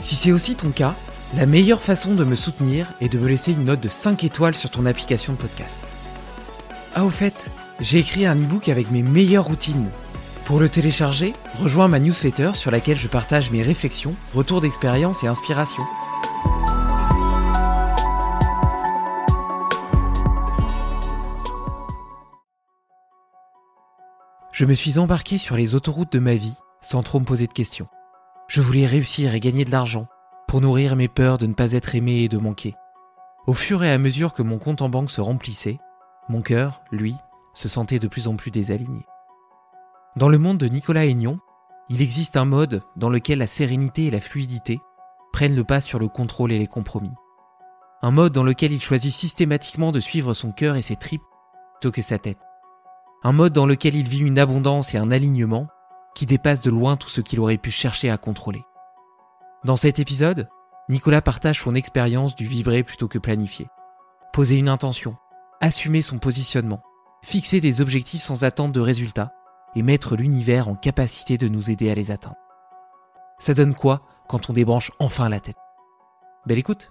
[0.00, 0.94] Si c'est aussi ton cas,
[1.34, 4.56] la meilleure façon de me soutenir est de me laisser une note de 5 étoiles
[4.56, 5.74] sur ton application de podcast.
[6.94, 7.50] Ah au fait,
[7.80, 9.90] j'ai écrit un e-book avec mes meilleures routines.
[10.44, 15.26] Pour le télécharger, rejoins ma newsletter sur laquelle je partage mes réflexions, retours d'expérience et
[15.26, 15.82] inspiration.
[24.52, 27.52] Je me suis embarqué sur les autoroutes de ma vie sans trop me poser de
[27.52, 27.86] questions.
[28.48, 30.06] Je voulais réussir et gagner de l'argent
[30.46, 32.74] pour nourrir mes peurs de ne pas être aimé et de manquer.
[33.46, 35.78] Au fur et à mesure que mon compte en banque se remplissait,
[36.30, 37.14] mon cœur, lui,
[37.52, 39.04] se sentait de plus en plus désaligné.
[40.16, 41.38] Dans le monde de Nicolas Aignon,
[41.90, 44.80] il existe un mode dans lequel la sérénité et la fluidité
[45.34, 47.12] prennent le pas sur le contrôle et les compromis.
[48.00, 51.22] Un mode dans lequel il choisit systématiquement de suivre son cœur et ses tripes
[51.74, 52.38] plutôt que sa tête.
[53.24, 55.66] Un mode dans lequel il vit une abondance et un alignement
[56.14, 58.62] qui dépassent de loin tout ce qu'il aurait pu chercher à contrôler.
[59.64, 60.48] Dans cet épisode,
[60.88, 63.68] Nicolas partage son expérience du vibrer plutôt que planifier.
[64.32, 65.16] Poser une intention,
[65.60, 66.82] assumer son positionnement,
[67.22, 69.32] fixer des objectifs sans attente de résultats
[69.74, 72.36] et mettre l'univers en capacité de nous aider à les atteindre.
[73.38, 75.56] Ça donne quoi quand on débranche enfin la tête?
[76.46, 76.90] Belle écoute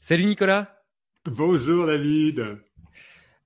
[0.00, 0.68] Salut Nicolas
[1.24, 2.60] Bonjour David.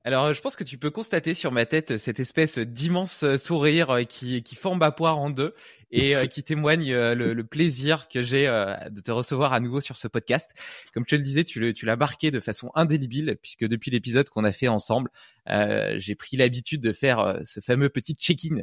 [0.08, 4.04] Alors, je pense que tu peux constater sur ma tête cette espèce d'immense sourire euh,
[4.04, 5.54] qui, qui forme ma poire en deux
[5.90, 9.82] et euh, qui témoigne euh, le, le plaisir que j'ai de te recevoir à nouveau
[9.82, 10.52] sur ce podcast.
[10.94, 14.30] Comme je le disais, tu, le, tu l'as marqué de façon indélébile puisque depuis l'épisode
[14.30, 15.10] qu'on a fait ensemble,
[15.50, 18.62] euh, j'ai pris l'habitude de faire ce fameux petit check-in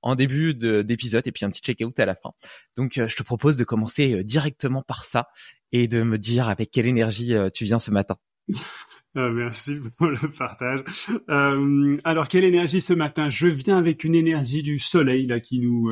[0.00, 2.30] en début de, d'épisode et puis un petit check-out à la fin.
[2.74, 5.28] Donc, je te propose de commencer directement par ça
[5.72, 8.16] et de me dire avec quelle énergie tu viens ce matin.
[9.18, 10.84] Ah, merci pour le partage.
[11.30, 13.30] Euh, alors, quelle énergie ce matin?
[13.30, 15.88] Je viens avec une énergie du soleil là qui nous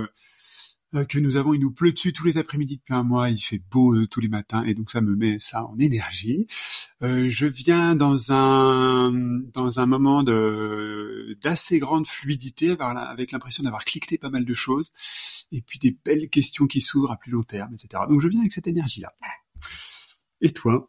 [0.94, 1.54] euh, que nous avons.
[1.54, 3.30] Il nous pleut dessus tous les après-midi depuis un mois.
[3.30, 6.46] Il fait beau euh, tous les matins et donc ça me met ça en énergie.
[7.02, 9.10] Euh, je viens dans un
[9.54, 14.92] dans un moment de d'assez grande fluidité, avec l'impression d'avoir cliqueté pas mal de choses
[15.50, 18.02] et puis des belles questions qui s'ouvrent à plus long terme, etc.
[18.08, 19.14] Donc je viens avec cette énergie là.
[20.42, 20.88] Et toi?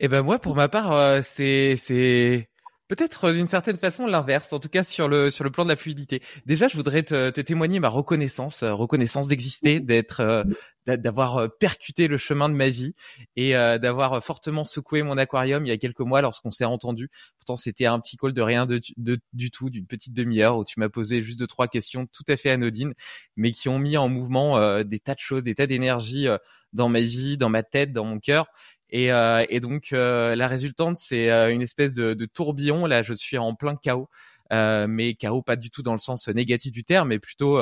[0.00, 2.48] Eh ben moi, pour ma part, euh, c'est c'est
[2.88, 5.68] Peut-être euh, d'une certaine façon l'inverse, en tout cas sur le sur le plan de
[5.68, 6.22] la fluidité.
[6.46, 10.42] Déjà, je voudrais te, te témoigner ma reconnaissance, euh, reconnaissance d'exister, d'être, euh,
[10.86, 12.94] d'avoir percuté le chemin de ma vie
[13.36, 17.10] et d'avoir fortement secoué mon aquarium il y a quelques mois lorsqu'on s'est entendu.
[17.38, 20.64] Pourtant, c'était un petit call de rien de, de du tout, d'une petite demi-heure où
[20.64, 22.94] tu m'as posé juste deux trois questions tout à fait anodines,
[23.36, 26.26] mais qui ont mis en mouvement des tas de choses, des tas d'énergie
[26.72, 28.46] dans ma vie, dans ma tête, dans mon cœur
[28.90, 32.86] et, euh, et donc euh, la résultante, c'est euh, une espèce de, de, tourbillon.
[32.86, 34.08] Là, je suis en plein chaos,
[34.52, 37.60] euh, mais chaos pas du tout dans le sens négatif du terme, mais plutôt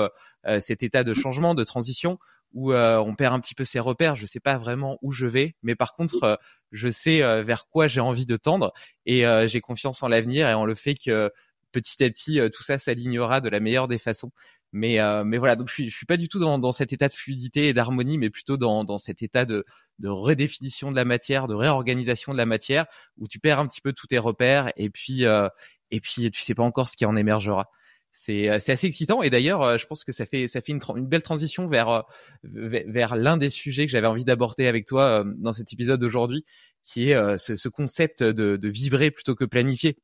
[0.61, 2.19] cet état de changement, de transition
[2.53, 4.15] où on perd un petit peu ses repères.
[4.15, 6.39] Je sais pas vraiment où je vais, mais par contre,
[6.71, 8.73] je sais vers quoi j'ai envie de tendre
[9.05, 11.33] et j'ai confiance en l'avenir et en le fait que
[11.81, 14.33] petit à petit, tout ça s'alignera de la meilleure des façons.
[14.73, 16.93] Mais, euh, mais voilà, donc je suis, je suis pas du tout dans, dans cet
[16.93, 19.65] état de fluidité et d'harmonie, mais plutôt dans, dans cet état de,
[20.01, 22.87] de redéfinition de la matière, de réorganisation de la matière,
[23.17, 25.49] où tu perds un petit peu tous tes repères et puis, euh,
[25.91, 27.71] et puis tu sais pas encore ce qui en émergera.
[28.13, 30.81] C'est, euh, assez excitant et d'ailleurs, euh, je pense que ça fait, ça fait une,
[30.97, 32.05] une belle transition vers,
[32.43, 36.45] vers l'un des sujets que j'avais envie d'aborder avec toi dans cet épisode d'aujourd'hui,
[36.85, 39.97] qui est ce, ce concept de, de vibrer plutôt que planifier.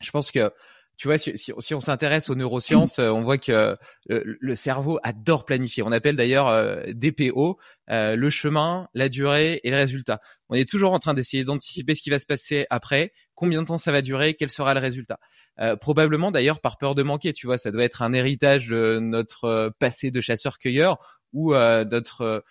[0.00, 0.52] Je pense que
[0.96, 3.76] tu vois, si, si, on s'intéresse aux neurosciences, euh, on voit que euh,
[4.08, 5.82] le, cerveau adore planifier.
[5.82, 7.58] On appelle d'ailleurs euh, DPO
[7.88, 10.20] le chemin, la durée et le résultat.
[10.48, 13.66] On est toujours en train d'essayer d'anticiper ce qui va se passer après, combien de
[13.66, 15.18] temps ça va durer, quel sera le résultat.
[15.80, 17.32] probablement d'ailleurs par peur de manquer.
[17.32, 20.98] Tu vois, ça doit être un héritage de notre passé de chasseur-cueilleur
[21.32, 22.42] où notre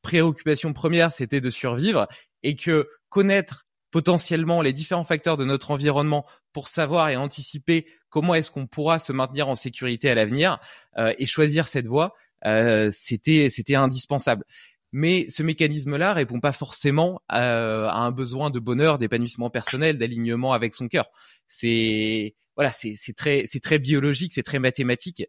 [0.00, 2.08] préoccupation première c'était de survivre
[2.42, 8.34] et que connaître potentiellement les différents facteurs de notre environnement pour savoir et anticiper comment
[8.34, 10.58] est-ce qu'on pourra se maintenir en sécurité à l'avenir
[10.98, 14.44] euh, et choisir cette voie, euh, c'était c'était indispensable.
[14.90, 20.52] Mais ce mécanisme-là répond pas forcément à, à un besoin de bonheur, d'épanouissement personnel, d'alignement
[20.52, 21.06] avec son cœur.
[21.48, 25.24] C'est voilà, c'est très c'est très biologique, c'est très mathématique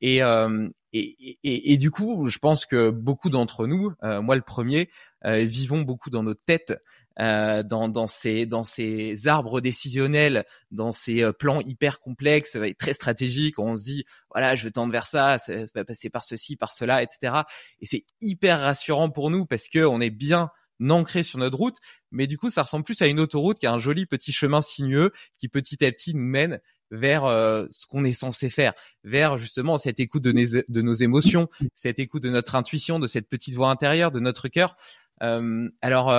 [0.00, 4.36] et, euh, et, et, et du coup, je pense que beaucoup d'entre nous, euh, moi
[4.36, 4.90] le premier,
[5.24, 6.74] euh, vivons beaucoup dans notre tête
[7.18, 12.74] euh, dans, dans, ces, dans ces arbres décisionnels, dans ces euh, plans hyper complexes et
[12.74, 13.58] très stratégiques.
[13.58, 16.72] On se dit, voilà, je vais tendre vers ça, ça, va passer par ceci, par
[16.72, 17.36] cela, etc.
[17.80, 20.50] Et c'est hyper rassurant pour nous parce que on est bien
[20.90, 21.76] ancré sur notre route,
[22.10, 25.10] mais du coup, ça ressemble plus à une autoroute qu'à un joli petit chemin sinueux
[25.38, 26.60] qui petit à petit nous mène
[26.90, 28.74] vers euh, ce qu'on est censé faire,
[29.04, 33.28] vers justement cette écoute de, de, nos émotions, cette écoute de notre intuition, de cette
[33.28, 34.76] petite voix intérieure, de notre cœur.
[35.22, 36.10] Euh, alors,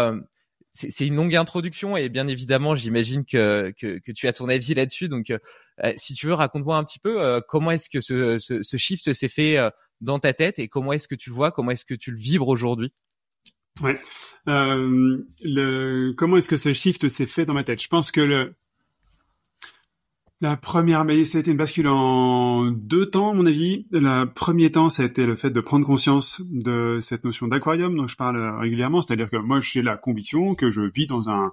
[0.78, 4.74] c'est une longue introduction et bien évidemment, j'imagine que, que, que, tu as ton avis
[4.74, 5.08] là-dessus.
[5.08, 8.62] Donc, euh, si tu veux, raconte-moi un petit peu euh, comment est-ce que ce, ce,
[8.62, 9.70] ce shift s'est fait euh,
[10.02, 12.18] dans ta tête et comment est-ce que tu le vois, comment est-ce que tu le
[12.18, 12.94] vibres aujourd'hui?
[13.82, 14.00] Ouais.
[14.46, 17.82] le, comment est-ce que ce shift s'est fait dans ma tête?
[17.82, 18.56] Je pense que le,
[20.40, 23.86] la première, mais ça a été une bascule en deux temps, à mon avis.
[23.92, 27.96] Le premier temps, ça a été le fait de prendre conscience de cette notion d'aquarium
[27.96, 29.02] dont je parle régulièrement.
[29.02, 31.52] C'est-à-dire que moi, j'ai la conviction que je vis dans un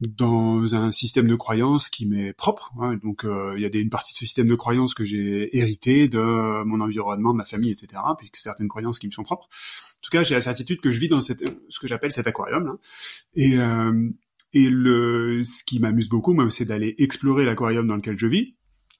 [0.00, 2.72] dans un système de croyance qui m'est propre.
[2.80, 2.98] Hein.
[3.02, 6.08] Donc, euh, il y a une partie de ce système de croyance que j'ai hérité
[6.08, 8.02] de mon environnement, de ma famille, etc.
[8.18, 9.44] Puis certaines croyances qui me sont propres.
[9.44, 12.26] En tout cas, j'ai la certitude que je vis dans cette, ce que j'appelle cet
[12.26, 12.66] aquarium.
[12.66, 12.72] Là.
[13.34, 14.10] Et, euh,
[14.54, 18.54] et le, ce qui m'amuse beaucoup, moi, c'est d'aller explorer l'aquarium dans lequel je vis.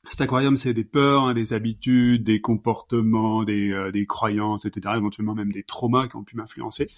[0.09, 4.95] Cet aquarium, c'est des peurs, hein, des habitudes, des comportements, des, euh, des croyances, etc.
[4.99, 6.89] Éventuellement même des traumas qui ont pu m'influencer,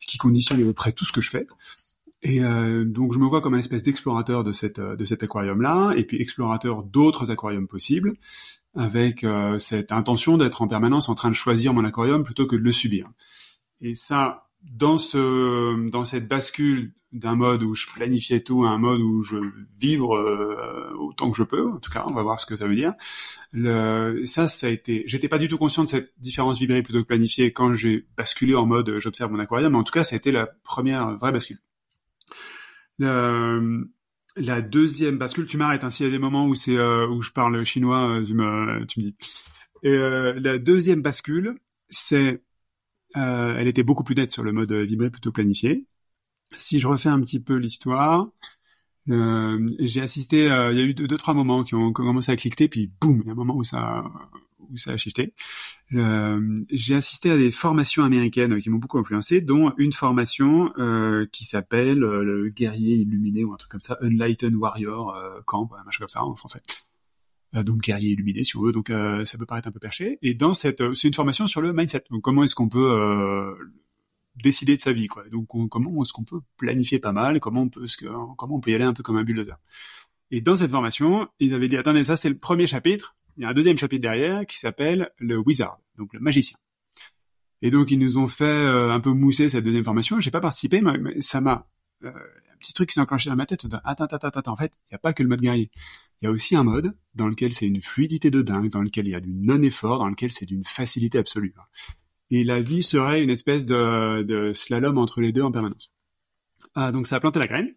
[0.00, 1.46] qui conditionnent à peu près tout ce que je fais.
[2.22, 5.22] Et euh, donc je me vois comme un espèce d'explorateur de cette euh, de cet
[5.22, 8.14] aquarium-là, et puis explorateur d'autres aquariums possibles,
[8.76, 12.54] avec euh, cette intention d'être en permanence en train de choisir mon aquarium plutôt que
[12.54, 13.10] de le subir.
[13.80, 18.78] Et ça, dans ce dans cette bascule d'un mode où je planifiais tout à un
[18.78, 19.36] mode où je
[19.78, 21.70] vibre euh, autant que je peux.
[21.70, 22.94] En tout cas, on va voir ce que ça veut dire.
[23.52, 25.04] Le, ça, ça a été.
[25.06, 28.54] J'étais pas du tout conscient de cette différence vibrer plutôt que planifier quand j'ai basculé
[28.54, 29.72] en mode j'observe mon aquarium.
[29.72, 31.58] Mais en tout cas, ça a été la première vraie bascule.
[32.98, 33.90] Le,
[34.36, 35.84] la deuxième bascule, tu m'arrêtes.
[35.84, 38.34] Hein, S'il y a des moments où c'est euh, où je parle chinois, euh, tu
[38.34, 39.16] me tu me dis.
[39.82, 39.96] Et
[40.40, 41.56] la deuxième bascule,
[41.90, 42.42] c'est
[43.14, 45.86] elle était beaucoup plus nette sur le mode vibrer plutôt planifié
[46.56, 48.28] si je refais un petit peu l'histoire,
[49.10, 52.36] euh, j'ai assisté, euh, il y a eu deux, trois moments qui ont, commencé à
[52.36, 54.04] cliquer, puis boum, il y a un moment où ça,
[54.70, 55.34] où ça a shifté.
[55.94, 61.26] Euh, j'ai assisté à des formations américaines qui m'ont beaucoup influencé, dont une formation euh,
[61.32, 66.00] qui s'appelle le guerrier illuminé ou un truc comme ça, Enlightened Warrior Camp, un machin
[66.00, 66.62] comme ça en français.
[67.54, 68.92] donc guerrier illuminé si on veut, donc
[69.24, 70.18] ça peut paraître un peu perché.
[70.22, 72.04] Et dans cette, c'est une formation sur le mindset.
[72.10, 73.56] Donc comment est-ce qu'on peut
[74.36, 75.24] décider de sa vie, quoi.
[75.30, 77.86] Donc, comment est-ce qu'on peut planifier pas mal Comment on peut,
[78.36, 79.58] comment on peut y aller un peu comme un bulldozer
[80.30, 83.16] Et dans cette formation, ils avaient dit attendez, ça c'est le premier chapitre.
[83.36, 86.56] Il y a un deuxième chapitre derrière qui s'appelle le wizard, donc le magicien.
[87.62, 90.20] Et donc ils nous ont fait euh, un peu mousser cette deuxième formation.
[90.20, 91.66] J'ai pas participé, mais, ça m'a
[92.04, 93.64] euh, un petit truc qui s'est enclenché dans ma tête.
[93.84, 94.52] Attends, attends, attends, attends.
[94.52, 95.70] En fait, il y a pas que le mode guerrier.
[96.20, 99.06] Il y a aussi un mode dans lequel c'est une fluidité de dingue, dans lequel
[99.08, 101.54] il y a du non-effort, dans lequel c'est d'une facilité absolue.
[102.32, 105.92] Et la vie serait une espèce de, slalom entre les deux en permanence.
[106.74, 107.70] Ah, donc ça a planté la graine.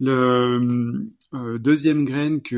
[0.00, 2.56] Le euh, deuxième graine qui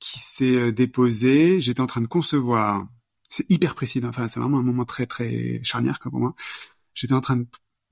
[0.00, 2.88] s'est déposée, j'étais en train de concevoir
[3.30, 4.02] c'est hyper précis.
[4.04, 6.34] Enfin, c'est vraiment un moment très très charnière pour moi.
[6.94, 7.42] J'étais en train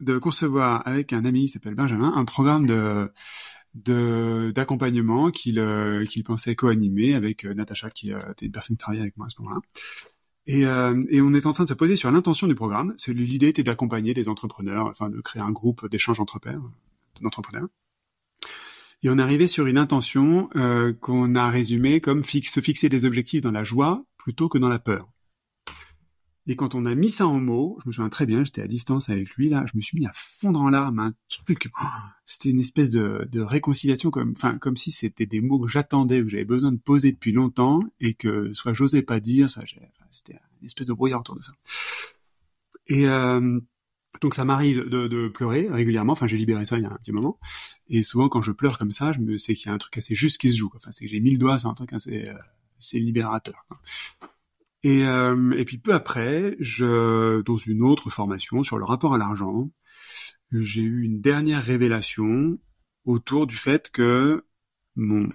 [0.01, 2.67] de, concevoir avec un ami qui s'appelle Benjamin un programme
[3.75, 8.81] d'accompagnement qu'il euh, qu'il pensait co-animer avec euh, Natacha qui euh, était une personne qui
[8.81, 9.61] travaillait avec moi à ce moment-là.
[10.49, 12.95] Et, euh, et on est en train de se poser sur l'intention du programme.
[13.07, 16.63] L'idée était d'accompagner des entrepreneurs, enfin de créer un groupe d'échange entre pairs,
[17.21, 17.69] d'entrepreneurs.
[19.03, 22.89] Et on est arrivé sur une intention euh, qu'on a résumée comme fixe, se fixer
[22.89, 25.09] des objectifs dans la joie plutôt que dans la peur.
[26.51, 28.67] Et quand on a mis ça en mots, je me souviens très bien, j'étais à
[28.67, 31.87] distance avec lui là, je me suis mis à fondre en larmes, un truc, oh,
[32.25, 36.29] c'était une espèce de, réconciliation comme, enfin comme si c'était des mots que j'attendais, que
[36.31, 39.63] j'avais besoin de poser depuis longtemps et que soit j'osais pas dire, ça,
[40.11, 41.53] c'était une espèce de brouillard autour de ça.
[42.87, 43.61] Et euh,
[44.23, 46.15] donc ça m'arrive de, pleurer régulièrement.
[46.15, 47.39] Enfin, j'ai libéré ça il y a un petit moment.
[47.89, 49.99] Et souvent, quand je pleure comme ça, je me sais qu'il y a un truc
[49.99, 50.71] assez juste qui se joue.
[50.75, 53.67] Enfin, c'est que j'ai mis le doigt sur un truc assez, euh, libérateur.
[53.69, 53.79] Quoi.
[54.85, 59.19] Et, euh, et puis peu après, je, dans une autre formation sur le rapport à
[59.19, 59.71] l'argent,
[60.53, 62.59] j'ai eu une dernière révélation
[63.05, 64.45] autour du fait que
[64.95, 65.29] mon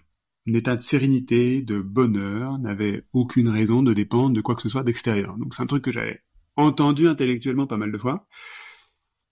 [0.47, 4.83] état de sérénité, de bonheur, n'avait aucune raison de dépendre de quoi que ce soit
[4.83, 5.37] d'extérieur.
[5.37, 6.21] Donc c'est un truc que j'avais
[6.55, 8.27] entendu intellectuellement pas mal de fois.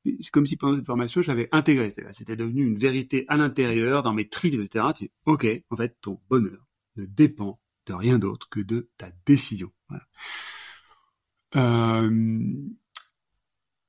[0.03, 1.93] C'est comme si pendant cette formation, j'avais intégré.
[2.11, 4.85] C'était devenu une vérité à l'intérieur, dans mes tripes, etc.
[5.25, 6.65] ok, en fait, ton bonheur
[6.95, 9.71] ne dépend de rien d'autre que de ta décision.
[11.55, 12.39] Euh,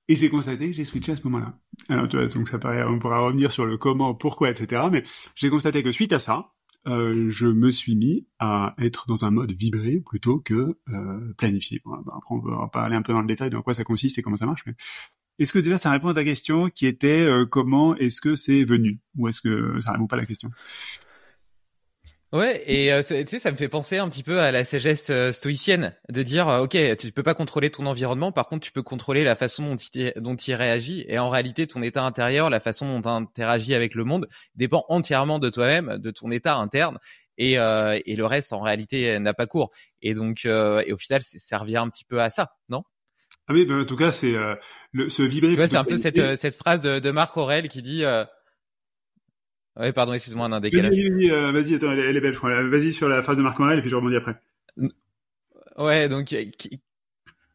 [0.09, 1.59] et j'ai constaté que j'ai switché à ce moment-là.
[1.89, 2.59] Alors, tu vois, donc ça
[2.89, 4.83] on pourra revenir sur le comment, pourquoi, etc.
[4.91, 6.53] Mais j'ai constaté que suite à ça,
[6.89, 11.81] euh, je me suis mis à être dans un mode vibré plutôt que euh, planifié.
[11.85, 14.23] Bah, après, on va parler un peu dans le détail de quoi ça consiste et
[14.23, 14.65] comment ça marche.
[15.39, 18.65] Est-ce que déjà ça répond à ta question qui était euh, comment est-ce que c'est
[18.65, 19.01] venu?
[19.17, 20.51] Ou est-ce que ça répond pas à la question?
[22.33, 25.11] Ouais, et euh, tu sais, ça me fait penser un petit peu à la sagesse
[25.11, 28.73] euh, stoïcienne, de dire, euh, ok, tu peux pas contrôler ton environnement, par contre, tu
[28.73, 32.49] peux contrôler la façon dont il, dont il réagit, et en réalité, ton état intérieur,
[32.49, 36.57] la façon dont tu interagis avec le monde, dépend entièrement de toi-même, de ton état
[36.57, 36.99] interne,
[37.37, 39.71] et, et le reste, en réalité, n'a pas cours.
[40.01, 42.83] Et donc, et au final, ça revient un petit peu à ça, non?
[43.49, 44.35] Ah oui, ben, en tout cas, c'est
[44.93, 45.51] le, ce vibrer.
[45.51, 48.05] Tu vois, c'est un peu cette, cette phrase de, de Marc Aurel qui dit
[49.77, 50.91] Ouais, pardon, excuse-moi, un décalage.
[50.91, 52.63] Vas-y, vas vas-y, attends, elle, est belle, je crois.
[52.69, 54.37] Vas-y sur la phrase de Marc Aurèle et puis je rebondis après.
[55.79, 56.83] Ouais, donc qui,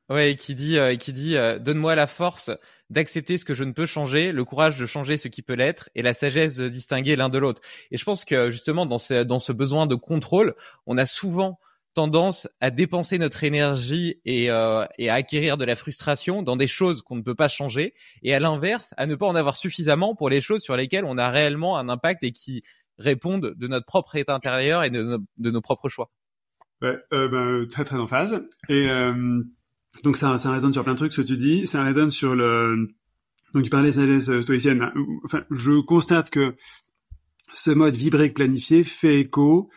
[0.10, 2.50] ouais, qui dit, euh, qui dit, euh, donne-moi la force
[2.90, 5.90] d'accepter ce que je ne peux changer, le courage de changer ce qui peut l'être
[5.94, 7.62] et la sagesse de distinguer l'un de l'autre.
[7.92, 10.56] Et je pense que justement dans ce, dans ce besoin de contrôle,
[10.88, 11.60] on a souvent
[11.98, 16.68] tendance à dépenser notre énergie et, euh, et, à acquérir de la frustration dans des
[16.68, 20.14] choses qu'on ne peut pas changer, et à l'inverse, à ne pas en avoir suffisamment
[20.14, 22.62] pour les choses sur lesquelles on a réellement un impact et qui
[23.00, 26.12] répondent de notre propre état intérieur et de, de nos propres choix.
[26.84, 28.44] Ouais, euh, ben, très très en phase.
[28.70, 29.42] Et euh,
[30.04, 31.66] donc ça, ça résonne sur plein de trucs ce que tu dis.
[31.66, 32.90] Ça résonne sur le.
[33.56, 34.88] Donc tu parlais sagesse stoïcienne.
[35.26, 36.56] Enfin, je constate que
[37.52, 39.72] ce mode vibré planifié fait écho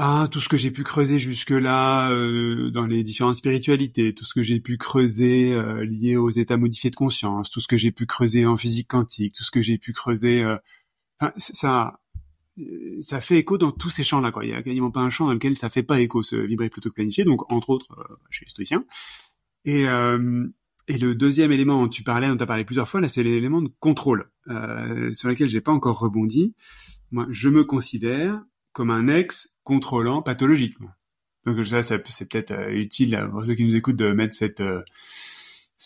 [0.00, 4.32] ah, tout ce que j'ai pu creuser jusque-là euh, dans les différentes spiritualités, tout ce
[4.32, 7.90] que j'ai pu creuser euh, lié aux états modifiés de conscience, tout ce que j'ai
[7.90, 10.56] pu creuser en physique quantique, tout ce que j'ai pu creuser, euh,
[11.36, 11.98] ça,
[13.00, 14.30] ça fait écho dans tous ces champs-là.
[14.42, 16.70] Il y a quasiment pas un champ dans lequel ça fait pas écho, ce vibrer
[16.70, 17.24] plutôt que planifié.
[17.24, 17.88] Donc, entre autres,
[18.30, 18.84] chez les stoïciens.
[19.64, 23.08] Et, et le deuxième élément dont tu parlais, dont tu as parlé plusieurs fois, là,
[23.08, 26.54] c'est l'élément de contrôle, sur lequel j'ai pas encore rebondi.
[27.10, 28.40] Moi, je me considère
[28.78, 30.90] comme un ex contrôlant pathologiquement.
[31.44, 34.84] Donc ça, c'est peut-être euh, utile pour ceux qui nous écoutent de mettre cette euh,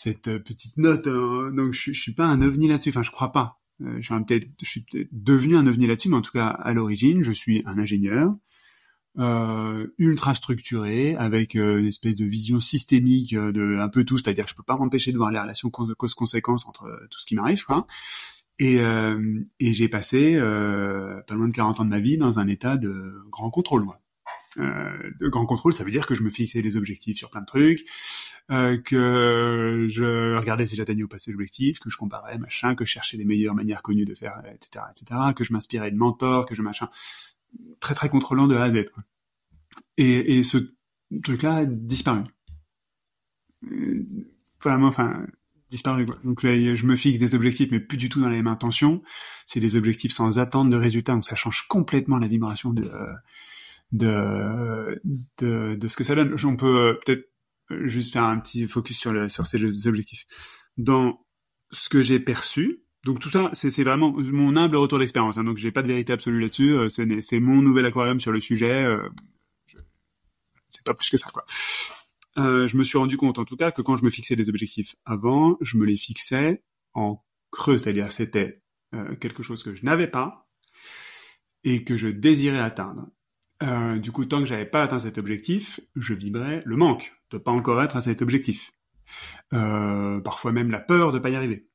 [0.05, 1.07] euh, petite note.
[1.07, 1.51] Hein.
[1.55, 2.89] Donc je, je suis pas un ovni là-dessus.
[2.89, 3.59] Enfin, je crois pas.
[3.79, 3.99] je
[4.61, 7.79] suis peut-être, devenu un ovni là-dessus, mais en tout cas à l'origine, je suis un
[7.79, 8.35] ingénieur
[9.97, 14.19] ultra structuré avec une espèce de vision systémique de un peu tout.
[14.19, 17.33] C'est-à-dire que je peux pas m'empêcher de voir les relations cause-conséquences entre tout ce qui
[17.33, 17.65] m'arrive.
[17.65, 17.87] Quoi.
[18.59, 22.39] Et, euh, et j'ai passé euh, pas loin de 40 ans de ma vie dans
[22.39, 23.83] un état de grand contrôle.
[23.83, 23.99] Moi.
[24.59, 27.41] euh, de grand contrôle, ça veut dire que je me fixais des objectifs sur plein
[27.41, 27.85] de trucs,
[28.51, 32.85] euh, que je regardais si j'atteignais ou pas ces objectifs, que je comparais, machin, que
[32.85, 36.45] je cherchais les meilleures manières connues de faire, etc., etc., que je m'inspirais de mentors,
[36.45, 36.89] que je machin,
[37.79, 38.85] très très contrôlant de A à Z.
[38.93, 39.03] Quoi.
[39.97, 40.57] Et, et ce
[41.23, 42.21] truc-là a disparu.
[43.71, 44.05] Euh,
[44.63, 45.25] enfin,
[45.73, 46.05] disparu.
[46.23, 49.01] Donc là, je me fixe des objectifs, mais plus du tout dans la même intention.
[49.45, 52.91] C'est des objectifs sans attente de résultats, donc ça change complètement la vibration de
[53.91, 54.99] de
[55.39, 56.35] de, de ce que ça donne.
[56.43, 57.29] On peut euh, peut-être
[57.85, 60.25] juste faire un petit focus sur sur ces objectifs.
[60.77, 61.19] Dans
[61.71, 65.37] ce que j'ai perçu, donc tout ça, c'est vraiment mon humble retour d'expérience.
[65.37, 66.73] Hein, donc j'ai pas de vérité absolue là-dessus.
[66.73, 68.85] Euh, c'est mon nouvel aquarium sur le sujet.
[68.85, 69.09] Euh,
[70.69, 71.45] c'est pas plus que ça, quoi.
[72.37, 74.49] Euh, je me suis rendu compte, en tout cas, que quand je me fixais des
[74.49, 76.63] objectifs avant, je me les fixais
[76.93, 78.61] en creux, c'est-à-dire c'était
[78.95, 80.47] euh, quelque chose que je n'avais pas
[81.63, 83.07] et que je désirais atteindre.
[83.61, 87.37] Euh, du coup, tant que j'avais pas atteint cet objectif, je vibrais le manque de
[87.37, 88.71] pas encore être à cet objectif.
[89.53, 91.67] Euh, parfois même la peur de pas y arriver.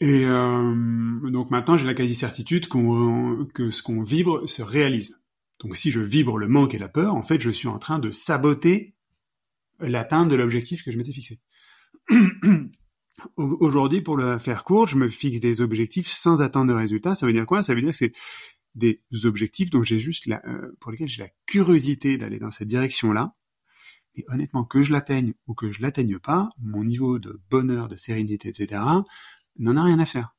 [0.00, 5.18] Et euh, donc maintenant, j'ai la quasi-certitude qu'on, que ce qu'on vibre se réalise.
[5.60, 7.98] Donc si je vibre le manque et la peur, en fait, je suis en train
[7.98, 8.93] de saboter
[9.80, 11.40] l'atteinte de l'objectif que je m'étais fixé.
[13.36, 17.14] Aujourd'hui, pour le faire court, je me fixe des objectifs sans atteindre de résultats.
[17.14, 17.62] Ça veut dire quoi?
[17.62, 18.12] Ça veut dire que c'est
[18.74, 22.68] des objectifs dont j'ai juste la, euh, pour lesquels j'ai la curiosité d'aller dans cette
[22.68, 23.32] direction-là.
[24.16, 27.96] Et honnêtement, que je l'atteigne ou que je l'atteigne pas, mon niveau de bonheur, de
[27.96, 28.82] sérénité, etc.,
[29.58, 30.36] n'en a rien à faire.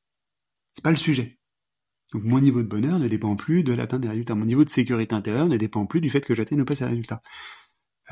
[0.72, 1.38] C'est pas le sujet.
[2.12, 4.34] Donc mon niveau de bonheur ne dépend plus de l'atteinte des résultats.
[4.34, 6.84] Mon niveau de sécurité intérieure ne dépend plus du fait que j'atteigne ou pas ces
[6.84, 7.22] résultats.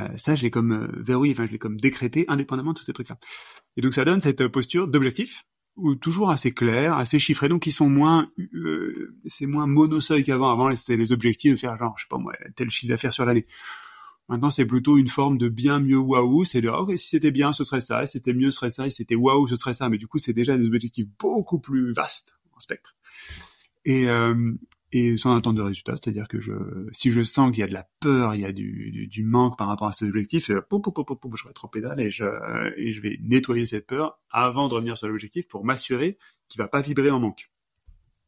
[0.01, 2.85] Euh, ça, je l'ai comme euh, verrouillé, enfin je l'ai comme décrété indépendamment de tous
[2.85, 3.19] ces trucs-là.
[3.77, 5.45] Et donc ça donne cette posture d'objectif,
[5.77, 10.53] ou toujours assez clair, assez chiffré, donc ils sont moins, euh, c'est moins monoseuil qu'avant.
[10.53, 13.25] Avant, c'était les objectifs de faire genre, je sais pas moi, tel chiffre d'affaires sur
[13.25, 13.45] l'année.
[14.29, 16.45] Maintenant, c'est plutôt une forme de bien, mieux, waouh.
[16.45, 18.07] C'est de, ok, si c'était bien, ce serait ça.
[18.07, 18.89] Si c'était mieux, ce serait ça.
[18.89, 19.91] Si c'était waouh, ce serait ça.
[19.91, 22.95] Mais du coup, c'est déjà des objectifs beaucoup plus vastes en spectre.
[23.85, 24.53] Et, euh,
[24.97, 26.53] et sans attendre de résultats, c'est-à-dire que je,
[26.93, 29.59] si je sens qu'il y a de la peur, il y a du, du, manque
[29.59, 32.11] par rapport à ces objectifs, euh, pou, pou, pou, pou, je vais trop pédale et
[32.11, 32.25] je,
[32.77, 36.17] et je vais nettoyer cette peur avant de revenir sur l'objectif pour m'assurer
[36.49, 37.51] qu'il va pas vibrer en manque.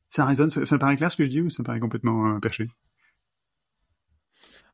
[0.09, 2.41] Ça résonne, ça, ça paraît clair ce que je dis ou ça paraît complètement euh,
[2.41, 2.69] perché?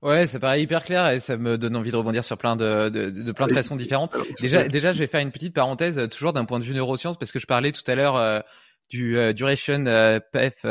[0.00, 2.88] Ouais, ça paraît hyper clair et ça me donne envie de rebondir sur plein de,
[2.88, 4.16] de, de plein de façons différentes.
[4.40, 7.18] Déjà, déjà, je vais faire une petite parenthèse, euh, toujours d'un point de vue neurosciences,
[7.18, 8.40] parce que je parlais tout à l'heure euh,
[8.92, 9.84] du euh, duration
[10.32, 10.66] path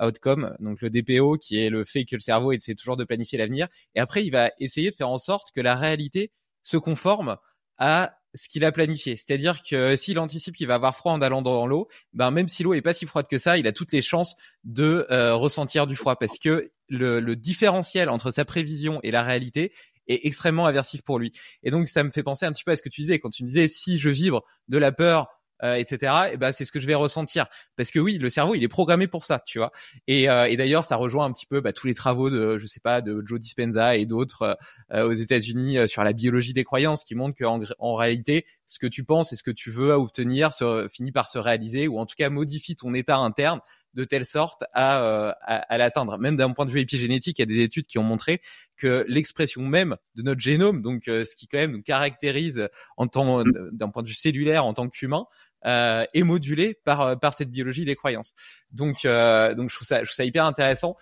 [0.00, 3.36] outcome, donc le DPO, qui est le fait que le cerveau essaie toujours de planifier
[3.36, 6.30] l'avenir, et après il va essayer de faire en sorte que la réalité
[6.62, 7.36] se conforme
[7.76, 9.16] à ce qu'il a planifié.
[9.16, 12.62] C'est-à-dire que s'il anticipe qu'il va avoir froid en allant dans l'eau, ben même si
[12.62, 15.96] l'eau est pas si froide que ça, il a toutes les chances de ressentir du
[15.96, 19.72] froid parce que le, le, différentiel entre sa prévision et la réalité
[20.06, 21.32] est extrêmement aversif pour lui.
[21.62, 23.30] Et donc ça me fait penser un petit peu à ce que tu disais quand
[23.30, 25.28] tu disais si je vibre de la peur,
[25.64, 26.12] euh, etc.
[26.32, 27.46] Et ben c'est ce que je vais ressentir
[27.76, 29.72] parce que oui, le cerveau il est programmé pour ça, tu vois.
[30.06, 32.66] Et, euh, et d'ailleurs ça rejoint un petit peu bah, tous les travaux de je
[32.66, 34.56] sais pas de Joe Dispenza et d'autres
[34.92, 38.78] euh, aux États-Unis euh, sur la biologie des croyances qui montrent qu'en en réalité ce
[38.78, 41.98] que tu penses et ce que tu veux obtenir se, finit par se réaliser ou
[41.98, 43.60] en tout cas modifie ton état interne
[43.94, 46.18] de telle sorte à, euh, à, l'atteindre.
[46.18, 48.40] Même d'un point de vue épigénétique, il y a des études qui ont montré
[48.76, 53.06] que l'expression même de notre génome, donc euh, ce qui quand même nous caractérise en
[53.06, 55.26] tant d'un point de vue cellulaire en tant qu'humain,
[55.66, 58.34] euh, est modulé par par cette biologie des croyances.
[58.70, 60.96] Donc donc je trouve ça je trouve ça hyper intéressant.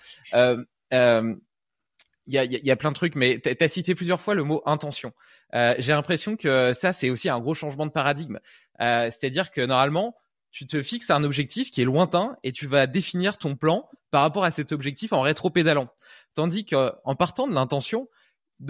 [0.92, 1.34] Euh,
[2.26, 4.44] il y a, y a, plein de trucs, mais tu as cité plusieurs fois le
[4.44, 5.12] mot intention.
[5.56, 8.38] Euh, J'ai l'impression que ça, c'est aussi un gros changement de paradigme.
[8.80, 10.14] Euh, C'est-à-dire que normalement,
[10.52, 14.22] tu te fixes un objectif qui est lointain et tu vas définir ton plan par
[14.22, 15.88] rapport à cet objectif en rétro-pédalant.
[16.34, 18.08] Tandis qu'en partant de l'intention,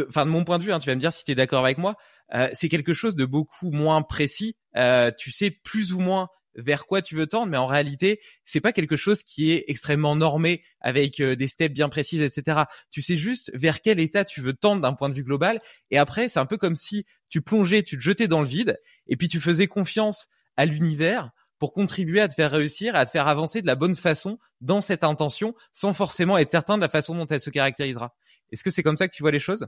[0.08, 1.64] enfin de, mon point de vue, hein, tu vas me dire si tu es d'accord
[1.64, 1.96] avec moi,
[2.34, 4.56] euh, c'est quelque chose de beaucoup moins précis.
[4.76, 8.60] Euh, tu sais plus ou moins vers quoi tu veux tendre, mais en réalité, c'est
[8.60, 12.62] pas quelque chose qui est extrêmement normé avec euh, des steps bien précises, etc.
[12.90, 15.98] Tu sais juste vers quel état tu veux tendre d'un point de vue global, et
[15.98, 19.16] après, c'est un peu comme si tu plongeais, tu te jetais dans le vide, et
[19.16, 23.28] puis tu faisais confiance à l'univers pour contribuer à te faire réussir, à te faire
[23.28, 27.14] avancer de la bonne façon dans cette intention, sans forcément être certain de la façon
[27.14, 28.14] dont elle se caractérisera.
[28.50, 29.66] Est-ce que c'est comme ça que tu vois les choses?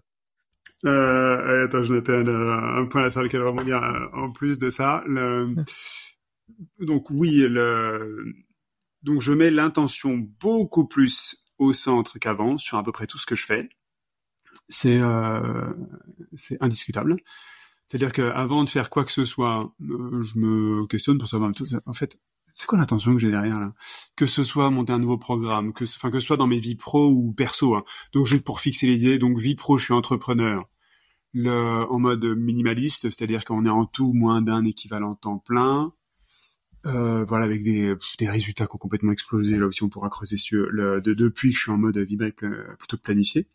[0.84, 4.70] Euh, Attends, je notais un, un, point là sur lequel rebondir euh, en plus de
[4.70, 5.02] ça.
[5.06, 5.54] Le...
[6.80, 8.34] Donc oui, le...
[9.02, 13.26] donc je mets l'intention beaucoup plus au centre qu'avant sur à peu près tout ce
[13.26, 13.68] que je fais.
[14.68, 15.72] C'est euh,
[16.36, 17.16] c'est indiscutable.
[17.86, 21.52] C'est-à-dire qu'avant de faire quoi que ce soit, euh, je me questionne pour savoir.
[21.86, 22.18] En fait,
[22.50, 23.72] c'est quoi l'intention que j'ai derrière là?
[24.16, 26.76] Que ce soit monter un nouveau programme, que, enfin que ce soit dans mes vies
[26.76, 27.74] pro ou perso.
[27.74, 27.84] Hein.
[28.12, 30.68] Donc juste pour fixer les idées, donc vie pro, je suis entrepreneur.
[31.34, 35.92] Le, en mode minimaliste, c'est-à-dire qu'on est en tout moins d'un équivalent temps plein.
[36.86, 39.58] Euh, voilà, avec des, des résultats qui ont complètement explosé.
[39.58, 42.30] Là aussi, on pourra creuser sur le, de, depuis que je suis en mode vibrer
[42.30, 43.48] plutôt que planifié.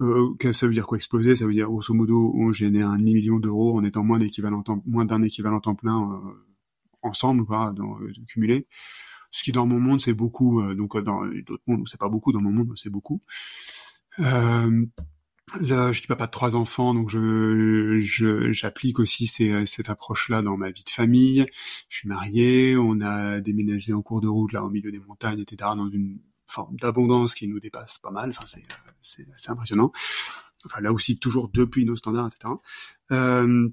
[0.00, 1.36] Euh, ça veut dire quoi exploser?
[1.36, 4.64] Ça veut dire grosso modo, on génère un demi million d'euros en étant moins d'équivalent
[4.86, 6.32] moins d'un équivalent temps plein euh,
[7.02, 8.66] ensemble, quoi, dans, euh, cumulé.
[9.30, 12.32] Ce qui dans mon monde c'est beaucoup, euh, donc dans d'autres mondes c'est pas beaucoup,
[12.32, 13.22] dans mon monde c'est beaucoup.
[14.18, 14.84] Euh,
[15.60, 20.56] Là, je dis pas de trois enfants, donc je j'applique aussi ces, cette approche-là dans
[20.56, 21.46] ma vie de famille.
[21.88, 25.40] Je suis marié, on a déménagé en cours de route là au milieu des montagnes,
[25.40, 25.70] etc.
[25.76, 28.30] Dans une forme d'abondance qui nous dépasse pas mal.
[28.30, 29.92] Enfin, c'est c'est impressionnant.
[30.64, 32.54] Enfin, là aussi toujours depuis nos standards, etc.
[33.10, 33.68] Euh,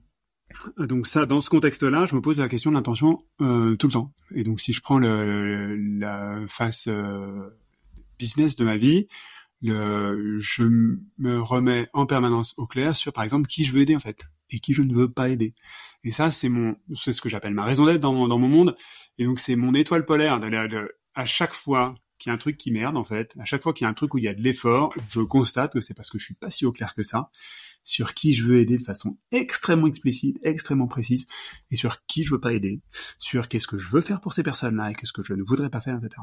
[0.77, 3.93] donc ça, dans ce contexte-là, je me pose la question de l'intention euh, tout le
[3.93, 4.13] temps.
[4.33, 7.49] Et donc si je prends le, la face euh,
[8.17, 9.07] business de ma vie,
[9.61, 10.63] le, je
[11.17, 14.25] me remets en permanence au clair sur, par exemple, qui je veux aider en fait
[14.51, 15.53] et qui je ne veux pas aider.
[16.03, 18.47] Et ça, c'est mon, c'est ce que j'appelle ma raison d'être dans mon, dans mon
[18.47, 18.75] monde.
[19.17, 20.39] Et donc c'est mon étoile polaire.
[20.39, 23.63] De, à chaque fois qu'il y a un truc qui merde en fait, à chaque
[23.63, 25.81] fois qu'il y a un truc où il y a de l'effort, je constate que
[25.81, 27.29] c'est parce que je suis pas si au clair que ça
[27.89, 31.25] sur qui je veux aider de façon extrêmement explicite, extrêmement précise,
[31.71, 32.81] et sur qui je veux pas aider,
[33.17, 35.71] sur qu'est-ce que je veux faire pour ces personnes-là et qu'est-ce que je ne voudrais
[35.71, 36.21] pas faire, etc.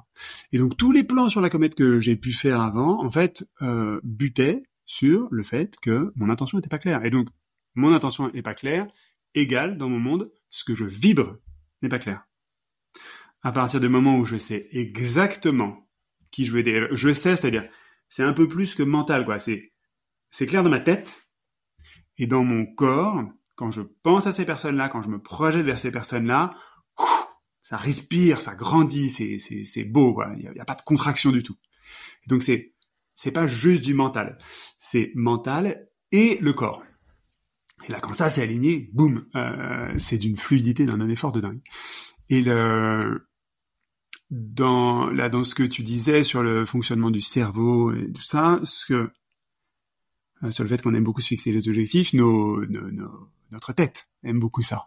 [0.52, 3.48] Et donc tous les plans sur la comète que j'ai pu faire avant, en fait,
[3.62, 7.05] euh, butaient sur le fait que mon intention n'était pas claire.
[7.05, 7.29] Et donc
[7.74, 8.87] mon intention n'est pas claire,
[9.35, 11.37] égale dans mon monde, ce que je vibre
[11.83, 12.29] n'est pas clair.
[13.42, 15.88] À partir du moment où je sais exactement
[16.31, 17.68] qui je veux aider, je sais, c'est-à-dire,
[18.09, 19.40] c'est un peu plus que mental, quoi.
[19.40, 19.72] C'est,
[20.31, 21.25] c'est clair dans ma tête,
[22.18, 23.22] et dans mon corps,
[23.55, 26.55] quand je pense à ces personnes-là, quand je me projette vers ces personnes-là,
[27.62, 30.35] ça respire, ça grandit, c'est c'est c'est beau, voilà.
[30.37, 31.57] Il n'y a, pas de contraction du tout.
[32.29, 32.74] Donc c'est
[33.14, 34.38] c'est pas juste du mental,
[34.79, 36.83] c'est mental et le corps.
[37.88, 41.61] Et là, quand ça c'est aligné, boum, euh, c'est d'une fluidité, d'un effort de dingue.
[42.29, 43.26] Et le
[44.31, 48.61] dans là dans ce que tu disais sur le fonctionnement du cerveau et tout ça,
[48.64, 49.11] ce que
[50.51, 52.64] sur le fait qu'on aime beaucoup se fixer les objectifs, nos,
[53.51, 54.85] notre tête aime beaucoup ça.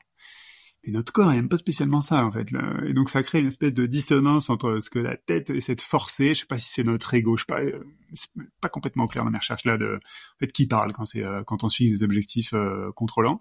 [0.86, 2.48] Mais notre corps n'aime pas spécialement ça en fait.
[2.86, 5.82] Et donc ça crée une espèce de dissonance entre ce que la tête essaie de
[5.82, 6.34] forcer.
[6.34, 7.84] Je sais pas si c'est notre ego, je sais pas, euh,
[8.14, 8.30] c'est
[8.62, 11.44] pas complètement clair dans mes recherches là de en fait qui parle quand c'est euh,
[11.44, 12.54] quand on se fixe des objectifs
[12.96, 13.40] contrôlants.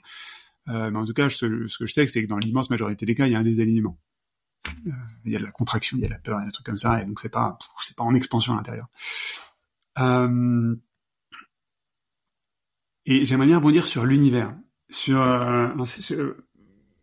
[0.66, 3.26] mais en tout cas, ce que je sais, c'est que dans l'immense majorité des cas,
[3.26, 3.98] il y a un désalignement.
[5.24, 6.46] il y a de la contraction, il y a de la peur, il y a
[6.46, 8.88] des trucs comme ça, et donc c'est pas c'est pas en expansion à l'intérieur.
[9.98, 10.74] Euh,
[13.08, 14.54] et j'aimerais bien rebondir sur l'univers.
[14.90, 15.68] Sur, euh,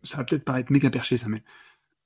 [0.04, 1.42] ça va peut-être paraître méga perché, ça, mais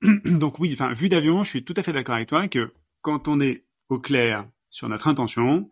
[0.25, 3.27] donc oui, enfin, vu d'avion, je suis tout à fait d'accord avec toi que quand
[3.27, 5.69] on est au clair sur notre intention,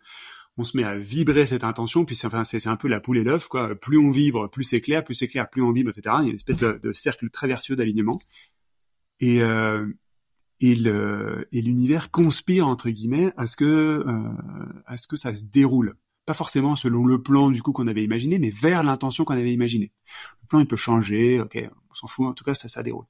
[0.57, 3.17] on se met à vibrer cette intention, puis c'est enfin, c'est un peu la poule
[3.17, 3.73] et l'œuf, quoi.
[3.73, 6.17] Plus on vibre, plus c'est clair, plus c'est clair, plus on vibre, etc.
[6.19, 8.21] Il y a une espèce de, de cercle très vertueux d'alignement.
[9.21, 9.87] Et, euh,
[10.61, 15.95] et l'univers conspire entre guillemets à ce que euh, à ce que ça se déroule
[16.29, 19.51] pas forcément selon le plan du coup qu'on avait imaginé, mais vers l'intention qu'on avait
[19.51, 19.91] imaginé.
[20.43, 21.57] Le plan il peut changer, ok,
[21.89, 23.05] on s'en fout, en tout cas ça ça déroule.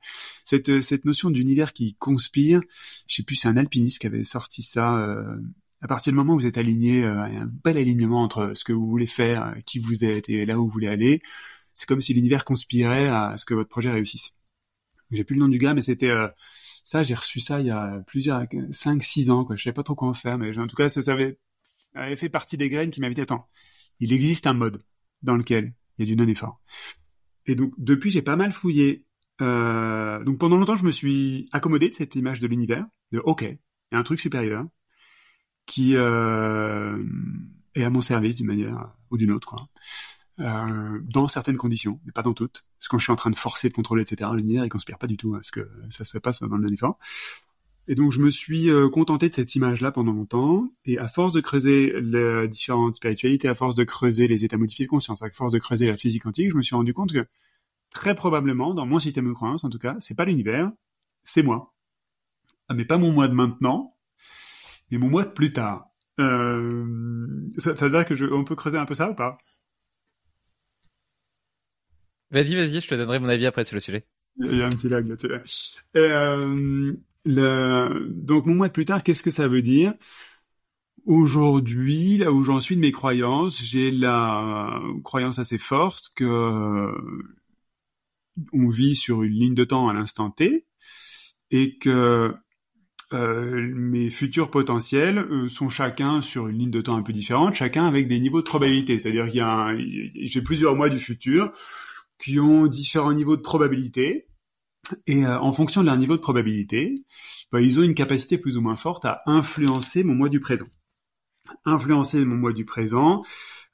[0.45, 2.61] Cette cette notion d'univers qui conspire,
[3.07, 4.95] je sais plus, c'est un alpiniste qui avait sorti ça.
[4.95, 5.35] Euh,
[5.81, 8.71] à partir du moment où vous êtes aligné, euh, un bel alignement entre ce que
[8.71, 11.21] vous voulez faire, euh, qui vous êtes et là où vous voulez aller,
[11.73, 14.33] c'est comme si l'univers conspirait à ce que votre projet réussisse.
[15.11, 16.13] J'ai plus le nom du gars, mais c'était
[16.85, 19.57] ça, j'ai reçu ça il y a plusieurs, 5, 6 ans, quoi.
[19.57, 21.37] Je sais pas trop quoi en faire, mais en tout cas, ça, ça avait
[21.93, 23.47] avait fait partie des graines qui m'avaient dit attends,
[23.99, 24.81] il existe un mode
[25.21, 26.61] dans lequel il y a du non-effort.
[27.45, 29.05] Et donc depuis j'ai pas mal fouillé.
[29.41, 33.41] Euh, donc pendant longtemps je me suis accommodé de cette image de l'univers, de ok,
[33.43, 33.57] il
[33.93, 34.65] y a un truc supérieur
[35.65, 37.03] qui euh,
[37.75, 39.69] est à mon service d'une manière ou d'une autre, quoi.
[40.39, 42.65] Euh, dans certaines conditions, mais pas dans toutes.
[42.77, 44.97] Parce que quand je suis en train de forcer, de contrôler, etc., l'univers il conspire
[44.97, 46.97] pas du tout à ce que ça se passe dans le non-effort.
[47.89, 51.33] Et donc je me suis euh, contenté de cette image-là pendant longtemps, et à force
[51.33, 55.29] de creuser les différentes spiritualités, à force de creuser les états modifiés de conscience, à
[55.31, 57.25] force de creuser la physique quantique, je me suis rendu compte que
[57.89, 60.71] très probablement, dans mon système de croyance en tout cas, c'est pas l'univers,
[61.23, 61.73] c'est moi.
[62.67, 63.97] Ah, mais pas mon moi de maintenant,
[64.91, 65.87] mais mon moi de plus tard.
[66.19, 66.85] Euh,
[67.57, 69.39] ça, ça veut dire que je, on peut creuser un peu ça ou pas?
[72.29, 74.05] Vas-y, vas-y, je te donnerai mon avis après sur le sujet.
[74.37, 75.73] Il y a un petit lag là-dessus.
[75.95, 76.93] Euh,
[77.25, 78.07] le...
[78.09, 79.93] Donc mon mois de plus tard, qu'est-ce que ça veut dire?
[81.05, 86.91] Aujourd'hui, là où j'en suis de mes croyances, j'ai la croyance assez forte que
[88.53, 90.65] on vit sur une ligne de temps à l'instant T
[91.51, 92.33] et que
[93.11, 97.55] euh, mes futurs potentiels euh, sont chacun sur une ligne de temps un peu différente,
[97.55, 98.99] chacun avec des niveaux de probabilité.
[98.99, 101.51] C'est-à-dire qu'il y a, j'ai plusieurs mois du futur
[102.19, 104.28] qui ont différents niveaux de probabilité.
[105.07, 107.03] Et euh, en fonction de leur niveau de probabilité,
[107.51, 110.67] bah, ils ont une capacité plus ou moins forte à influencer mon mois du présent.
[111.65, 113.23] Influencer mon mois du présent,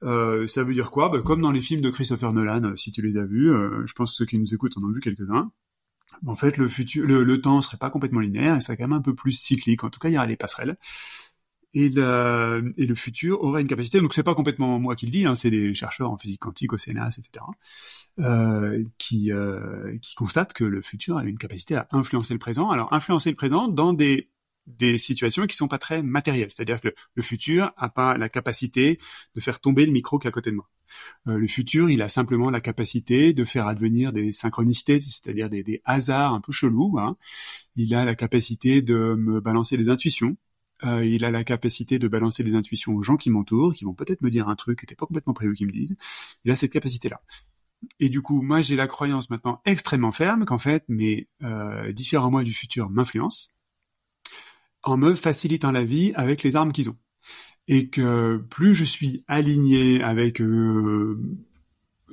[0.03, 1.09] euh, ça veut dire quoi?
[1.09, 3.51] Bah, Comme dans les films de Christopher Nolan, si tu les as vus,
[3.85, 5.51] je pense que ceux qui nous écoutent en ont vu quelques-uns
[6.25, 9.01] en fait, le futur, le, temps serait pas complètement linéaire, il serait quand même un
[9.01, 9.83] peu plus cyclique.
[9.83, 10.77] En tout cas, il y aurait des passerelles.
[11.77, 15.11] Et le, et le futur aurait une capacité, donc c'est pas complètement moi qui le
[15.11, 17.45] dis, hein, c'est des chercheurs en physique quantique au CNRS, etc.,
[18.19, 22.69] euh, qui, euh, qui constatent que le futur a une capacité à influencer le présent.
[22.69, 24.29] Alors influencer le présent dans des
[24.67, 26.49] des situations qui sont pas très matérielles.
[26.51, 28.97] C'est-à-dire que le, futur a pas la capacité
[29.35, 30.67] de faire tomber le micro qui est à côté de moi.
[31.27, 35.61] Euh, le futur, il a simplement la capacité de faire advenir des synchronicités, c'est-à-dire des,
[35.63, 36.97] des, hasards un peu chelous.
[36.97, 37.15] Hein.
[37.75, 40.35] Il a la capacité de me balancer des intuitions.
[40.85, 43.93] Euh, il a la capacité de balancer des intuitions aux gens qui m'entourent, qui vont
[43.93, 45.95] peut-être me dire un truc qui n'était pas complètement prévu qu'ils me disent.
[46.43, 47.21] Il a cette capacité-là.
[47.99, 52.31] Et du coup, moi, j'ai la croyance maintenant extrêmement ferme qu'en fait, mes euh, différents
[52.31, 53.49] mois du futur m'influencent
[54.83, 56.97] en me facilitant la vie avec les armes qu'ils ont.
[57.67, 61.19] Et que plus je suis aligné avec euh,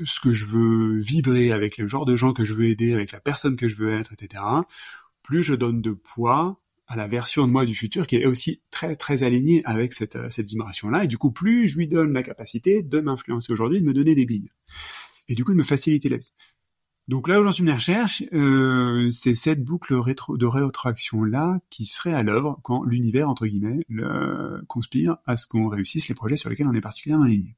[0.02, 3.12] ce que je veux vibrer, avec le genre de gens que je veux aider, avec
[3.12, 4.42] la personne que je veux être, etc.,
[5.22, 8.60] plus je donne de poids à la version de moi du futur qui est aussi
[8.70, 11.04] très très alignée avec cette, euh, cette vibration-là.
[11.04, 14.14] Et du coup, plus je lui donne la capacité de m'influencer aujourd'hui, de me donner
[14.14, 14.48] des billes.
[15.28, 16.32] Et du coup, de me faciliter la vie.
[17.08, 21.58] Donc là où j'en suis mes recherches, euh, c'est cette boucle rétro de rétroaction là
[21.68, 26.14] qui serait à l'œuvre quand l'univers entre guillemets le, conspire à ce qu'on réussisse les
[26.14, 27.56] projets sur lesquels on est particulièrement aligné.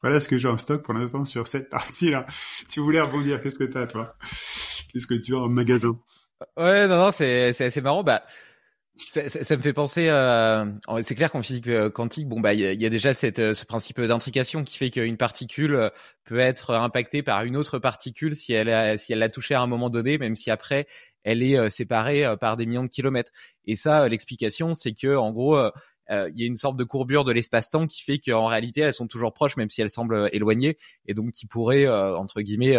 [0.00, 2.26] Voilà ce que j'ai en stock pour l'instant sur cette partie-là.
[2.68, 4.16] Tu voulais rebondir, qu'est-ce que t'as toi?
[4.92, 5.98] Qu'est-ce que tu as en magasin?
[6.56, 8.02] Ouais, non, non, c'est c'est assez marrant.
[8.02, 8.22] Bah,
[9.08, 10.08] ça, ça, me fait penser.
[10.08, 10.66] Euh,
[11.02, 13.64] c'est clair qu'en physique euh, quantique, bon bah il y, a déjà cette, euh, ce
[13.64, 15.90] principe d'intrication qui fait qu'une particule euh,
[16.24, 19.60] peut être impactée par une autre particule si elle a, si elle l'a touchée à
[19.60, 20.86] un moment donné, même si après
[21.24, 23.30] elle est séparée par des millions de kilomètres.
[23.64, 25.56] Et ça, l'explication, c'est que en gros,
[26.10, 29.06] il y a une sorte de courbure de l'espace-temps qui fait qu'en réalité, elles sont
[29.06, 32.76] toujours proches, même si elles semblent éloignées, et donc qui pourrait entre guillemets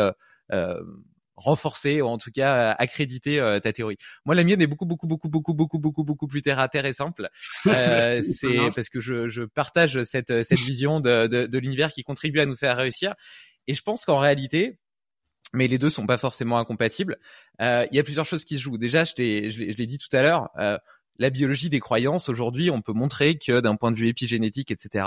[1.35, 3.97] renforcer ou en tout cas euh, accréditer euh, ta théorie.
[4.25, 6.85] Moi, la mienne est beaucoup, beaucoup, beaucoup, beaucoup, beaucoup, beaucoup, beaucoup plus terre à terre
[6.85, 7.29] et simple.
[7.73, 12.03] Euh, c'est parce que je, je, partage cette, cette vision de, de, de l'univers qui
[12.03, 13.15] contribue à nous faire réussir.
[13.67, 14.77] Et je pense qu'en réalité,
[15.53, 17.17] mais les deux sont pas forcément incompatibles.
[17.59, 18.77] Il y a plusieurs choses qui se jouent.
[18.77, 20.49] Déjà, je l'ai, je l'ai dit tout à l'heure.
[21.17, 25.05] la biologie des croyances aujourd'hui, on peut montrer que d'un point de vue épigénétique, etc.,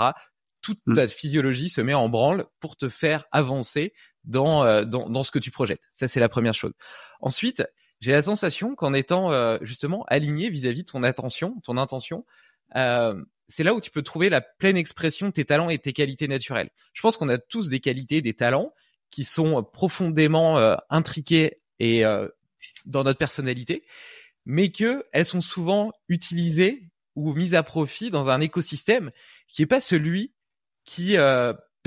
[0.67, 0.93] toute mm.
[0.95, 3.93] ta physiologie se met en branle pour te faire avancer
[4.25, 5.89] dans, euh, dans, dans ce que tu projettes.
[5.93, 6.73] Ça, c'est la première chose.
[7.21, 7.63] Ensuite,
[8.01, 12.25] j'ai la sensation qu'en étant euh, justement aligné vis-à-vis de ton attention, ton intention,
[12.75, 15.93] euh, c'est là où tu peux trouver la pleine expression de tes talents et tes
[15.93, 16.69] qualités naturelles.
[16.91, 18.67] Je pense qu'on a tous des qualités, des talents
[19.09, 22.03] qui sont profondément euh, intriqués et
[22.85, 23.85] dans notre personnalité,
[24.45, 29.11] mais que elles sont souvent utilisées ou mises à profit dans un écosystème
[29.47, 30.33] qui est pas celui
[30.87, 31.17] qui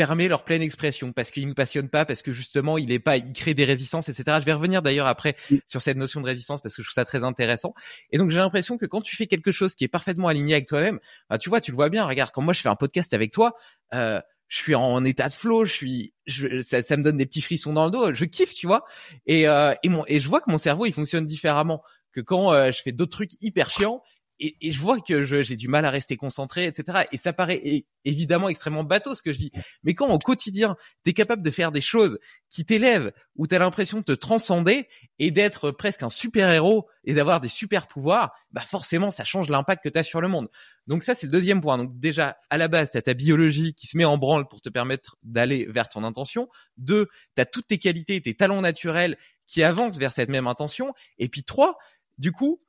[0.01, 3.19] permet leur pleine expression parce qu'il nous passionne pas, parce que justement il est pas,
[3.19, 4.39] il crée des résistances, etc.
[4.41, 5.37] Je vais revenir d'ailleurs après
[5.67, 7.75] sur cette notion de résistance parce que je trouve ça très intéressant.
[8.11, 10.67] Et donc j'ai l'impression que quand tu fais quelque chose qui est parfaitement aligné avec
[10.67, 12.07] toi-même, bah, tu vois, tu le vois bien.
[12.07, 13.55] Regarde, quand moi je fais un podcast avec toi,
[13.93, 17.27] euh, je suis en état de flow, je suis, je, ça, ça, me donne des
[17.27, 18.87] petits frissons dans le dos, je kiffe, tu vois.
[19.27, 21.83] Et euh, et mon et je vois que mon cerveau il fonctionne différemment
[22.13, 24.03] que quand euh, je fais d'autres trucs hyper chiants
[24.41, 27.07] et, et, je vois que j'ai du mal à rester concentré, etc.
[27.13, 29.53] Et ça paraît évidemment extrêmement bateau ce que je dis.
[29.85, 33.55] Mais quand au quotidien, tu es capable de faire des choses qui t'élèvent, où tu
[33.55, 38.33] as l'impression de te transcender et d'être presque un super-héros et d'avoir des super pouvoirs,
[38.51, 40.49] bah forcément, ça change l'impact que tu as sur le monde.
[40.87, 41.79] Donc ça, c'est le deuxième point.
[41.79, 44.61] Donc déjà, à la base, tu as ta biologie qui se met en branle pour
[44.61, 46.49] te permettre d'aller vers ton intention.
[46.79, 50.95] Deux, tu as toutes tes qualités, tes talents naturels qui avancent vers cette même intention.
[51.19, 51.77] Et puis trois,
[52.19, 52.61] du coup,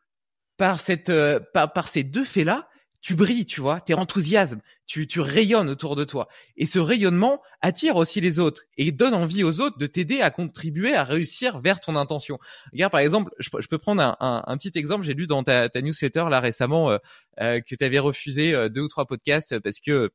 [0.61, 2.69] par cette euh, par, par, ces deux faits-là,
[3.01, 6.27] tu brilles, tu vois, t'es enthousiasme, tu, tu rayonnes autour de toi.
[6.55, 10.29] Et ce rayonnement attire aussi les autres et donne envie aux autres de t'aider à
[10.29, 12.37] contribuer à réussir vers ton intention.
[12.73, 15.03] Regarde, par exemple, je, je peux prendre un, un, un, petit exemple.
[15.03, 16.99] J'ai lu dans ta, ta newsletter là récemment euh,
[17.39, 20.11] euh, que tu avais refusé deux ou trois podcasts parce que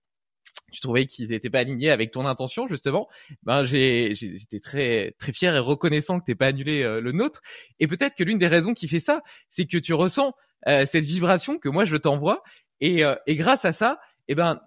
[0.72, 3.08] tu trouvais qu'ils n'étaient pas alignés avec ton intention justement,
[3.42, 7.40] ben j'ai j'étais très très fier et reconnaissant que t'aies pas annulé euh, le nôtre.
[7.80, 10.34] Et peut-être que l'une des raisons qui fait ça, c'est que tu ressens
[10.68, 12.42] euh, cette vibration que moi je t'envoie
[12.80, 14.60] et, euh, et grâce à ça, eh ben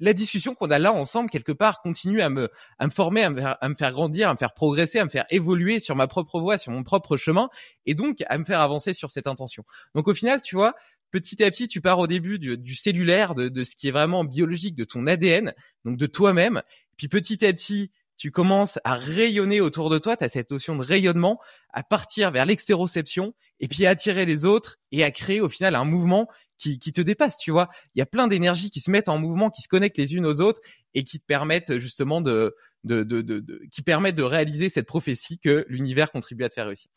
[0.00, 3.30] la discussion qu'on a là ensemble quelque part continue à me à me former, à
[3.30, 5.94] me, faire, à me faire grandir, à me faire progresser, à me faire évoluer sur
[5.94, 7.48] ma propre voie, sur mon propre chemin,
[7.86, 9.64] et donc à me faire avancer sur cette intention.
[9.94, 10.74] Donc au final, tu vois,
[11.10, 13.92] petit à petit, tu pars au début du, du cellulaire, de, de ce qui est
[13.92, 16.62] vraiment biologique, de ton ADN, donc de toi-même,
[16.96, 20.76] puis petit à petit, tu commences à rayonner autour de toi, tu as cette notion
[20.76, 21.40] de rayonnement,
[21.72, 25.74] à partir vers l'extéroception, et puis à attirer les autres, et à créer au final
[25.74, 27.70] un mouvement qui, qui te dépasse, tu vois.
[27.94, 30.26] Il y a plein d'énergies qui se mettent en mouvement, qui se connectent les unes
[30.26, 30.60] aux autres,
[30.92, 35.38] et qui te permettent justement de, de, de, de, qui permettent de réaliser cette prophétie
[35.38, 36.90] que l'univers contribue à te faire réussir.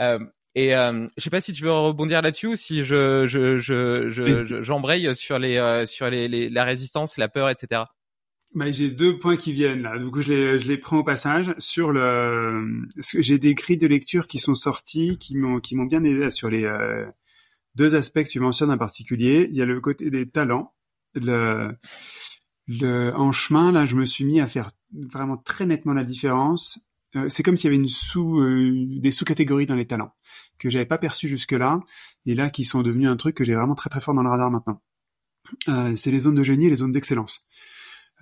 [0.00, 0.20] Euh,
[0.54, 4.10] et euh, je sais pas si tu veux rebondir là-dessus ou si je je je
[4.10, 7.84] je j'embraye sur les euh, sur les, les, la résistance, la peur, etc.
[8.54, 11.54] Bah, j'ai deux points qui viennent là, donc je les, je les prends au passage.
[11.58, 16.04] Sur le, j'ai des grilles de lecture qui sont sortis, qui m'ont, qui m'ont bien
[16.04, 17.06] aidé sur les euh,
[17.76, 19.48] deux aspects que tu mentionnes en particulier.
[19.50, 20.74] Il y a le côté des talents.
[21.14, 21.74] Le,
[22.68, 26.78] le, en chemin, là, je me suis mis à faire vraiment très nettement la différence.
[27.16, 30.14] Euh, c'est comme s'il y avait une sous, euh, des sous-catégories dans les talents
[30.58, 31.80] que j'avais pas perçu jusque-là,
[32.24, 34.30] et là qui sont devenus un truc que j'ai vraiment très très fort dans le
[34.30, 34.80] radar maintenant.
[35.96, 37.44] c'est les zones de génie et les zones d'excellence.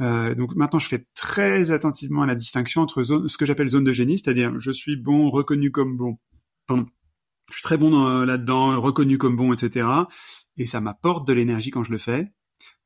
[0.01, 3.69] Euh, donc maintenant, je fais très attentivement à la distinction entre zone, ce que j'appelle
[3.69, 6.19] zone de génie, c'est-à-dire je suis bon, reconnu comme bon.
[6.67, 6.87] Pardon.
[7.51, 9.87] Je suis très bon euh, là-dedans, reconnu comme bon, etc.
[10.57, 12.33] Et ça m'apporte de l'énergie quand je le fais.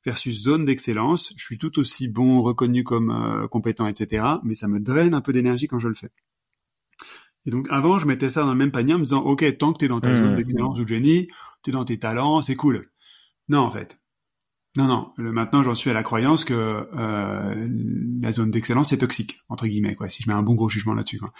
[0.04, 4.26] Versus zone d'excellence, je suis tout aussi bon, reconnu comme euh, compétent, etc.
[4.42, 6.10] Mais ça me draine un peu d'énergie quand je le fais.
[7.46, 9.72] Et donc avant, je mettais ça dans le même panier en me disant, ok, tant
[9.72, 10.16] que t'es dans ta mmh.
[10.16, 11.28] zone d'excellence ou de génie,
[11.62, 12.90] t'es dans tes talents, c'est cool.
[13.48, 13.98] Non, en fait,
[14.76, 15.12] non, non.
[15.16, 17.68] maintenant, j'en suis à la croyance que euh,
[18.20, 20.08] la zone d'excellence est toxique entre guillemets, quoi.
[20.08, 21.32] Si je mets un bon gros jugement là-dessus, quoi.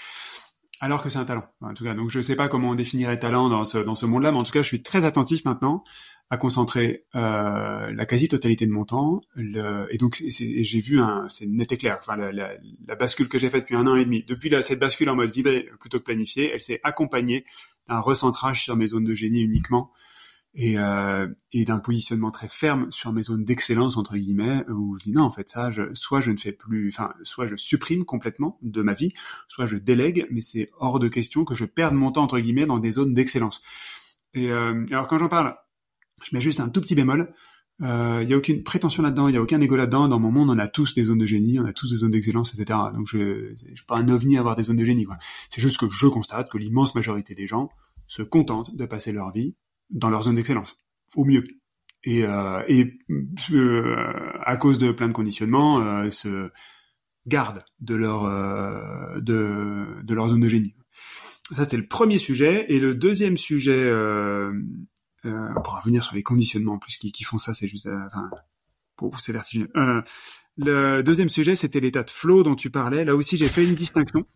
[0.81, 1.95] Alors que c'est un talent, en tout cas.
[1.95, 4.45] Donc, je sais pas comment on définirait talent dans ce dans ce monde-là, mais en
[4.45, 5.83] tout cas, je suis très attentif maintenant
[6.31, 9.21] à concentrer euh, la quasi-totalité de mon temps.
[9.35, 11.99] Le, et donc, j'ai vu un, c'est net et clair.
[12.01, 12.55] Enfin, la, la,
[12.87, 15.17] la bascule que j'ai faite depuis un an et demi, depuis la, cette bascule en
[15.17, 17.45] mode vibré plutôt que planifié, elle s'est accompagnée
[17.89, 19.93] d'un recentrage sur mes zones de génie uniquement
[20.55, 25.05] et, euh, et d'un positionnement très ferme sur mes zones d'excellence entre guillemets où je
[25.05, 28.05] dis non en fait ça je, soit je ne fais plus enfin soit je supprime
[28.05, 29.13] complètement de ma vie
[29.49, 32.67] soit je délègue mais c'est hors de question que je perde mon temps entre guillemets
[32.67, 33.63] dans des zones d'excellence
[34.33, 35.57] et euh, alors quand j'en parle
[36.25, 37.33] je mets juste un tout petit bémol
[37.81, 40.07] il euh, n'y a aucune prétention là-dedans, il n'y a aucun égo là-dedans.
[40.07, 42.13] Dans mon monde, on a tous des zones de génie, on a tous des zones
[42.13, 42.79] d'excellence, etc.
[42.95, 45.07] Donc je ne suis pas un ovni à avoir des zones de génie.
[45.51, 47.71] C'est juste que je constate que l'immense majorité des gens
[48.07, 49.57] se contentent de passer leur vie
[49.91, 50.77] dans leur zone d'excellence,
[51.17, 51.45] au mieux.
[52.05, 52.99] Et, euh, et
[53.51, 53.97] euh,
[54.45, 56.51] à cause de plein de conditionnements, euh, se
[57.27, 60.75] gardent de leur euh, de, de leur zone de génie.
[61.51, 62.67] Ça c'était le premier sujet.
[62.69, 63.91] Et le deuxième sujet,
[65.25, 67.89] euh, euh, on pourra revenir sur les conditionnements en plus qui, font ça, c'est juste,
[68.07, 68.31] enfin,
[68.97, 69.71] pour vous c'est vertigineux.
[70.57, 73.05] le deuxième sujet, c'était l'état de flow dont tu parlais.
[73.05, 74.27] Là aussi, j'ai fait une distinction.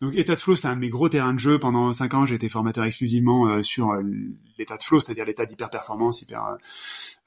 [0.00, 1.58] Donc état de flow, c'était un de mes gros terrains de jeu.
[1.58, 4.02] Pendant cinq ans, j'ai été formateur exclusivement euh, sur euh,
[4.56, 6.58] l'état de flow, c'est-à-dire l'état d'hyper performance, hyper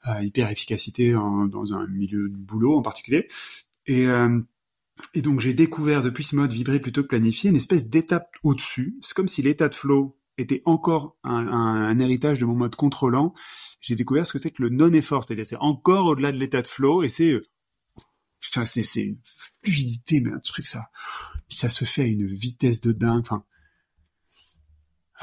[0.08, 0.20] euh,
[0.50, 3.28] efficacité dans un milieu de boulot en particulier.
[3.86, 4.06] Et
[5.14, 8.96] et donc j'ai découvert depuis ce mode vibré plutôt que planifié une espèce d'étape au-dessus.
[9.00, 13.34] C'est comme si l'état de flow était encore un, héritage de mon mode contrôlant.
[13.80, 16.68] J'ai découvert ce que c'est que le non-effort, c'est-à-dire c'est encore au-delà de l'état de
[16.68, 17.40] flow et c'est
[18.40, 19.16] putain c'est c'est
[19.62, 20.90] fluidité mais un truc ça
[21.48, 23.20] ça se fait à une vitesse de dingue.
[23.20, 23.44] Enfin,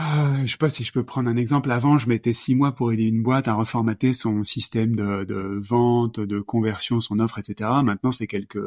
[0.02, 1.70] ah, je sais pas si je peux prendre un exemple.
[1.72, 5.60] Avant, je mettais six mois pour aider une boîte à reformater son système de, de
[5.62, 7.70] vente, de conversion, son offre, etc.
[7.84, 8.64] Maintenant, c'est quelques,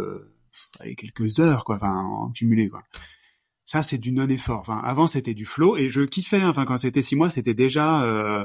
[0.97, 2.83] quelques heures, quoi, enfin, en cumulé, quoi.
[3.73, 4.61] Ça, c'est du non-effort.
[4.61, 6.37] Enfin, avant, c'était du flow, et je kiffais.
[6.37, 6.51] Hein.
[6.51, 8.45] Enfin, quand c'était six mois, c'était déjà euh,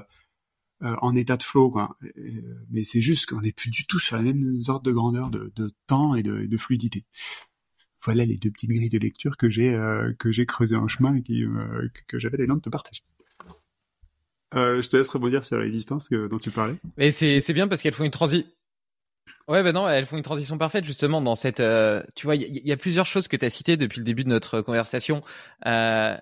[0.84, 1.98] euh, en état de flow, quoi.
[2.70, 5.52] Mais c'est juste qu'on n'est plus du tout sur la même sorte de grandeur de,
[5.86, 7.04] temps et de, fluidité
[8.06, 11.16] voilà les deux petites grilles de lecture que j'ai euh, que j'ai creusées en chemin
[11.16, 13.02] et qui, euh, que j'avais l'élan de te partager.
[14.54, 16.76] Euh, je te laisse rebondir sur la résistance dont tu parlais.
[16.96, 18.48] Mais c'est c'est bien parce qu'elles font une transition.
[19.48, 21.64] Ouais, ben non, elles font une transition parfaite justement dans cette.
[22.16, 24.24] tu vois, il y, y, a plusieurs choses que tu as citées depuis le début
[24.24, 25.22] de notre conversation.
[25.66, 26.18] Euh,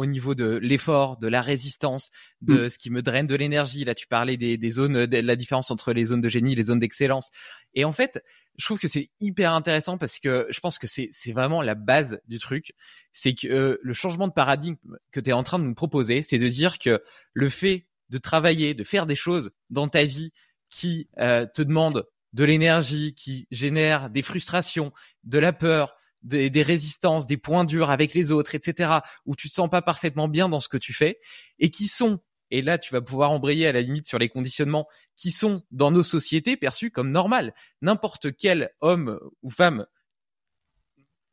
[0.00, 2.68] au niveau de l'effort, de la résistance, de mm.
[2.70, 3.84] ce qui me draine de l'énergie.
[3.84, 6.56] Là, tu parlais des, des zones, de la différence entre les zones de génie, et
[6.56, 7.30] les zones d'excellence.
[7.74, 8.22] Et en fait,
[8.56, 12.20] je trouve que c'est hyper intéressant parce que je pense que c'est vraiment la base
[12.28, 12.72] du truc.
[13.12, 14.76] C'est que euh, le changement de paradigme
[15.12, 18.18] que tu es en train de nous proposer, c'est de dire que le fait de
[18.18, 20.32] travailler, de faire des choses dans ta vie
[20.68, 24.92] qui euh, te demandent de l'énergie, qui génèrent des frustrations,
[25.24, 29.54] de la peur, des, résistances, des points durs avec les autres, etc., où tu te
[29.54, 31.20] sens pas parfaitement bien dans ce que tu fais,
[31.58, 32.20] et qui sont
[32.50, 35.90] Et là, tu vas pouvoir embrayer à la limite sur les conditionnements qui sont dans
[35.90, 37.54] nos sociétés perçus comme normal.
[37.80, 39.86] N'importe quel homme ou femme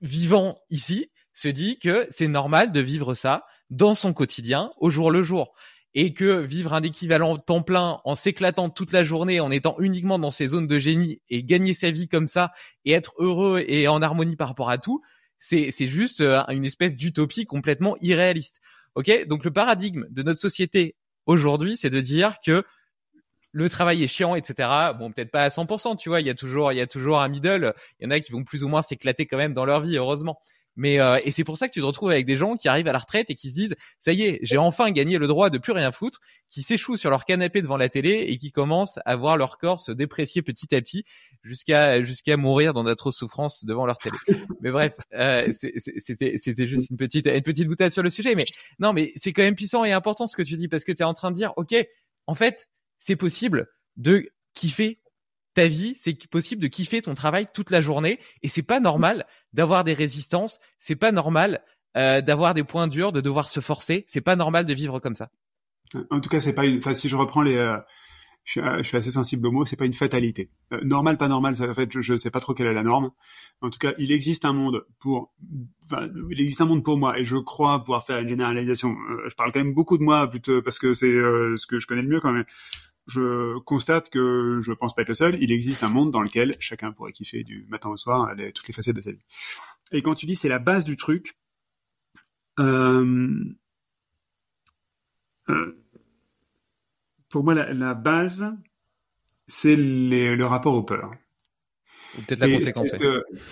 [0.01, 5.11] vivant ici se dit que c'est normal de vivre ça dans son quotidien au jour
[5.11, 5.53] le jour
[5.93, 10.19] et que vivre un équivalent temps plein en s'éclatant toute la journée, en étant uniquement
[10.19, 12.51] dans ces zones de génie et gagner sa vie comme ça
[12.85, 15.01] et être heureux et en harmonie par rapport à tout,
[15.39, 18.59] c'est c'est juste euh, une espèce d'utopie complètement irréaliste.
[18.95, 22.63] Ok, donc le paradigme de notre société aujourd'hui, c'est de dire que
[23.51, 24.69] le travail est chiant, etc.
[24.99, 26.21] Bon, peut-être pas à 100%, tu vois.
[26.21, 27.73] Il y a toujours, il y a toujours un middle.
[27.99, 29.97] Il y en a qui vont plus ou moins s'éclater quand même dans leur vie,
[29.97, 30.39] heureusement.
[30.77, 32.87] Mais euh, et c'est pour ça que tu te retrouves avec des gens qui arrivent
[32.87, 35.49] à la retraite et qui se disent ça y est, j'ai enfin gagné le droit
[35.49, 36.19] de plus rien foutre,
[36.49, 39.79] qui s'échouent sur leur canapé devant la télé et qui commencent à voir leur corps
[39.79, 41.03] se déprécier petit à petit
[41.43, 44.15] jusqu'à jusqu'à mourir dans d'atroces souffrances devant leur télé.
[44.61, 48.35] mais bref, euh, c'était c'était juste une petite une petite boutade sur le sujet.
[48.35, 48.45] Mais
[48.77, 51.01] non, mais c'est quand même puissant et important ce que tu dis parce que tu
[51.01, 51.75] es en train de dire ok,
[52.27, 52.69] en fait
[52.99, 54.99] c'est possible de kiffer
[55.57, 59.25] ta vie, c'est possible de kiffer ton travail toute la journée et c'est pas normal
[59.53, 61.63] d'avoir des résistances, c'est pas normal
[61.97, 65.15] euh, d'avoir des points durs, de devoir se forcer, c'est pas normal de vivre comme
[65.15, 65.31] ça.
[66.11, 66.77] En tout cas, c'est pas une.
[66.77, 67.75] Enfin, si je reprends les, euh,
[68.43, 70.51] je, suis, assez sensible au mot, c'est pas une fatalité.
[70.73, 72.83] Euh, normal, pas normal, ça, en fait, je, je sais pas trop quelle est la
[72.83, 73.09] norme.
[73.61, 75.33] En tout cas, il existe un monde pour.
[75.85, 78.91] Enfin, il existe un monde pour moi et je crois pouvoir faire une généralisation.
[78.91, 81.87] Euh, je parle quand même beaucoup de moi plutôt parce que c'est ce que je
[81.87, 82.45] connais le mieux quand même
[83.07, 85.37] je constate que je pense pas être le seul.
[85.41, 88.67] Il existe un monde dans lequel chacun pourrait kiffer du matin au soir les, toutes
[88.67, 89.23] les facettes de sa vie.
[89.91, 91.37] Et quand tu dis c'est la base du truc,
[92.59, 93.55] euh,
[95.49, 95.85] euh,
[97.29, 98.53] pour moi la, la base
[99.47, 101.11] c'est le rapport aux peurs.
[102.27, 102.91] Peut-être la conséquence.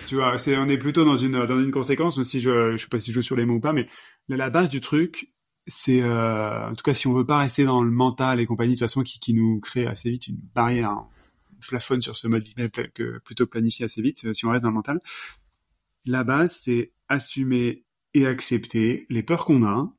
[0.06, 2.22] tu vois, on est plutôt dans une dans une conséquence.
[2.22, 3.86] Si je je sais pas si je joue sur les mots ou pas, mais
[4.28, 5.32] la, la base du truc,
[5.66, 8.72] c'est euh, en tout cas si on veut pas rester dans le mental et compagnie
[8.72, 11.04] de toute façon qui, qui nous crée assez vite une barrière
[11.66, 12.44] plafonne sur ce mode
[12.94, 15.00] que plutôt planifier assez vite euh, si on reste dans le mental.
[16.04, 19.74] La base c'est assumer et accepter les peurs qu'on a.
[19.74, 19.92] En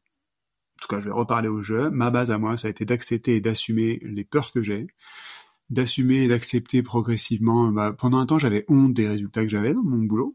[0.82, 1.89] tout cas je vais reparler au jeu.
[1.89, 4.88] Ma base à moi ça a été d'accepter et d'assumer les peurs que j'ai.
[5.70, 9.84] D'assumer et d'accepter progressivement bah, pendant un temps j'avais honte des résultats que j'avais dans
[9.84, 10.34] mon boulot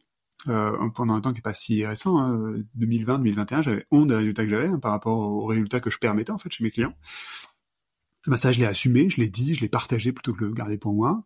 [0.48, 4.16] euh, pendant un temps qui est pas si récent, hein, 2020, 2021, j'avais honte des
[4.16, 6.70] résultats que j'avais hein, par rapport aux résultats que je permettais en fait chez mes
[6.70, 6.94] clients.
[8.26, 10.78] Bah, ça, je l'ai assumé, je l'ai dit, je l'ai partagé plutôt que le garder
[10.78, 11.24] pour moi.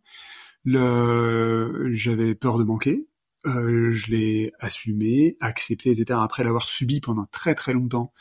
[0.64, 1.90] Le...
[1.92, 3.06] J'avais peur de manquer,
[3.46, 6.18] euh, je l'ai assumé, accepté, etc.
[6.22, 8.12] Après l'avoir subi pendant très très longtemps,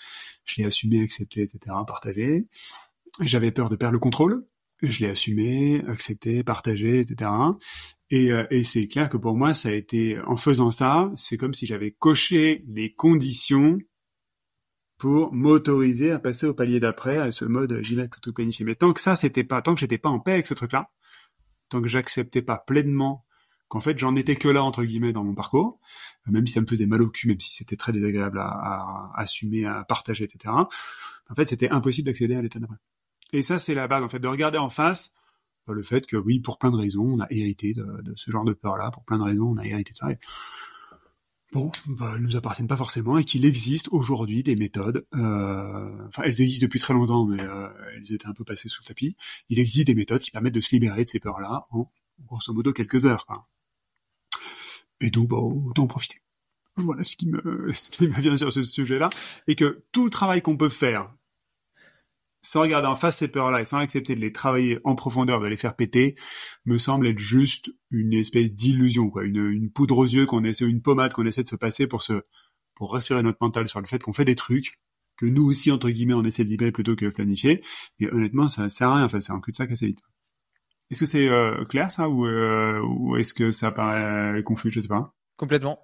[0.45, 1.75] je l'ai assumé, accepté, etc.
[1.87, 2.47] Partagé.
[3.21, 4.45] J'avais peur de perdre le contrôle,
[4.82, 7.32] je l'ai assumé, accepté, partagé, etc.
[8.09, 11.38] Et, euh, et c'est clair que pour moi, ça a été, en faisant ça, c'est
[11.38, 13.78] comme si j'avais coché les conditions
[14.97, 18.65] pour m'autoriser à passer au palier d'après, à ce mode j'y vais plutôt planifié.
[18.65, 20.89] Mais tant que ça, c'était pas, tant que j'étais pas en paix avec ce truc-là,
[21.69, 23.26] tant que j'acceptais pas pleinement
[23.67, 25.80] qu'en fait j'en étais que là entre guillemets dans mon parcours,
[26.28, 29.11] même si ça me faisait mal au cul, même si c'était très désagréable à, à,
[29.15, 30.53] assumer, à partager, etc.
[31.30, 32.78] En fait, c'était impossible d'accéder à l'état d'après.
[33.34, 35.11] Et ça, c'est la base en fait, de regarder en face
[35.73, 38.53] le fait que oui, pour plein de raisons, on a hérité de, ce genre de
[38.53, 40.07] peur-là, pour plein de raisons, on a hérité de ça.
[41.51, 46.23] Bon, bah, elles nous appartiennent pas forcément et qu'il existe aujourd'hui des méthodes, euh, enfin
[46.26, 49.15] elles existent depuis très longtemps, mais euh, elles étaient un peu passées sous le tapis.
[49.49, 51.88] Il existe des méthodes qui permettent de se libérer de ces peurs-là en
[52.26, 53.26] grosso modo quelques heures.
[53.26, 53.47] Quoi.
[54.99, 56.21] Et donc, bah, autant en profiter.
[56.76, 59.09] Voilà ce qui me, ce qui me vient sur ce sujet-là,
[59.47, 61.09] et que tout le travail qu'on peut faire
[62.45, 65.47] sans regarder en face ces peurs-là et sans accepter de les travailler en profondeur, de
[65.47, 66.15] les faire péter,
[66.65, 70.65] me semble être juste une espèce d'illusion, quoi, une, une, poudre aux yeux qu'on essaie,
[70.65, 72.21] une pommade qu'on essaie de se passer pour se,
[72.75, 74.79] pour rassurer notre mental sur le fait qu'on fait des trucs
[75.17, 77.61] que nous aussi entre guillemets on essaie de libérer plutôt que de planifier.
[77.99, 79.05] Et honnêtement, ça sert à rien.
[79.05, 80.01] Enfin, c'est un cul de sac assez vite.
[80.91, 82.09] Est-ce que c'est euh, clair ça?
[82.09, 84.71] Ou, euh, ou est-ce que ça paraît confus?
[84.71, 85.15] Je sais pas.
[85.37, 85.79] Complètement.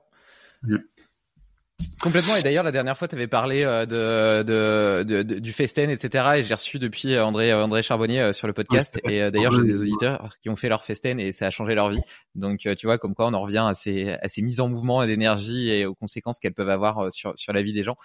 [2.01, 2.35] Complètement.
[2.35, 6.29] Et d'ailleurs, la dernière fois, tu avais parlé euh, de, de, de, du Festen, etc.
[6.37, 8.99] Et j'ai reçu depuis euh, André euh, André Charbonnier sur le podcast.
[9.07, 11.89] et d'ailleurs, j'ai des auditeurs qui ont fait leur Festen et ça a changé leur
[11.89, 12.01] vie.
[12.33, 15.03] Donc, tu vois, comme quoi on en revient à ces, à ces mises en mouvement
[15.03, 17.97] et d'énergie et aux conséquences qu'elles peuvent avoir sur, sur la vie des gens.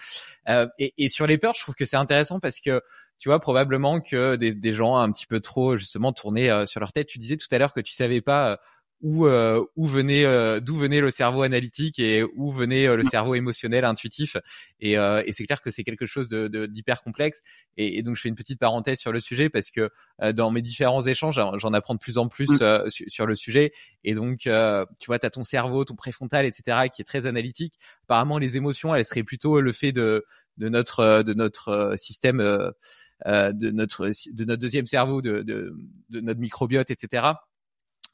[0.77, 2.81] et, et sur les peurs, je trouve que c'est intéressant parce que
[3.19, 6.91] tu vois probablement que des, des gens un petit peu trop justement tournés sur leur
[6.91, 7.07] tête.
[7.07, 8.59] Tu disais tout à l'heure que tu savais pas
[9.01, 13.03] où euh, où venait euh, d'où venait le cerveau analytique et où venait euh, le
[13.03, 14.37] cerveau émotionnel intuitif.
[14.79, 17.41] Et, et c'est clair que c'est quelque chose de d'hyper complexe.
[17.77, 19.89] Et, et, donc je fais une petite parenthèse sur le sujet parce que
[20.33, 22.47] dans mes différents échanges j'en apprends de plus en plus
[22.87, 23.71] sur, le sujet.
[24.03, 24.49] Et donc tu
[25.07, 27.75] vois tu as ton cerveau ton préfrontal etc qui est très analytique.
[28.03, 30.25] Apparemment les émotions elles seraient plutôt le fait de
[30.57, 32.39] de notre de notre système
[33.25, 35.75] de notre de notre deuxième cerveau, de, de,
[36.09, 37.27] de notre microbiote, etc.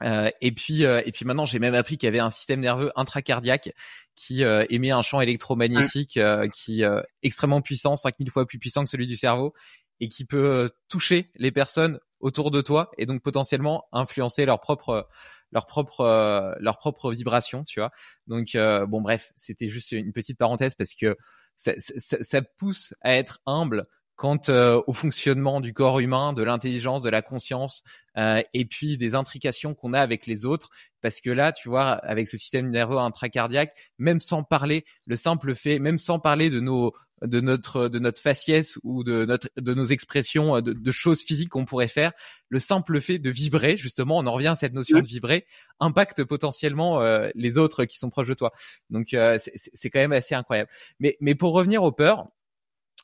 [0.02, 2.92] Euh, et puis et puis maintenant j'ai même appris qu'il y avait un système nerveux
[2.96, 3.72] intracardiaque
[4.16, 6.20] qui émet un champ électromagnétique
[6.54, 9.54] qui est extrêmement puissant, 5000 fois plus puissant que celui du cerveau
[10.00, 15.08] et qui peut toucher les personnes autour de toi et donc potentiellement influencer leur propre
[15.54, 17.92] leur propre euh, leur propre vibration, tu vois.
[18.28, 21.16] Donc euh, bon bref, c'était juste une petite parenthèse parce que
[21.56, 23.86] ça, ça, ça pousse à être humble
[24.16, 27.84] quant euh, au fonctionnement du corps humain, de l'intelligence, de la conscience,
[28.18, 30.70] euh, et puis des intrications qu'on a avec les autres.
[31.02, 35.56] Parce que là, tu vois, avec ce système nerveux intracardiaque, même sans parler, le simple
[35.56, 39.74] fait, même sans parler de nos de notre de notre faciès ou de notre de
[39.74, 42.12] nos expressions de, de choses physiques qu'on pourrait faire
[42.50, 45.46] le simple fait de vibrer justement on en revient à cette notion de vibrer
[45.80, 48.52] impacte potentiellement euh, les autres qui sont proches de toi
[48.90, 52.28] donc euh, c'est quand même assez incroyable mais mais pour revenir aux peurs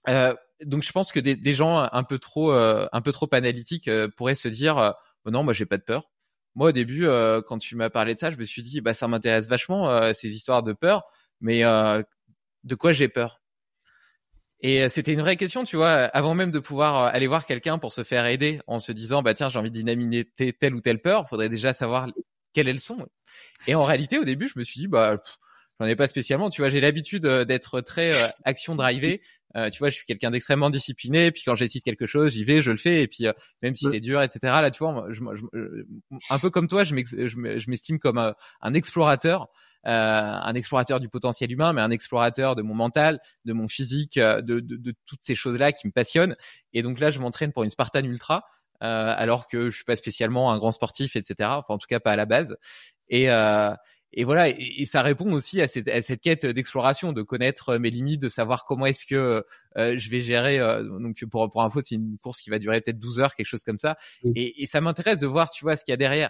[0.10, 0.36] euh,
[0.66, 4.36] donc je pense que des, des, gens un peu trop un peu trop analytiques pourraient
[4.36, 4.94] se dire
[5.26, 6.12] oh non moi j'ai pas de peur
[6.56, 7.08] moi au début
[7.48, 10.36] quand tu m'as parlé de ça je me suis dit bah ça m'intéresse vachement ces
[10.36, 11.04] histoires de peur
[11.42, 11.64] mais
[12.64, 13.42] de quoi j'ai peur?
[14.62, 17.46] Et euh, c'était une vraie question, tu vois, avant même de pouvoir euh, aller voir
[17.46, 20.76] quelqu'un pour se faire aider en se disant, bah tiens, j'ai envie de dynamiter telle
[20.76, 22.08] ou telle peur, faudrait déjà savoir
[22.54, 23.08] quelles elles sont.
[23.68, 25.22] Et en réalité, au début, je me suis dit, bah,
[25.80, 28.12] j'en ai pas spécialement, tu vois, j'ai l'habitude euh, d'être très
[28.44, 29.22] action drivé.
[29.56, 31.32] Tu vois, je suis quelqu'un d'extrêmement discipliné.
[31.32, 33.02] Puis quand j'essaie quelque chose, j'y vais, je le fais.
[33.02, 33.26] Et puis
[33.62, 34.40] même si c'est dur, etc.
[34.62, 35.86] Là, tu vois, je, je,
[36.30, 36.96] un peu comme toi, je
[37.70, 39.50] m'estime comme un explorateur.
[39.88, 44.18] Euh, un explorateur du potentiel humain, mais un explorateur de mon mental, de mon physique,
[44.18, 46.36] euh, de, de, de toutes ces choses-là qui me passionnent.
[46.74, 48.44] Et donc là, je m'entraîne pour une Spartan Ultra.
[48.82, 51.50] Euh, alors que je suis pas spécialement un grand sportif, etc.
[51.54, 52.56] Enfin, en tout cas, pas à la base.
[53.10, 53.74] Et, euh,
[54.12, 57.90] et voilà, et, ça répond aussi à cette, à cette quête d'exploration, de connaître mes
[57.90, 59.46] limites, de savoir comment est-ce que
[59.78, 60.60] euh, je vais gérer.
[60.60, 63.48] Euh, donc pour pour info, c'est une course qui va durer peut-être 12 heures, quelque
[63.48, 63.98] chose comme ça.
[64.36, 66.30] Et, et ça m'intéresse de voir, tu vois, ce qu'il y a derrière.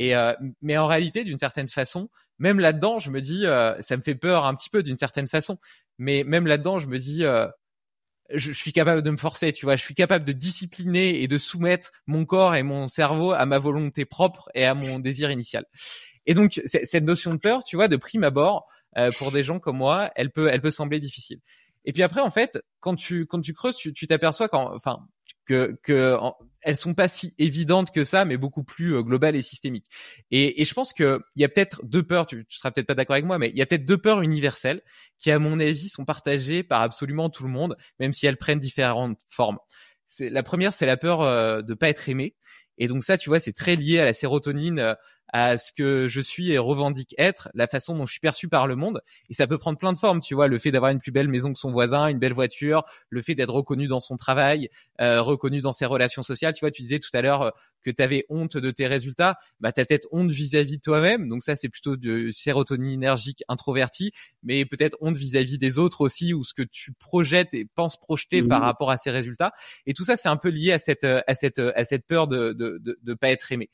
[0.00, 2.08] Et euh, mais en réalité, d'une certaine façon,
[2.38, 5.26] même là-dedans, je me dis, euh, ça me fait peur un petit peu d'une certaine
[5.26, 5.58] façon.
[5.98, 7.46] Mais même là-dedans, je me dis, euh,
[8.32, 11.36] je, suis capable de me forcer, tu vois, je suis capable de discipliner et de
[11.36, 15.66] soumettre mon corps et mon cerveau à ma volonté propre et à mon désir initial.
[16.26, 18.66] Et donc cette notion de peur, tu vois, de prime abord,
[19.18, 21.40] pour des gens comme moi, elle peut, elle peut sembler difficile.
[21.84, 25.00] Et puis après, en fait, quand tu quand tu creuses, tu t'aperçois quand, enfin,
[25.46, 26.16] que, que
[26.60, 29.86] elles sont pas si évidentes que ça, mais beaucoup plus euh, globales et systémiques.
[30.30, 32.26] Et, et je pense que il y a peut-être deux peurs.
[32.26, 34.22] Tu, tu seras peut-être pas d'accord avec moi, mais il y a peut-être deux peurs
[34.22, 34.82] universelles
[35.18, 38.60] qui, à mon avis, sont partagées par absolument tout le monde, même si elles prennent
[38.60, 39.58] différentes formes.
[40.06, 42.36] C'est la première, c'est la peur euh, de pas être aimé.
[42.78, 44.94] Et donc ça, tu vois, c'est très lié à la sérotonine, euh,
[45.32, 48.66] à ce que je suis et revendique être, la façon dont je suis perçu par
[48.66, 49.00] le monde.
[49.28, 51.28] Et ça peut prendre plein de formes, tu vois, le fait d'avoir une plus belle
[51.28, 54.68] maison que son voisin, une belle voiture, le fait d'être reconnu dans son travail,
[55.00, 56.54] euh, reconnu dans ses relations sociales.
[56.54, 57.50] Tu vois, tu disais tout à l'heure euh,
[57.82, 61.28] que tu avais honte de tes résultats, bah tu as peut-être honte vis-à-vis de toi-même.
[61.28, 64.12] Donc ça, c'est plutôt de sérotonine énergique introvertie,
[64.42, 68.42] mais peut-être honte vis-à-vis des autres aussi, ou ce que tu projettes et penses projeter
[68.42, 69.52] par rapport à ces résultats.
[69.86, 72.52] Et tout ça, c'est un peu lié à cette à cette à cette peur de
[72.52, 73.70] de, de, de pas être aimé.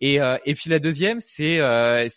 [0.00, 2.08] Et, euh, et puis la deuxième, c'est euh,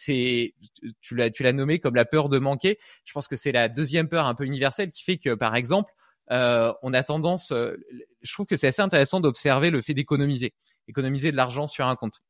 [1.01, 2.79] tu l'as tu l'as nommé comme la peur de manquer.
[3.05, 5.93] Je pense que c'est la deuxième peur un peu universelle qui fait que par exemple,
[6.31, 7.51] euh, on a tendance.
[7.51, 7.77] Euh,
[8.21, 10.53] je trouve que c'est assez intéressant d'observer le fait d'économiser,
[10.87, 12.21] économiser de l'argent sur un compte,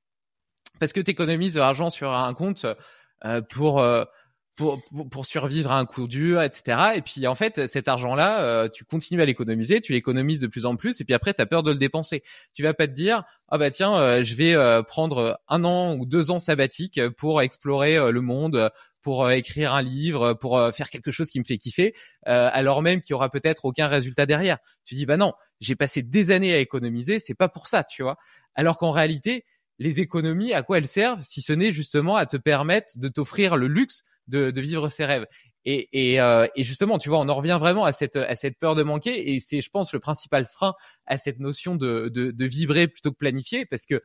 [0.79, 2.65] parce que tu économises de l'argent sur un compte
[3.25, 3.41] euh,
[4.57, 4.81] pour
[5.11, 6.79] pour, survivre à un coup dur, etc.
[6.95, 10.65] Et puis en fait, cet argent-là, euh, tu continues à l'économiser, tu l'économises de plus
[10.65, 12.23] en plus, et puis après, tu as peur de le dépenser.
[12.53, 15.95] Tu vas pas te dire, ah bah tiens, euh, je vais euh, prendre un an
[15.95, 18.71] ou deux ans sabbatique pour explorer le monde,
[19.03, 21.93] pour écrire un livre, pour faire quelque chose qui me fait kiffer,
[22.23, 24.57] alors même qu'il y aura peut-être aucun résultat derrière.
[24.83, 28.03] Tu dis, bah non, j'ai passé des années à économiser, c'est pas pour ça, tu
[28.03, 28.17] vois.
[28.55, 29.45] Alors qu'en réalité,
[29.79, 33.55] les économies, à quoi elles servent si ce n'est justement à te permettre de t'offrir
[33.55, 35.25] le luxe de, de vivre ses rêves.
[35.65, 38.57] Et, et, euh, et, justement, tu vois, on en revient vraiment à cette, à cette
[38.57, 39.33] peur de manquer.
[39.33, 40.73] Et c'est, je pense, le principal frein
[41.05, 44.01] à cette notion de, de, de vibrer plutôt que planifier, parce que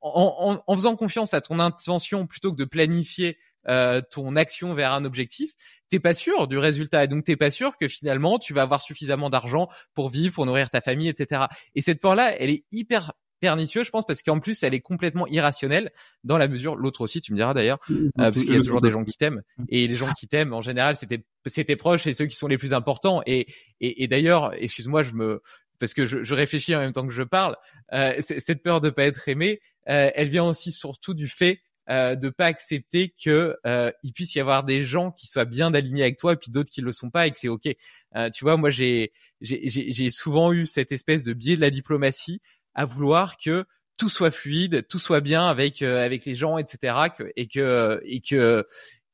[0.00, 4.74] en, en, en, faisant confiance à ton intention plutôt que de planifier euh, ton action
[4.74, 5.52] vers un objectif,
[5.88, 8.82] t'es pas sûr du résultat et donc t'es pas sûr que finalement tu vas avoir
[8.82, 11.44] suffisamment d'argent pour vivre, pour nourrir ta famille, etc.
[11.74, 15.26] Et cette peur-là, elle est hyper pernicieux, je pense, parce qu'en plus, elle est complètement
[15.26, 18.60] irrationnelle dans la mesure, l'autre aussi, tu me diras d'ailleurs, euh, parce qu'il y a
[18.60, 19.42] toujours des gens qui t'aiment.
[19.68, 22.58] Et les gens qui t'aiment, en général, c'était, c'était proche et ceux qui sont les
[22.58, 23.22] plus importants.
[23.26, 23.46] Et,
[23.80, 25.42] et, et d'ailleurs, excuse-moi, je me,
[25.78, 27.56] parce que je, je, réfléchis en même temps que je parle,
[27.92, 31.58] euh, cette peur de pas être aimé, euh, elle vient aussi surtout du fait
[31.90, 35.74] euh, de pas accepter que euh, il puisse y avoir des gens qui soient bien
[35.74, 37.68] alignés avec toi et puis d'autres qui le sont pas et que c'est ok.
[38.16, 39.12] Euh, tu vois, moi j'ai
[39.42, 42.40] j'ai souvent eu cette espèce de biais de la diplomatie
[42.74, 43.64] à vouloir que
[43.98, 46.94] tout soit fluide, tout soit bien avec euh, avec les gens, etc.
[47.16, 48.66] Que, et que et que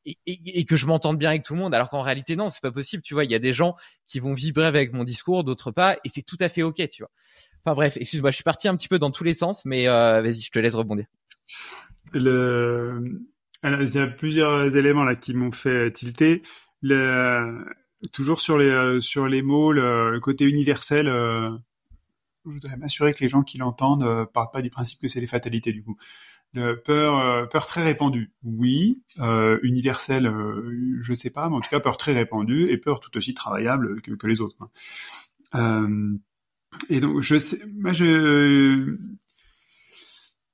[0.06, 2.62] et, et, que je m'entende bien avec tout le monde, alors qu'en réalité non, c'est
[2.62, 3.02] pas possible.
[3.02, 5.96] Tu vois, il y a des gens qui vont vibrer avec mon discours, d'autres pas,
[6.04, 7.10] et c'est tout à fait ok, tu vois.
[7.64, 10.22] Enfin bref, excuse-moi, je suis parti un petit peu dans tous les sens, mais euh,
[10.22, 11.06] vas-y, je te laisse rebondir.
[12.12, 13.04] Le...
[13.62, 16.42] Alors, il y a plusieurs éléments là qui m'ont fait tilter.
[16.80, 17.64] Le...
[18.12, 21.06] Toujours sur les euh, sur les mots, le, côté universel.
[21.06, 21.50] Euh...
[22.50, 25.20] Je voudrais m'assurer que les gens qui l'entendent euh, partent pas du principe que c'est
[25.20, 25.96] les fatalités du coup.
[26.52, 29.04] Peur, euh, peur très répandue, oui.
[29.20, 32.98] Euh, universelle, euh, je sais pas, mais en tout cas peur très répandue et peur
[32.98, 34.56] tout aussi travaillable que, les autres.
[36.88, 38.96] Et donc je sais, moi je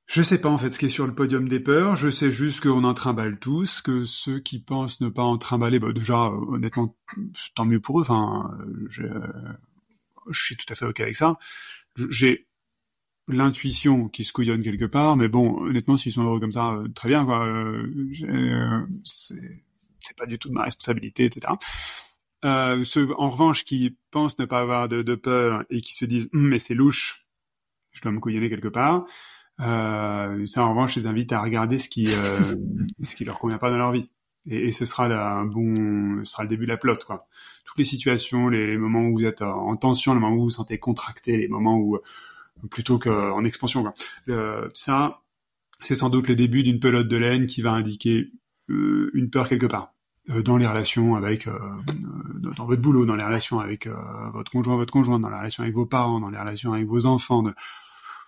[0.07, 1.97] je sais pas en fait ce qui est sur le podium des peurs.
[1.97, 5.78] Je sais juste qu'on en trimballe tous, que ceux qui pensent ne pas en trimballer,
[5.78, 6.97] bah déjà honnêtement
[7.55, 8.03] tant mieux pour eux.
[8.03, 8.51] Enfin,
[8.90, 9.05] je
[10.32, 11.38] suis tout à fait ok avec ça.
[12.11, 12.47] J'ai
[13.28, 16.88] l'intuition qui se couillonne quelque part, mais bon, honnêtement, s'ils sont heureux comme ça, euh,
[16.88, 17.47] très bien, quoi.
[17.47, 17.92] Euh,
[18.22, 19.40] euh, c'est,
[20.16, 21.53] pas du tout de ma responsabilité, etc.
[22.44, 26.28] Euh, ceux, en revanche, qui pensent ne pas avoir de, peur et qui se disent
[26.32, 27.26] hum, mais c'est louche,
[27.92, 29.05] je dois me couillonner quelque part.
[29.61, 32.09] Euh, ça, en revanche, je les invite à regarder ce qui,
[33.01, 34.09] ce qui leur convient pas dans leur vie.
[34.49, 37.26] Et, et ce sera un bon, ce sera le début de la plotte, quoi.
[37.64, 40.51] Toutes les situations, les moments où vous êtes en tension, les moments où vous vous
[40.51, 41.99] sentez contracté, les moments où
[42.70, 43.82] plutôt qu'en expansion.
[43.82, 43.94] Quoi.
[44.28, 45.20] Euh, ça,
[45.80, 48.30] c'est sans doute le début d'une pelote de laine qui va indiquer
[48.70, 49.92] euh, une peur quelque part
[50.30, 51.59] euh, dans les relations avec, euh,
[52.57, 53.88] dans votre boulot, dans les relations avec
[54.32, 57.07] votre conjoint, votre conjointe, dans les relations avec vos parents, dans les relations avec vos
[57.07, 57.44] enfants.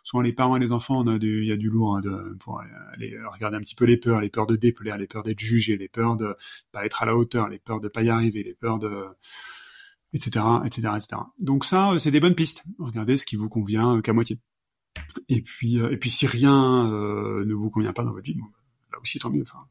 [0.09, 2.03] Souvent les parents et les enfants, il y a du lourd hein,
[2.41, 2.63] pour
[2.95, 5.77] aller regarder un petit peu les peurs, les peurs de déplaire, les peurs d'être jugé,
[5.77, 6.35] les peurs de
[6.73, 9.05] pas être à la hauteur, les peurs de pas y arriver, les peurs de
[10.15, 11.21] etc., etc., etc.
[11.41, 12.65] Donc ça, euh, c'est des bonnes pistes.
[12.79, 14.39] Regardez ce qui vous convient euh, qu'à moitié.
[15.29, 18.47] Et puis, euh, et puis si rien ne vous convient pas dans votre vie, bon,
[18.91, 19.43] là aussi tant mieux.
[19.43, 19.69] Enfin,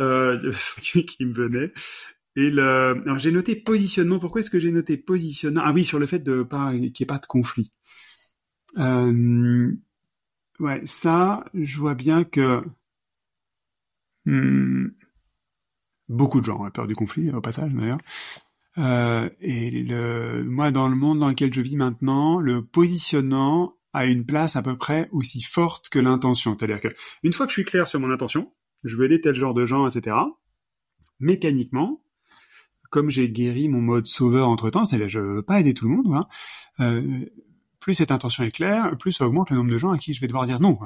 [0.00, 1.72] euh, qui, me venait.
[2.34, 2.50] Et
[3.18, 4.18] j'ai noté positionnement.
[4.18, 5.62] Pourquoi est-ce que j'ai noté positionnement?
[5.64, 7.70] Ah oui, sur le fait de pas qu'il n'y ait pas de conflit.
[8.76, 9.72] Euh,
[10.60, 12.62] ouais, ça, je vois bien que
[14.26, 14.88] hmm,
[16.08, 17.98] beaucoup de gens ont peur du conflit au passage d'ailleurs.
[18.76, 24.04] Euh, et le, moi, dans le monde dans lequel je vis maintenant, le positionnement a
[24.04, 26.56] une place à peu près aussi forte que l'intention.
[26.56, 26.88] C'est-à-dire que
[27.22, 28.52] une fois que je suis clair sur mon intention,
[28.84, 30.16] je veux aider tel genre de gens, etc.
[31.18, 32.00] Mécaniquement,
[32.90, 35.96] comme j'ai guéri mon mode sauveur entre temps, c'est-à-dire je veux pas aider tout le
[35.96, 36.28] monde, hein,
[36.80, 37.26] euh,
[37.88, 40.20] plus cette intention est claire, plus ça augmente le nombre de gens à qui je
[40.20, 40.78] vais devoir dire non.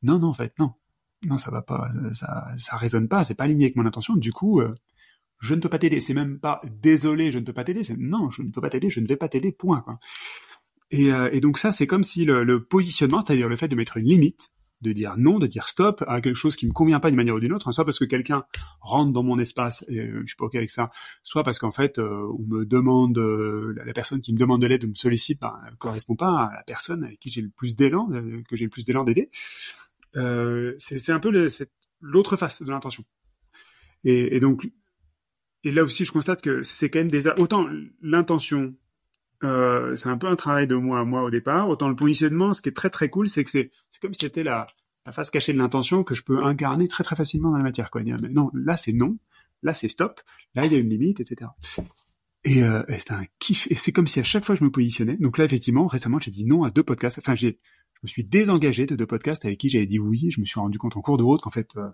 [0.00, 0.72] Non, non, en fait, non.
[1.26, 4.16] Non, ça va pas, ça, ça résonne pas, c'est pas aligné avec mon intention.
[4.16, 4.72] Du coup, euh,
[5.38, 6.00] je ne peux pas t'aider.
[6.00, 7.82] C'est même pas désolé, je ne peux pas t'aider.
[7.82, 9.52] C'est non, je ne peux pas t'aider, je ne vais pas t'aider.
[9.52, 9.84] Point.
[10.94, 14.06] Euh, et, donc ça, c'est comme si le positionnement, c'est-à-dire le fait de mettre une
[14.06, 14.52] limite,
[14.82, 17.34] de dire non, de dire stop à quelque chose qui me convient pas d'une manière
[17.34, 18.44] ou d'une autre, hein, soit parce que quelqu'un
[18.80, 20.90] rentre dans mon espace et euh, je suis pas ok avec ça,
[21.22, 24.66] soit parce qu'en fait euh, on me demande, euh, la personne qui me demande de
[24.66, 27.50] l'aide ou me sollicite, ben, elle correspond pas à la personne avec qui j'ai le
[27.50, 28.08] plus d'élan,
[28.48, 29.30] que j'ai le plus d'élan d'aider.
[30.14, 31.48] c'est un peu
[32.00, 33.04] l'autre face de l'intention.
[34.04, 34.70] Et, et donc
[35.66, 37.66] et là aussi, je constate que c'est quand même des autant
[38.00, 38.76] l'intention,
[39.44, 42.54] euh, c'est un peu un travail de moi à moi au départ, autant le positionnement,
[42.54, 44.66] ce qui est très très cool, c'est que c'est c'est comme si c'était la
[45.04, 47.90] la face cachée de l'intention que je peux incarner très très facilement dans la matière.
[47.90, 48.02] Quoi.
[48.02, 49.18] Mais non, là c'est non,
[49.62, 50.20] là c'est stop,
[50.54, 51.50] là il y a une limite, etc.
[52.46, 53.66] Et, euh, c'est un kiff.
[53.70, 55.16] Et c'est comme si à chaque fois je me positionnais.
[55.16, 57.18] Donc là, effectivement, récemment, j'ai dit non à deux podcasts.
[57.18, 57.58] Enfin, j'ai,
[57.94, 60.30] je me suis désengagé de deux podcasts avec qui j'avais dit oui.
[60.30, 61.88] Je me suis rendu compte en cours de route qu'en fait, euh,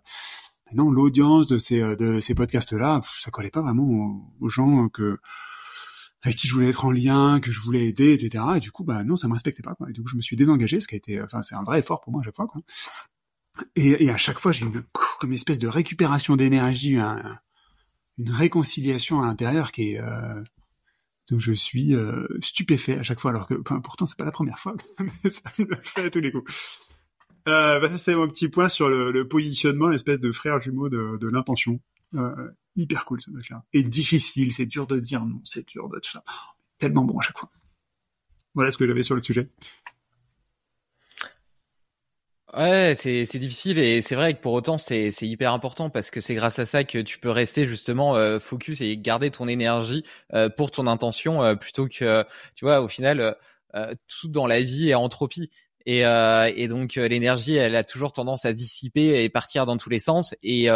[0.75, 5.19] non, l'audience de ces euh, de ces podcasts-là, ça collait pas vraiment aux, gens que
[6.23, 8.45] avec qui je voulais être en lien, que je voulais aider, etc.
[8.57, 9.75] Et du coup, bah non, ça me respectait pas.
[9.75, 9.91] Quoi.
[9.91, 11.81] Et du coup, je me suis désengagé, ce qui a été, enfin, c'est un vrai
[11.81, 12.47] effort pour moi à chaque fois.
[12.47, 12.61] Quoi.
[13.77, 14.83] Et, et à chaque fois, j'ai une
[15.21, 17.39] comme espèce de récupération d'énergie, un,
[18.19, 20.43] une réconciliation à l'intérieur qui est euh,
[21.31, 24.33] donc je suis euh, stupéfait à chaque fois, alors que enfin, pourtant c'est pas la
[24.33, 26.99] première fois, mais ça me le fait à tous les coups.
[27.49, 30.89] Euh, bah, ça c'est mon petit point sur le, le positionnement, l'espèce de frère jumeau
[30.89, 31.81] de, de l'intention.
[32.15, 33.65] Euh, hyper cool ce truc-là.
[33.73, 36.25] Et difficile, c'est dur de dire non, c'est dur de ça.
[36.79, 37.51] Tellement bon à chaque fois.
[38.55, 39.51] Voilà ce que j'avais sur le sujet.
[42.55, 46.11] Ouais, c'est c'est difficile et c'est vrai que pour autant c'est c'est hyper important parce
[46.11, 49.49] que c'est grâce à ça que tu peux rester justement euh, focus et garder ton
[49.49, 50.05] énergie
[50.35, 53.37] euh, pour ton intention euh, plutôt que tu vois au final
[54.07, 55.51] tout dans la vie est entropie
[55.87, 59.99] Et, et donc l'énergie, elle a toujours tendance à dissiper et partir dans tous les
[59.99, 60.35] sens.
[60.43, 60.69] Et,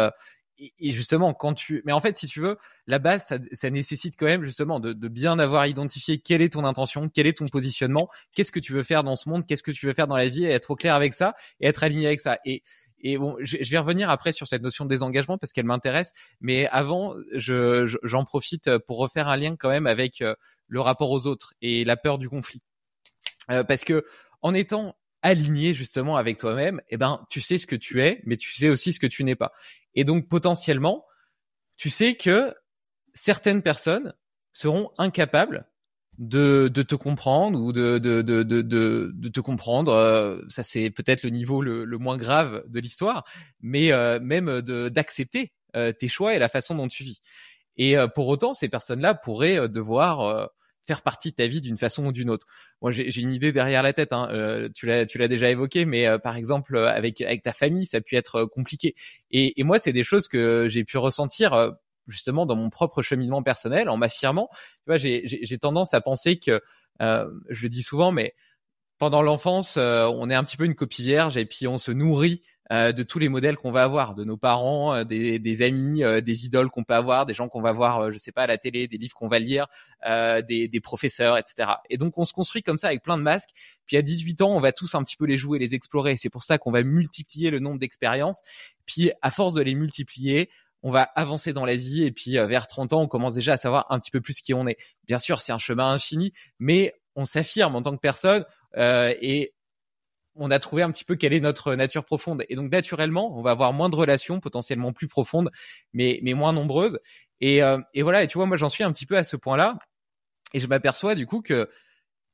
[0.59, 4.15] et, justement, quand tu, mais en fait, si tu veux, la base, ça, ça nécessite
[4.17, 7.47] quand même justement de, de, bien avoir identifié quelle est ton intention, quel est ton
[7.47, 10.17] positionnement, qu'est-ce que tu veux faire dans ce monde, qu'est-ce que tu veux faire dans
[10.17, 12.39] la vie, et être au clair avec ça et être aligné avec ça.
[12.45, 12.63] Et
[12.99, 16.13] et bon, je, vais revenir après sur cette notion de désengagement parce qu'elle m'intéresse.
[16.41, 20.33] Mais avant, je, j'en profite pour refaire un lien quand même avec euh,
[20.67, 22.61] le rapport aux autres et la peur du conflit.
[23.51, 24.03] Euh, parce que
[24.41, 24.95] en étant
[25.27, 28.69] aligné justement avec toi-même, eh ben, tu sais ce que tu es, mais tu sais
[28.69, 29.51] aussi ce que tu n'es pas.
[29.95, 31.05] Et donc, potentiellement,
[31.77, 32.53] tu sais que
[33.13, 34.13] certaines personnes
[34.53, 35.67] seront incapables
[36.17, 38.61] de, de te comprendre ou de, de, de, de,
[39.13, 39.93] de te comprendre.
[39.93, 43.23] Euh, ça, c'est peut-être le niveau le, le, moins grave de l'histoire,
[43.61, 47.21] mais euh, même d'accepter euh, tes choix et la façon dont tu vis.
[47.79, 50.49] Et pour autant, ces personnes-là pourraient devoir
[50.87, 52.47] faire partie de ta vie d'une façon ou d'une autre.
[52.81, 54.13] Moi, j'ai une idée derrière la tête.
[54.13, 54.29] Hein.
[54.31, 57.53] Euh, tu l'as, tu l'as déjà évoqué, mais euh, par exemple euh, avec avec ta
[57.53, 58.95] famille, ça a pu être compliqué.
[59.29, 61.75] Et, et moi, c'est des choses que j'ai pu ressentir
[62.07, 64.49] justement dans mon propre cheminement personnel, en m'affirmant.
[64.53, 66.61] Tu vois, j'ai tendance à penser que,
[67.01, 68.33] je le dis souvent, mais
[68.97, 72.43] pendant l'enfance, on est un petit peu une copie vierge et puis on se nourrit
[72.71, 76.03] euh, de tous les modèles qu'on va avoir, de nos parents, euh, des, des, amis,
[76.03, 78.47] euh, des idoles qu'on peut avoir, des gens qu'on va voir, je sais pas, à
[78.47, 79.67] la télé, des livres qu'on va lire,
[80.05, 81.71] des, des, professeurs, etc.
[81.89, 83.49] Et donc on se construit comme ça avec plein de masques.
[83.85, 86.17] Puis à 18 ans, on va tous un petit peu les jouer, les explorer.
[86.17, 88.41] C'est pour ça qu'on va multiplier le nombre d'expériences.
[88.85, 90.49] Puis à force de les multiplier,
[90.83, 93.57] on va avancer dans la vie et puis vers 30 ans, on commence déjà à
[93.57, 94.77] savoir un petit peu plus qui on est.
[95.05, 98.45] Bien sûr, c'est un chemin infini, mais on s'affirme en tant que personne
[98.77, 99.53] euh, et
[100.37, 102.43] on a trouvé un petit peu quelle est notre nature profonde.
[102.49, 105.51] Et donc naturellement, on va avoir moins de relations potentiellement plus profondes,
[105.93, 106.99] mais mais moins nombreuses.
[107.41, 108.23] Et, euh, et voilà.
[108.23, 109.77] Et tu vois, moi j'en suis un petit peu à ce point-là,
[110.53, 111.69] et je m'aperçois du coup que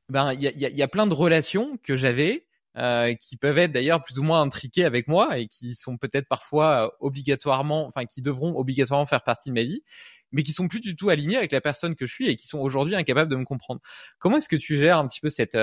[0.09, 2.47] ben il y a, y a plein de relations que j'avais.
[2.75, 6.27] Euh, qui peuvent être d'ailleurs plus ou moins intriquées avec moi et qui sont peut-être
[6.27, 9.83] parfois euh, obligatoirement, enfin qui devront obligatoirement faire partie de ma vie,
[10.31, 12.47] mais qui sont plus du tout alignées avec la personne que je suis et qui
[12.47, 13.79] sont aujourd'hui incapables de me comprendre.
[14.17, 15.55] Comment est-ce que tu gères un petit peu cette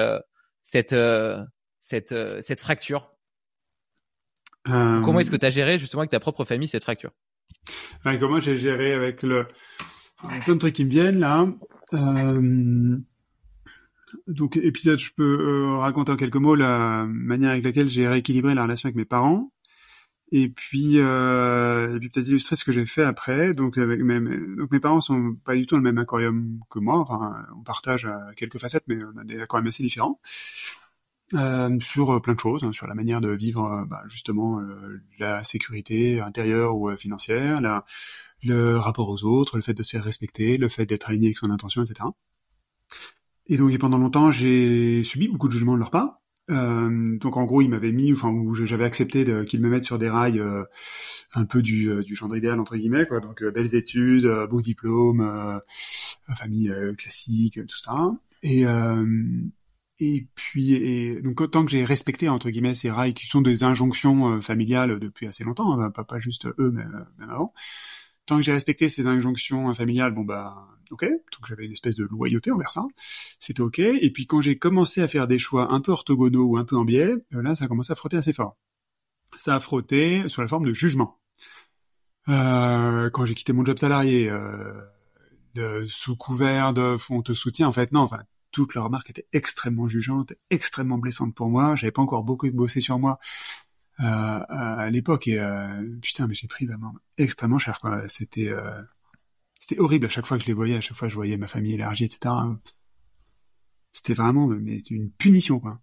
[0.62, 0.94] cette
[1.80, 3.10] cette, euh, cette fracture?
[4.68, 7.10] Euh, Comment est-ce que tu as géré justement avec ta propre famille cette fracture?
[8.04, 9.46] Comment j'ai géré avec le
[10.44, 11.46] plein de trucs qui me viennent là.
[11.94, 12.98] Euh...
[14.26, 18.54] Donc épisode, je peux euh, raconter en quelques mots la manière avec laquelle j'ai rééquilibré
[18.54, 19.52] la relation avec mes parents.
[20.32, 23.52] Et puis, euh, et puis peut-être illustrer ce que j'ai fait après.
[23.52, 26.78] Donc, avec mes, donc mes parents sont pas du tout dans le même aquarium que
[26.78, 26.98] moi.
[26.98, 30.20] Enfin, on partage quelques facettes, mais on a des aquariums assez différents.
[31.34, 34.60] Euh, sur euh, plein de choses, hein, sur la manière de vivre euh, bah, justement
[35.18, 37.84] la sécurité intérieure ou financière, la,
[38.42, 41.38] le rapport aux autres, le fait de se faire respecter, le fait d'être aligné avec
[41.38, 42.08] son intention, etc.
[43.46, 46.20] Et donc pendant longtemps, j'ai subi beaucoup de jugements de leur part.
[46.50, 49.98] Euh, donc en gros, ils m'avaient mis, enfin, où j'avais accepté qu'ils me mettent sur
[49.98, 50.42] des rails
[51.34, 53.20] un peu du, du genre idéal entre guillemets, quoi.
[53.20, 55.60] Donc belles études, beau diplôme,
[56.36, 57.94] famille classique, tout ça.
[58.42, 58.64] Et
[60.00, 63.64] et puis, et, donc autant que j'ai respecté entre guillemets ces rails qui sont des
[63.64, 67.52] injonctions euh, familiales depuis assez longtemps, hein, pas, pas juste eux, mais euh, avant.
[68.26, 72.04] Tant que j'ai respecté ces injonctions familiales, bon bah ok, donc j'avais une espèce de
[72.04, 72.84] loyauté envers ça,
[73.38, 73.78] c'était ok.
[73.78, 76.76] Et puis quand j'ai commencé à faire des choix un peu orthogonaux ou un peu
[76.76, 78.56] en biais, euh, là ça a commencé à frotter assez fort.
[79.36, 81.20] Ça a frotté sur la forme de jugement.
[82.28, 87.72] Euh, quand j'ai quitté mon job salarié, euh, sous couvert de on te soutient, en
[87.72, 91.74] fait non, enfin toutes leurs remarques étaient extrêmement jugeantes, extrêmement blessantes pour moi.
[91.74, 93.18] J'avais pas encore beaucoup bossé sur moi
[94.00, 97.80] euh, à l'époque et euh, putain, mais j'ai pris vraiment extrêmement cher.
[98.08, 98.82] C'était euh,
[99.58, 100.76] c'était horrible à chaque fois que je les voyais.
[100.76, 102.34] À chaque fois, je voyais ma famille élargie, etc.
[103.92, 105.80] C'était vraiment mais une punition quoi.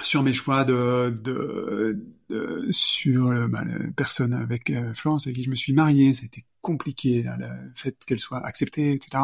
[0.00, 5.36] Sur mes choix de, de, de sur euh, bah, la personne avec euh, Florence avec
[5.36, 9.22] qui je me suis marié, c'était compliqué, le fait qu'elle soit acceptée, etc.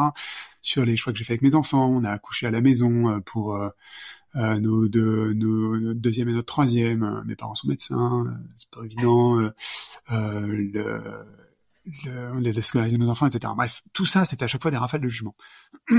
[0.61, 3.09] Sur les choix que j'ai fait avec mes enfants, on a accouché à la maison
[3.09, 7.23] euh, pour euh, nos, deux, nos deuxième et notre troisième.
[7.25, 9.39] Mes parents sont médecins, c'est pas évident.
[10.11, 13.51] Euh, le, le, scolariser nos enfants, etc.
[13.55, 15.35] Bref, tout ça, c'était à chaque fois des rafales de jugement.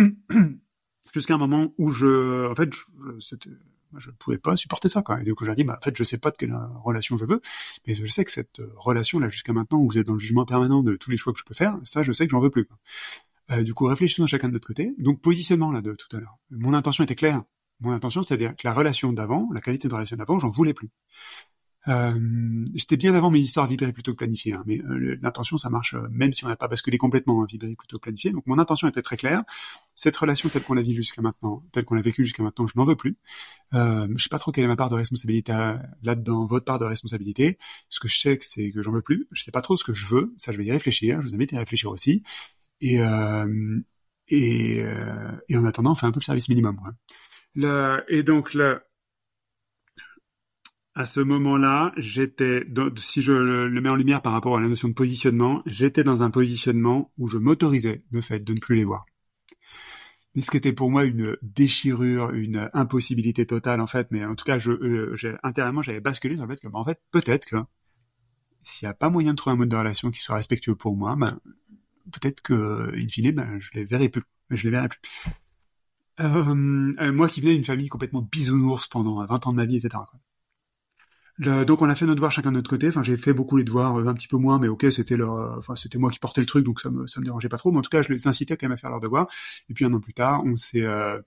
[1.12, 2.70] Jusqu'à un moment où je, en fait,
[3.18, 3.50] c'était
[3.96, 5.02] je ne pouvais pas supporter ça.
[5.02, 5.20] Quoi.
[5.20, 7.40] Et donc j'ai dit, bah, en fait, je sais pas de quelle relation je veux,
[7.86, 10.44] mais je sais que cette relation là jusqu'à maintenant où vous êtes dans le jugement
[10.44, 12.50] permanent de tous les choix que je peux faire, ça, je sais que j'en veux
[12.50, 12.68] plus.
[13.52, 14.94] Euh, du coup, réfléchissons chacun de notre côté.
[14.98, 16.38] Donc positionnement là de tout à l'heure.
[16.50, 17.42] Mon intention était claire.
[17.80, 20.90] Mon intention, c'est-à-dire que la relation d'avant, la qualité de relation d'avant, j'en voulais plus.
[21.88, 25.70] Euh, J'étais bien avant mes histoires vibrées plutôt que planifiées, hein, mais euh, l'intention ça
[25.70, 28.30] marche euh, même si on n'a pas basculé complètement, hein, vibrer plutôt que planifié.
[28.32, 29.42] Donc mon intention était très claire,
[29.94, 32.74] cette relation telle qu'on l'a vécue jusqu'à maintenant, telle qu'on l'a vécue jusqu'à maintenant, je
[32.76, 33.16] n'en veux plus.
[33.74, 35.52] Euh, je sais pas trop quelle est ma part de responsabilité
[36.02, 37.58] là-dedans, votre part de responsabilité.
[37.88, 39.28] Ce que je sais, c'est que j'en veux plus.
[39.32, 40.34] Je sais pas trop ce que je veux.
[40.36, 41.20] Ça, je vais y réfléchir.
[41.20, 42.22] Je vous invite à y réfléchir aussi.
[42.80, 43.80] Et euh,
[44.30, 46.78] et, euh, et en attendant, on fait un peu le service minimum.
[46.84, 46.92] Ouais.
[47.54, 48.80] Le, et donc là,
[50.94, 52.64] à ce moment-là, j'étais,
[52.96, 56.22] si je le mets en lumière par rapport à la notion de positionnement, j'étais dans
[56.22, 59.06] un positionnement où je m'autorisais le fait de ne plus les voir.
[60.34, 64.34] Mais ce qui était pour moi une déchirure, une impossibilité totale en fait, mais en
[64.36, 67.46] tout cas, je, euh, intérieurement, j'avais basculé sur le fait que, bah, en fait, peut-être
[67.46, 67.56] que
[68.62, 70.96] s'il n'y a pas moyen de trouver un mode de relation qui soit respectueux pour
[70.96, 71.40] moi, ben,
[72.12, 74.22] peut-être que, in fine, ben, je les verrai plus.
[74.50, 75.00] Je les verrai plus.
[76.20, 79.76] Euh, euh, moi qui venais d'une famille complètement bisounours pendant 20 ans de ma vie,
[79.76, 80.02] etc.
[81.40, 82.88] donc on a fait nos devoirs chacun de notre côté.
[82.88, 85.34] Enfin, j'ai fait beaucoup les devoirs, euh, un petit peu moins, mais ok, c'était leur,
[85.34, 87.56] euh, enfin, c'était moi qui portais le truc, donc ça me, ça me dérangeait pas
[87.56, 87.72] trop.
[87.72, 89.26] Mais en tout cas, je les incitais quand même à faire leurs devoirs.
[89.68, 91.18] Et puis un an plus tard, on s'est, euh,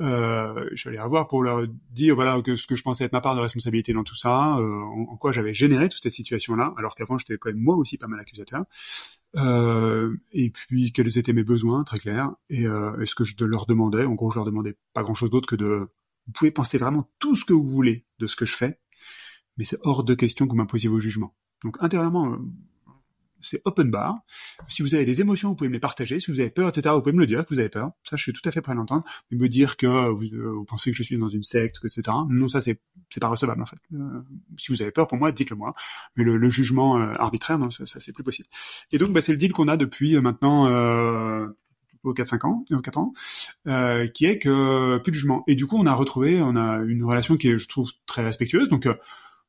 [0.00, 3.12] euh, je suis allé revoir pour leur dire voilà que ce que je pensais être
[3.12, 6.74] ma part de responsabilité dans tout ça, euh, en, quoi j'avais généré toute cette situation-là,
[6.76, 8.64] alors qu'avant j'étais quand même moi aussi pas mal accusateur.
[10.32, 13.66] Et puis quels étaient mes besoins, très clair, et, euh, et ce que je leur
[13.66, 14.04] demandais.
[14.04, 15.88] En gros, je leur demandais pas grand-chose d'autre que de
[16.26, 18.80] vous pouvez penser vraiment tout ce que vous voulez de ce que je fais,
[19.56, 21.34] mais c'est hors de question que vous m'imposiez vos jugements.
[21.64, 22.38] Donc intérieurement, euh,
[23.44, 24.16] c'est open bar.
[24.68, 26.18] Si vous avez des émotions, vous pouvez me les partager.
[26.18, 27.90] Si vous avez peur, etc., vous pouvez me le dire que vous avez peur.
[28.02, 29.04] Ça, je suis tout à fait prêt à l'entendre.
[29.30, 32.16] Mais me dire que vous, euh, pensez que je suis dans une secte, etc.
[32.28, 32.80] Non, ça, c'est
[33.10, 33.76] c'est pas recevable en fait.
[33.92, 34.22] Euh,
[34.56, 35.74] si vous avez peur pour moi, dites-le moi.
[36.16, 38.48] Mais le, jugement arbitraire, non, ça, c'est plus possible.
[38.92, 40.66] Et donc, bah, c'est le deal qu'on a depuis maintenant.
[40.68, 41.46] Euh,
[42.06, 43.14] 4-5 ans, 4 ans,
[44.12, 45.42] qui est que plus de jugement.
[45.46, 48.22] Et du coup, on a retrouvé, on a une relation qui est, je trouve, très
[48.22, 48.68] respectueuse.
[48.68, 48.86] Donc,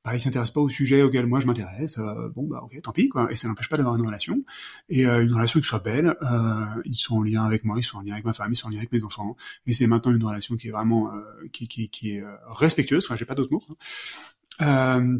[0.05, 2.91] bah, ils s'intéressent pas au sujet auquel moi je m'intéresse, euh, bon bah ok, tant
[2.91, 3.31] pis quoi.
[3.31, 4.43] Et ça n'empêche pas d'avoir une relation
[4.87, 6.15] et euh, une relation qui soit belle.
[6.21, 8.59] Euh, ils sont en lien avec moi, ils sont en lien avec ma famille, ils
[8.59, 9.35] sont en lien avec mes enfants.
[9.65, 11.11] Et c'est maintenant une relation qui est vraiment
[11.51, 13.03] qui, qui, qui est respectueuse.
[13.05, 13.63] Enfin, j'ai pas d'autres mots.
[14.59, 15.17] Hein.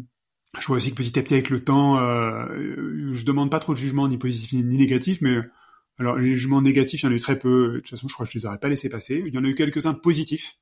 [0.60, 3.78] je vois aussi que petit à petit avec le temps, je demande pas trop de
[3.78, 5.40] jugement ni positif ni négatif, mais
[5.98, 7.72] alors les jugements négatifs, il y en a eu très peu.
[7.72, 9.20] De toute façon, je crois que je les aurais pas laissés passer.
[9.26, 10.60] Il y en a eu quelques-uns positifs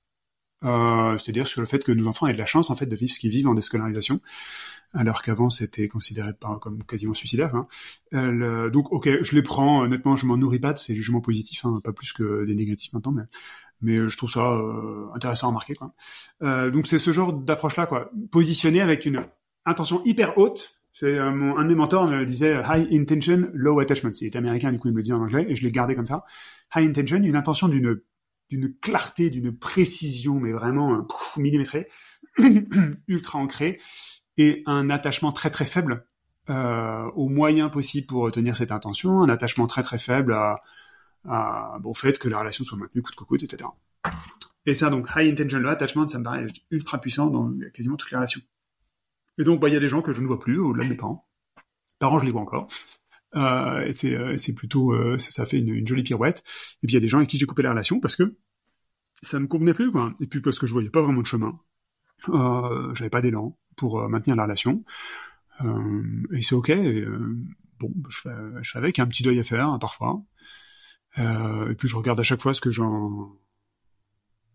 [0.64, 2.96] euh, c'est-à-dire sur le fait que nos enfants aient de la chance en fait de
[2.96, 4.20] vivre ce qu'ils vivent en déscolarisation,
[4.92, 7.54] alors qu'avant c'était considéré comme quasiment suicidaire.
[7.54, 7.66] Hein.
[8.14, 9.82] Euh, donc ok, je les prends.
[9.82, 12.92] Honnêtement, je m'en nourris pas de ces jugements positifs, hein, pas plus que des négatifs
[12.92, 13.24] maintenant, mais
[13.84, 15.74] mais je trouve ça euh, intéressant à remarquer.
[15.74, 15.92] Quoi.
[16.42, 19.24] Euh, donc c'est ce genre d'approche-là, quoi, positionné avec une
[19.66, 20.80] intention hyper haute.
[20.92, 24.12] C'est euh, mon un de mes mentors me disait high intention, low attachment.
[24.20, 25.94] Il est américain, du coup il me le dit en anglais et je l'ai gardé
[25.94, 26.24] comme ça.
[26.74, 28.00] High intention, une intention d'une
[28.50, 31.02] d'une clarté, d'une précision, mais vraiment euh,
[31.36, 31.88] millimétrée,
[33.08, 33.80] ultra ancrée,
[34.36, 36.06] et un attachement très très faible
[36.50, 40.36] euh, aux moyens possibles pour tenir cette intention, un attachement très très faible
[41.26, 43.70] au fait que la relation soit maintenue coûte que coûte, etc.
[44.66, 48.10] Et ça, donc, high intention low attachment, ça me paraît ultra puissant dans quasiment toutes
[48.10, 48.40] les relations.
[49.38, 50.90] Et donc, bah, il y a des gens que je ne vois plus, au-delà de
[50.90, 51.26] mes parents.
[51.98, 52.68] Parents, je les vois encore.
[53.36, 56.44] Euh, c'est, euh, c'est plutôt, euh, ça, fait une, une, jolie pirouette.
[56.82, 58.36] Et puis il y a des gens avec qui j'ai coupé la relation parce que
[59.22, 60.14] ça me convenait plus, quoi.
[60.20, 61.58] Et puis parce que je voyais pas vraiment de chemin.
[62.28, 64.84] Euh, j'avais pas d'élan pour maintenir la relation.
[66.32, 66.70] et c'est ok.
[66.70, 67.04] Et,
[67.80, 70.22] bon, je fais, je fais avec un petit deuil à faire hein, parfois.
[71.18, 73.32] et puis je regarde à chaque fois ce que j'en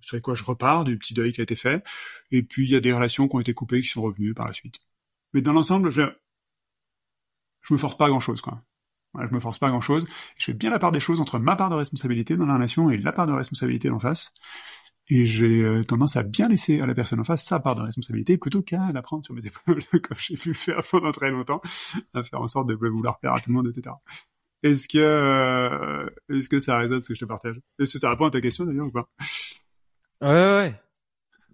[0.01, 1.83] sur quoi je repars du petit deuil qui a été fait.
[2.31, 4.47] Et puis il y a des relations qui ont été coupées qui sont revenues par
[4.47, 4.79] la suite.
[5.33, 6.03] Mais dans l'ensemble, je,
[7.61, 8.63] je me force pas grand chose, quoi.
[9.17, 10.07] Je me force pas grand chose.
[10.37, 12.89] Je fais bien la part des choses entre ma part de responsabilité dans la relation
[12.89, 14.33] et la part de responsabilité d'en face.
[15.11, 17.81] Et j'ai euh, tendance à bien laisser à la personne en face sa part de
[17.81, 21.61] responsabilité plutôt qu'à la prendre sur mes épaules, comme j'ai pu faire pendant très longtemps,
[22.13, 23.95] à faire en sorte de vouloir faire à tout le monde, etc.
[24.61, 27.59] Est-ce que, euh, est-ce que ça résonne ce que je te partage?
[27.79, 29.09] Est-ce que ça répond à ta question d'ailleurs ou pas?
[30.21, 30.81] Ouais, ouais.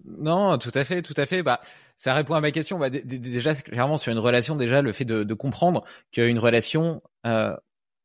[0.05, 1.43] Non, tout à fait, tout à fait.
[1.43, 1.59] Bah,
[1.97, 2.77] ça répond à ma question.
[2.77, 7.55] Bah, déjà, clairement, sur une relation, déjà, le fait de, de comprendre qu'une relation, euh,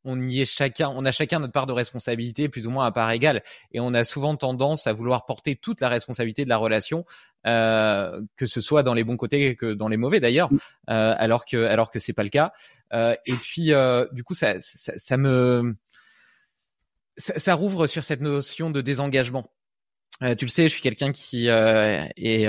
[0.04, 2.90] on y est chacun, on a chacun notre part de responsabilité, plus ou moins à
[2.90, 3.42] part égale,
[3.72, 7.04] et on a souvent tendance à vouloir porter toute la responsabilité de la relation,
[7.46, 10.58] euh, que ce soit dans les bons côtés que dans les mauvais d'ailleurs, mm.
[10.90, 12.52] euh, alors que alors que c'est pas le cas.
[12.92, 15.76] Euh, et puis, euh, du coup, ça, ça, ça me
[17.16, 19.50] ça, ça rouvre sur cette notion de désengagement.
[20.22, 22.46] Euh, tu le sais, je suis quelqu'un qui euh, est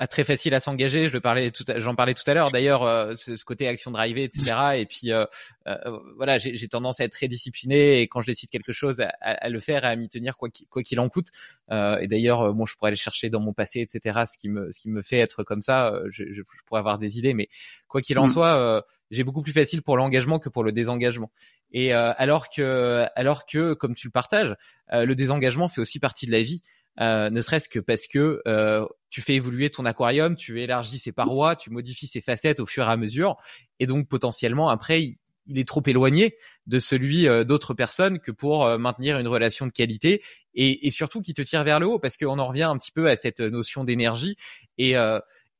[0.00, 1.08] euh, très facile à s'engager.
[1.08, 2.50] Je le parlais tout, j'en parlais tout à l'heure.
[2.50, 4.54] D'ailleurs, euh, ce, ce, côté action drivée, etc.
[4.76, 5.24] Et puis euh,
[5.66, 9.08] euh, voilà, j'ai tendance à être très discipliné et quand je décide quelque chose, à,
[9.20, 11.28] à le faire et à m'y tenir quoi qu'il en coûte.
[11.70, 14.24] et d'ailleurs, moi, je pourrais aller chercher dans mon passé, etc.
[14.30, 15.92] Ce qui me, ce qui me fait être comme ça.
[16.10, 17.48] Je, je, je pourrais avoir des idées, mais
[17.88, 18.28] quoi qu'il en mmh.
[18.28, 21.30] soit, j'ai beaucoup plus facile pour l'engagement que pour le désengagement.
[21.72, 24.54] Et alors que, alors que, comme tu le partages,
[24.92, 26.62] le désengagement fait aussi partie de la vie.
[27.00, 31.12] Euh, ne serait-ce que parce que euh, tu fais évoluer ton aquarium, tu élargis ses
[31.12, 33.36] parois, tu modifies ses facettes au fur et à mesure,
[33.78, 36.36] et donc potentiellement après il, est trop éloigné
[36.66, 40.22] de celui euh, d'autres personnes que pour maintenir une relation de qualité
[40.54, 42.92] et, et, surtout qui te tire vers le haut parce qu'on en revient un petit
[42.92, 44.36] peu à cette notion d'énergie
[44.78, 44.96] et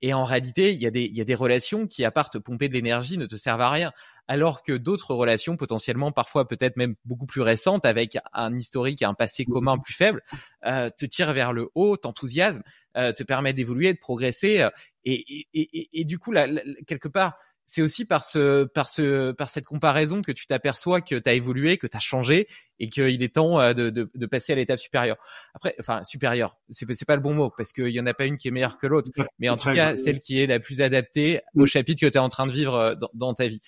[0.03, 2.31] et en réalité, il y, a des, il y a des relations qui, à part
[2.31, 3.93] te pomper de l'énergie, ne te servent à rien.
[4.31, 9.05] Alors que d'autres relations, potentiellement, parfois peut-être même beaucoup plus récentes, avec un historique et
[9.05, 10.23] un passé commun plus faible,
[10.67, 12.63] euh, te tirent vers le haut, t'enthousiasment,
[12.97, 14.61] euh, te permettent d'évoluer, de progresser.
[14.61, 14.71] Euh,
[15.05, 16.47] et, et, et, et, du coup, là,
[16.87, 17.35] quelque part,
[17.71, 21.35] c'est aussi par ce, par ce, par cette comparaison que tu t'aperçois que tu as
[21.35, 22.49] évolué, que tu as changé
[22.81, 25.19] et qu'il est temps euh, de, de, de passer à l'étape supérieure.
[25.55, 28.27] Après, enfin supérieure, c'est c'est pas le bon mot parce qu'il y en a pas
[28.27, 30.81] une qui est meilleure que l'autre, mais en tout cas celle qui est la plus
[30.81, 33.61] adaptée au chapitre que tu es en train de vivre euh, dans, dans ta vie.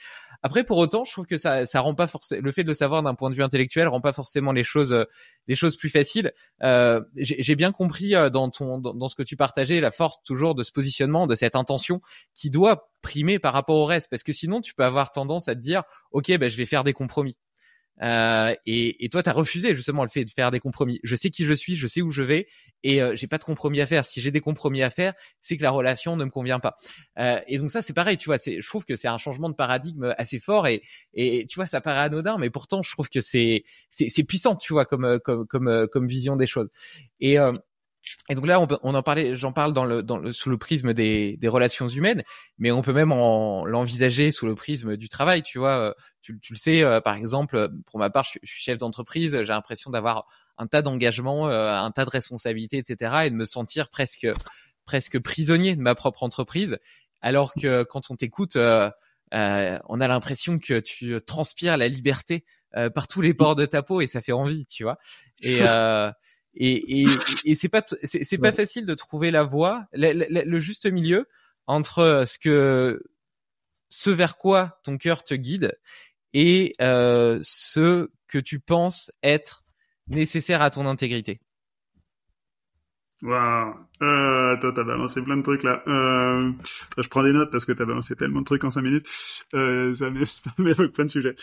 [0.42, 2.74] Après, pour autant, je trouve que ça, ça rend pas forcément le fait de le
[2.74, 5.04] savoir d'un point de vue intellectuel rend pas forcément les choses, euh,
[5.46, 6.32] les choses plus faciles.
[6.62, 10.22] Euh, J'ai bien compris euh, dans ton, dans, dans, ce que tu partageais, la force
[10.22, 12.00] toujours de ce positionnement, de cette intention
[12.34, 15.54] qui doit primer par rapport au reste, parce que sinon, tu peux avoir tendance à
[15.54, 17.38] te dire, ok, ben je vais faire des compromis.
[18.00, 20.98] Euh, et, et, toi, tu as refusé justement le fait de faire des compromis.
[21.04, 22.48] Je sais qui je suis, je sais où je vais,
[22.82, 24.04] et euh, j'ai pas de compromis à faire.
[24.04, 26.76] Si j'ai des compromis à faire, c'est que la relation ne me convient pas.
[27.18, 28.36] Euh, et donc ça, c'est pareil, tu vois.
[28.38, 30.82] Je trouve que c'est un changement de paradigme assez fort, et,
[31.14, 34.72] et tu vois, ça paraît anodin, mais pourtant, je trouve que c'est c'est puissant, tu
[34.72, 36.68] vois, comme comme comme comme vision des choses.
[37.20, 37.52] Et euh,
[38.28, 40.58] et donc là, on, on en parlait, j'en parle dans le, dans le, sous le
[40.58, 42.22] prisme des, des relations humaines,
[42.58, 45.42] mais on peut même l'envisager sous le prisme du travail.
[45.42, 48.52] Tu vois, euh, tu, tu le sais, euh, par exemple, pour ma part, je, je
[48.52, 50.26] suis chef d'entreprise, j'ai l'impression d'avoir
[50.58, 54.28] un tas d'engagements, euh, un tas de responsabilités, etc., et de me sentir presque
[54.84, 56.78] presque prisonnier de ma propre entreprise,
[57.20, 62.44] alors que quand on t'écoute, on a l'impression que tu transpires la liberté
[62.92, 64.98] par tous les pores de ta peau et ça fait envie, tu vois.
[65.40, 65.60] Et
[66.54, 67.06] et, et,
[67.44, 71.26] et c'est pas c'est pas facile de trouver la voie, le, le, juste milieu
[71.66, 73.02] entre euh, ce que
[73.88, 75.78] ce vers quoi ton cœur te guide
[76.34, 79.64] et euh, ce que tu penses être
[80.08, 81.40] nécessaire à ton intégrité.
[83.22, 85.82] Waouh, euh, toi t'as balancé plein de trucs là.
[85.86, 86.52] Euh,
[86.98, 89.06] je prends des notes parce que t'as balancé tellement de trucs en cinq minutes.
[89.54, 90.10] Euh, ça
[90.58, 91.36] m'évoque plein de sujets.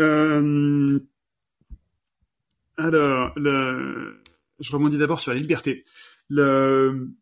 [0.00, 1.00] Euh,
[2.78, 4.21] alors, le,
[4.62, 5.84] je rebondis d'abord sur la liberté.
[6.28, 7.12] Le,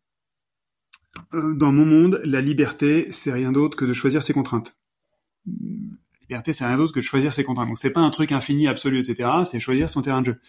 [1.33, 4.77] euh, dans mon monde, la liberté, c'est rien d'autre que de choisir ses contraintes.
[5.45, 7.67] La liberté, c'est rien d'autre que de choisir ses contraintes.
[7.67, 9.29] Donc, c'est pas un truc infini, absolu, etc.
[9.43, 10.39] C'est choisir son terrain de jeu.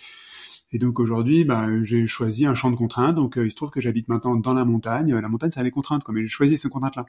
[0.75, 3.15] Et donc aujourd'hui, bah, j'ai choisi un champ de contraintes.
[3.15, 5.15] Donc euh, il se trouve que j'habite maintenant dans la montagne.
[5.15, 6.03] La montagne, ça a des contraintes.
[6.09, 7.05] Mais j'ai choisi ces contraintes-là.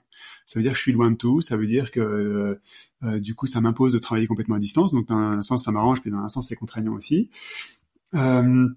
[0.45, 1.39] Ça veut dire que je suis loin de tout.
[1.39, 2.61] Ça veut dire que euh,
[3.03, 4.91] euh du coup, ça m'impose de travailler complètement à distance.
[4.91, 7.29] Donc dans un sens, ça m'arrange, puis dans un sens, c'est contraignant aussi.
[8.15, 8.69] Euh, euh,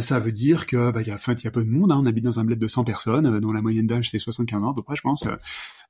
[0.00, 1.92] ça veut dire que bah, y a, enfin, y a peu de monde.
[1.92, 1.98] Hein.
[2.00, 4.62] On habite dans un bled de 100 personnes, euh, dont la moyenne d'âge c'est 75
[4.62, 5.24] ans à peu près, je pense.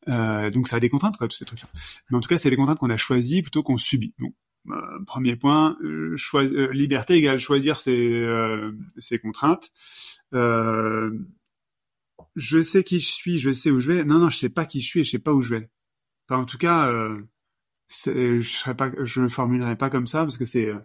[0.08, 1.68] Euh, donc ça a des contraintes, quoi, tous ces trucs-là.
[2.10, 4.14] Mais en tout cas, c'est des contraintes qu'on a choisies plutôt qu'on subit.
[4.18, 4.34] Donc,
[5.06, 5.76] premier point,
[6.72, 8.26] liberté égale choisir ses,
[8.98, 9.70] ses contraintes.
[10.32, 11.12] je
[12.62, 14.04] sais qui je suis, je sais où je vais.
[14.04, 15.68] Non, non, je sais pas qui je suis et je sais pas où je vais.
[16.28, 16.90] Enfin, en tout cas,
[17.92, 20.78] je ne formulerai pas comme ça parce que c'est euh,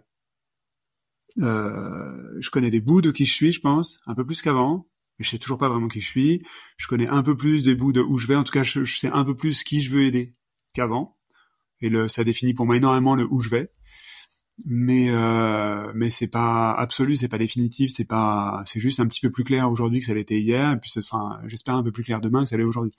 [1.38, 4.86] je connais des bouts de qui je suis, je pense, un peu plus qu'avant,
[5.18, 6.42] mais je sais toujours pas vraiment qui je suis.
[6.76, 8.36] Je connais un peu plus des bouts de où je vais.
[8.36, 10.32] En tout cas, je, sais un peu plus qui je veux aider
[10.74, 11.16] qu'avant.
[11.80, 13.70] Et le, ça définit pour moi énormément le où je vais.
[14.64, 19.20] Mais euh, mais c'est pas absolu, c'est pas définitif, c'est pas, c'est juste un petit
[19.20, 21.92] peu plus clair aujourd'hui que ça l'était hier, et puis ce sera, j'espère, un peu
[21.92, 22.92] plus clair demain que ça l'est aujourd'hui.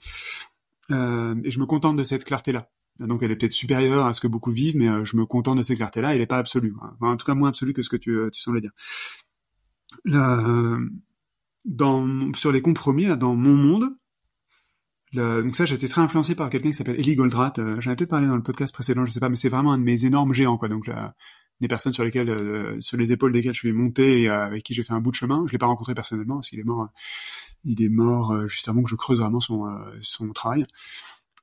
[0.90, 2.70] Euh, et je me contente de cette clarté là.
[3.00, 5.58] Donc elle est peut-être supérieure à ce que beaucoup vivent, mais euh, je me contente
[5.58, 6.12] de cette clarté-là.
[6.12, 6.74] Elle n'est pas absolue.
[7.00, 8.72] en tout cas moins absolue que ce que tu, euh, tu semblais dire.
[11.64, 13.96] dans, sur les compromis, dans mon monde,
[15.12, 17.58] donc ça, j'étais très influencé par quelqu'un qui s'appelle Ellie Goldratt.
[17.58, 19.72] Euh, J'en ai peut-être parlé dans le podcast précédent, je sais pas, mais c'est vraiment
[19.72, 20.68] un de mes énormes géants, quoi.
[20.68, 20.88] Donc
[21.60, 24.82] des personnes sur lesquelles, sur les épaules desquelles je suis monté et avec qui j'ai
[24.82, 25.44] fait un bout de chemin.
[25.46, 26.88] Je l'ai pas rencontré personnellement parce qu'il est mort.
[27.64, 29.66] il est mort juste avant que je creuse vraiment son
[30.00, 30.64] son travail.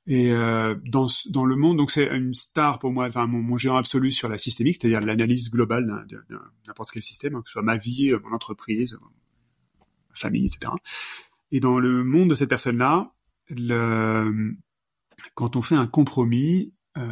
[0.07, 3.57] Et euh, dans, dans le monde, donc c'est une star pour moi, enfin mon, mon
[3.57, 6.23] géant absolu sur la systémique, c'est-à-dire l'analyse globale de,
[6.65, 10.71] n'importe quel système, hein, que ce soit ma vie, mon entreprise, ma famille, etc.
[11.51, 13.11] Et dans le monde de cette personne-là,
[13.49, 14.55] le,
[15.35, 17.03] quand on fait un compromis, euh,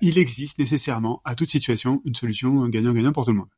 [0.00, 3.48] il existe nécessairement à toute situation une solution gagnant-gagnant pour tout le monde.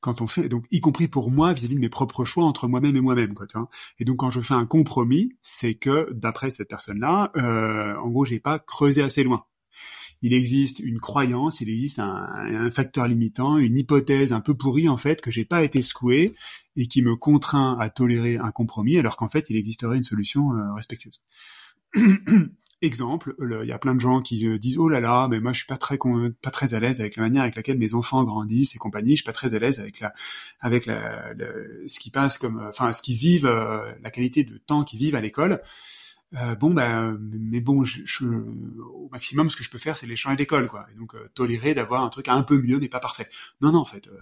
[0.00, 2.96] Quand on fait, donc y compris pour moi vis-à-vis de mes propres choix entre moi-même
[2.96, 3.46] et moi-même, quoi.
[3.46, 3.68] Tu vois
[3.98, 8.24] et donc quand je fais un compromis, c'est que d'après cette personne-là, euh, en gros,
[8.24, 9.44] j'ai pas creusé assez loin
[10.22, 14.96] il existe une croyance, il existe un, facteur limitant, une hypothèse un peu pourrie en
[14.96, 16.34] fait que j'ai pas été secoué
[16.76, 20.52] et qui me contraint à tolérer un compromis alors qu'en fait il existerait une solution
[20.52, 21.22] euh, respectueuse.
[22.82, 25.52] Exemple, il y a plein de gens qui euh, disent oh là là, mais moi
[25.52, 25.98] je suis pas très
[26.42, 29.12] pas très à l'aise avec la manière avec laquelle mes enfants grandissent et compagnie.
[29.12, 30.12] Je suis pas très à l'aise avec la
[30.60, 31.32] avec la,
[31.86, 35.14] ce qui passe comme enfin ce qui vivent euh, la qualité de temps qu'ils vivent
[35.14, 35.62] à l'école.
[36.34, 40.08] Euh, bon ben mais bon je, je, au maximum ce que je peux faire c'est
[40.08, 42.88] les changer d'école quoi et donc euh, tolérer d'avoir un truc un peu mieux mais
[42.88, 43.28] pas parfait
[43.60, 44.20] non non en fait euh,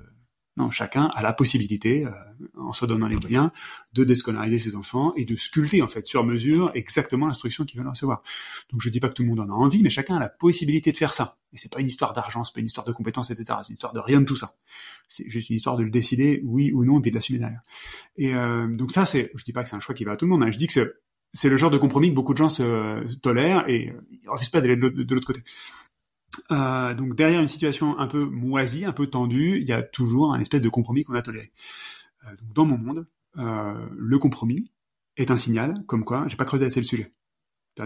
[0.57, 2.07] non chacun a la possibilité
[2.57, 3.51] en se donnant les moyens
[3.93, 7.89] de déscolariser ses enfants et de sculpter en fait sur mesure exactement l'instruction qu'ils veulent
[7.89, 8.23] recevoir.
[8.71, 10.29] Donc je dis pas que tout le monde en a envie mais chacun a la
[10.29, 11.37] possibilité de faire ça.
[11.53, 13.75] Et c'est pas une histoire d'argent c'est pas une histoire de compétences etc c'est une
[13.75, 14.55] histoire de rien de tout ça.
[15.09, 17.63] C'est juste une histoire de le décider oui ou non et puis de l'assumer derrière.
[18.17, 18.33] Et
[18.77, 20.31] donc ça c'est je dis pas que c'est un choix qui va à tout le
[20.31, 20.51] monde hein.
[20.51, 20.93] je dis que c'est
[21.35, 23.93] c'est le genre de compromis que beaucoup de gens se tolèrent et
[24.23, 25.43] ils refusent pas d'aller de l'autre côté.
[26.51, 30.33] Euh, donc derrière une situation un peu moisie, un peu tendue, il y a toujours
[30.33, 31.53] un espèce de compromis qu'on a toléré.
[32.27, 33.07] Euh, dans mon monde,
[33.39, 34.71] euh, le compromis
[35.17, 37.13] est un signal comme quoi j'ai pas creusé assez le sujet.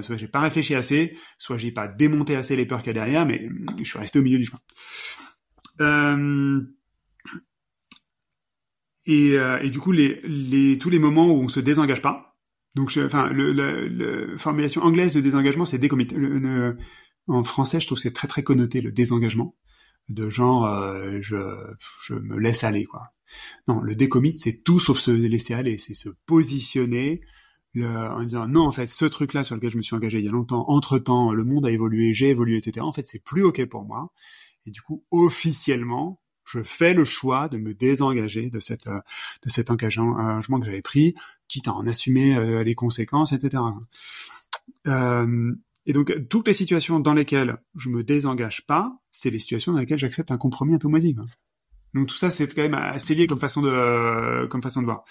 [0.03, 2.94] Soit j'ai pas réfléchi assez, soit j'ai pas démonté assez les peurs qu'il y a
[2.94, 4.61] derrière, mais je suis resté au milieu du chemin.
[5.80, 6.61] Euh,
[9.07, 12.36] et, euh, et, du coup, les, les, tous les moments où on se désengage pas,
[12.74, 16.07] donc, enfin, le, la formulation anglaise de désengagement, c'est décommit.
[17.29, 19.55] En français, je trouve que c'est très très connoté le désengagement,
[20.09, 21.37] de genre euh, je,
[22.03, 23.12] je me laisse aller quoi.
[23.66, 27.20] Non, le décommit, c'est tout sauf se laisser aller, c'est se positionner
[27.74, 30.18] le, en disant non en fait ce truc là sur lequel je me suis engagé
[30.18, 32.85] il y a longtemps, entre temps le monde a évolué, j'ai évolué, etc.
[32.85, 34.12] En fait, c'est plus ok pour moi.
[34.66, 39.01] Et du coup, officiellement, je fais le choix de me désengager de cette euh,
[39.45, 41.14] de cet engagement que j'avais pris,
[41.49, 43.62] quitte à en assumer euh, les conséquences, etc.
[44.87, 45.55] Euh,
[45.87, 49.79] et donc toutes les situations dans lesquelles je me désengage pas, c'est les situations dans
[49.79, 51.16] lesquelles j'accepte un compromis un peu moisi.
[51.95, 55.05] Donc tout ça, c'est quand même assez lié comme façon de comme façon de voir.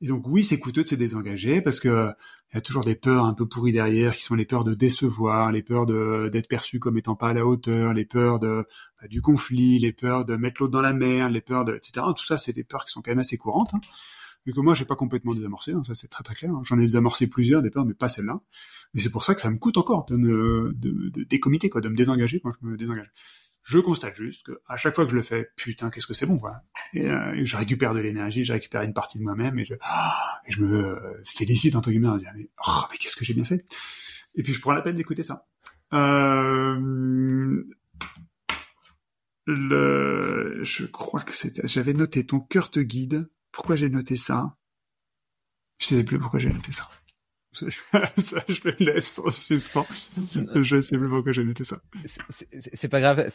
[0.00, 2.10] Et donc oui, c'est coûteux de se désengager parce que
[2.52, 4.74] il y a toujours des peurs un peu pourries derrière, qui sont les peurs de
[4.74, 8.64] décevoir, les peurs de d'être perçu comme étant pas à la hauteur, les peurs de
[9.00, 12.06] bah, du conflit, les peurs de mettre l'autre dans la mer, les peurs de etc.
[12.16, 13.74] Tout ça, c'est des peurs qui sont quand même assez courantes.
[13.74, 13.80] Hein,
[14.46, 15.72] et que moi, j'ai pas complètement désamorcé.
[15.72, 16.52] Hein, ça, c'est très très clair.
[16.52, 16.62] Hein.
[16.64, 18.40] J'en ai désamorcé plusieurs des peurs, mais pas celle-là.
[18.94, 21.88] Et c'est pour ça que ça me coûte encore de me de, de quoi, de
[21.88, 23.12] me désengager quand je me désengage.
[23.64, 26.24] Je constate juste que à chaque fois que je le fais, putain, qu'est-ce que c'est
[26.24, 26.62] bon, quoi.
[26.94, 30.40] Et, euh, je récupère de l'énergie, je récupère une partie de moi-même et je, ah,
[30.46, 33.34] et je me euh, félicite entre guillemets en disant mais, oh, mais qu'est-ce que j'ai
[33.34, 33.64] bien fait.
[34.34, 35.46] Et puis je prends la peine d'écouter ça.
[35.92, 37.62] Euh,
[39.46, 43.28] le, je crois que c'était, j'avais noté ton cœur te guide.
[43.52, 44.56] Pourquoi j'ai noté ça?
[45.78, 46.88] Je sais plus pourquoi j'ai noté ça.
[48.18, 49.86] ça, je le laisse en suspens.
[50.62, 51.78] Je sais plus pourquoi j'ai noté ça.
[52.74, 53.28] C'est pas grave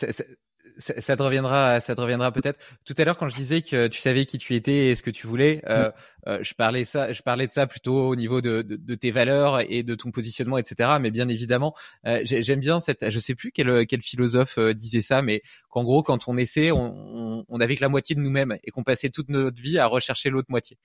[0.78, 2.60] ça, te reviendra, ça te reviendra peut-être.
[2.86, 5.12] Tout à l'heure, quand je disais que tu savais qui tu étais et ce que
[5.12, 5.92] tu voulais, euh,
[6.28, 9.12] euh, je parlais ça, je parlais de ça plutôt au niveau de, de, de, tes
[9.12, 10.92] valeurs et de ton positionnement, etc.
[11.02, 15.02] Mais bien évidemment, euh, j'aime bien cette, je sais plus quel, quel philosophe euh, disait
[15.02, 18.58] ça, mais qu'en gros, quand on essaie, on, on, avait que la moitié de nous-mêmes
[18.64, 20.78] et qu'on passait toute notre vie à rechercher l'autre moitié.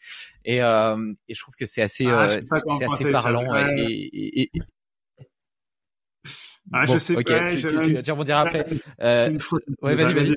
[0.44, 4.60] Et, euh, et je trouve que c'est assez, ah, c'est assez parlant et, et,
[6.72, 7.22] ah, je sais pas.
[7.22, 8.66] Tu, tu, tu, rebondiras après.
[9.00, 9.38] Euh,
[9.82, 10.36] ouais, vas-y, vas-y.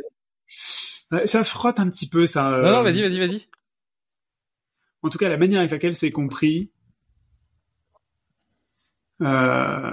[1.13, 2.43] Euh, ça frotte un petit peu, ça.
[2.43, 3.47] Non, non, euh, vas-y, vas-y, vas-y.
[5.01, 6.71] En tout cas, la manière avec laquelle c'est compris.
[9.21, 9.91] Euh...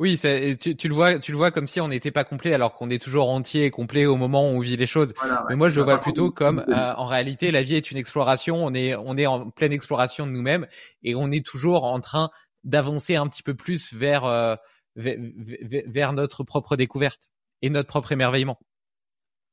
[0.00, 0.18] Oui,
[0.58, 2.90] tu, tu, le vois, tu le vois comme si on n'était pas complet alors qu'on
[2.90, 5.14] est toujours entier et complet au moment où on vit les choses.
[5.48, 8.64] Mais moi, je le vois plutôt comme, euh, en réalité, la vie est une exploration.
[8.64, 10.66] On est, on est en pleine exploration de nous-mêmes
[11.04, 12.30] et on est toujours en train
[12.64, 14.56] d'avancer un petit peu plus vers euh,
[14.96, 17.30] vers, notre propre découverte
[17.62, 18.58] et notre propre émerveillement.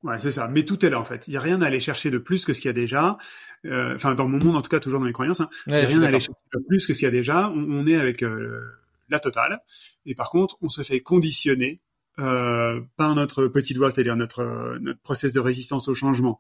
[0.04, 0.48] Ouais, c'est ça.
[0.48, 1.28] Mais tout est là en fait.
[1.28, 3.18] Il y a rien à aller chercher de plus que ce qu'il y a déjà.
[3.66, 5.50] Euh, enfin, dans mon monde, en tout cas, toujours dans mes croyances, hein.
[5.68, 7.50] il y a rien à aller chercher de plus que ce qu'il y a déjà.
[7.50, 8.62] On, est avec euh,
[9.10, 9.60] la totale.
[10.06, 11.82] Et par contre, on se fait conditionner
[12.18, 16.40] euh, par notre petit doigt, c'est-à-dire notre notre process de résistance au changement.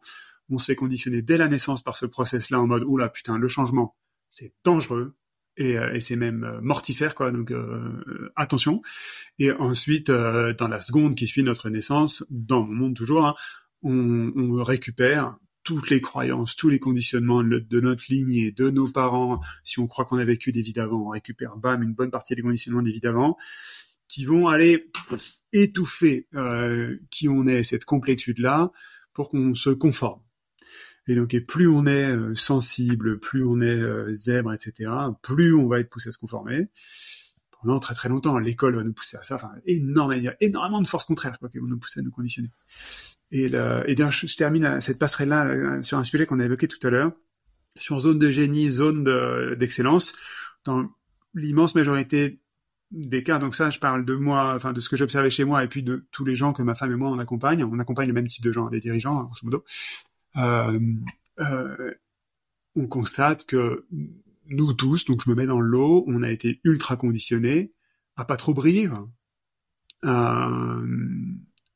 [0.49, 3.47] On se fait conditionner dès la naissance par ce process-là en mode oula putain, le
[3.47, 3.95] changement,
[4.29, 5.13] c'est dangereux,
[5.57, 8.81] et, euh, et c'est même euh, mortifère quoi donc euh, attention
[9.39, 13.35] et ensuite dans la seconde qui suit notre naissance dans mon monde toujours hein,
[13.83, 19.41] on, on, récupère toutes les croyances, tous les conditionnements de notre lignée, de nos parents,
[19.63, 22.33] si on croit qu'on a vécu des vies d'avant, on récupère, bam, une bonne partie
[22.33, 23.37] des conditionnements des vies d'avant,
[24.07, 24.89] qui vont aller
[25.53, 26.27] étouffer
[27.11, 28.71] qui on est, cette complétude-là,
[29.13, 30.21] pour qu'on se conforme.
[31.11, 34.89] Et donc, plus on est euh, sensible, plus on est euh, zèbre, etc.,
[35.21, 36.69] plus on va être poussé à se conformer.
[37.61, 39.35] Pendant très très longtemps, l'école va nous pousser à ça.
[39.35, 42.11] Enfin, énormément, il y a énormément de forces contraires qui vont nous pousser à nous
[42.11, 42.49] conditionner.
[43.31, 43.51] Et,
[43.87, 46.89] et bien, je termine cette passerelle-là euh, sur un sujet qu'on a évoqué tout à
[46.89, 47.11] l'heure,
[47.77, 49.03] sur zone de génie, zone
[49.57, 50.13] d'excellence.
[50.63, 50.89] dans
[51.33, 52.41] l'immense majorité
[52.91, 55.63] des cas, donc ça, je parle de moi, enfin de ce que j'observais chez moi,
[55.63, 57.63] et puis de tous les gens que ma femme et moi on accompagne.
[57.63, 59.63] On accompagne le même type de gens, des dirigeants, hein, grosso modo.
[60.37, 60.79] Euh,
[61.39, 61.93] euh,
[62.75, 63.85] on constate que
[64.47, 67.71] nous tous, donc je me mets dans l'eau, on a été ultra conditionnés
[68.15, 68.89] à pas trop briller,
[70.03, 70.49] à,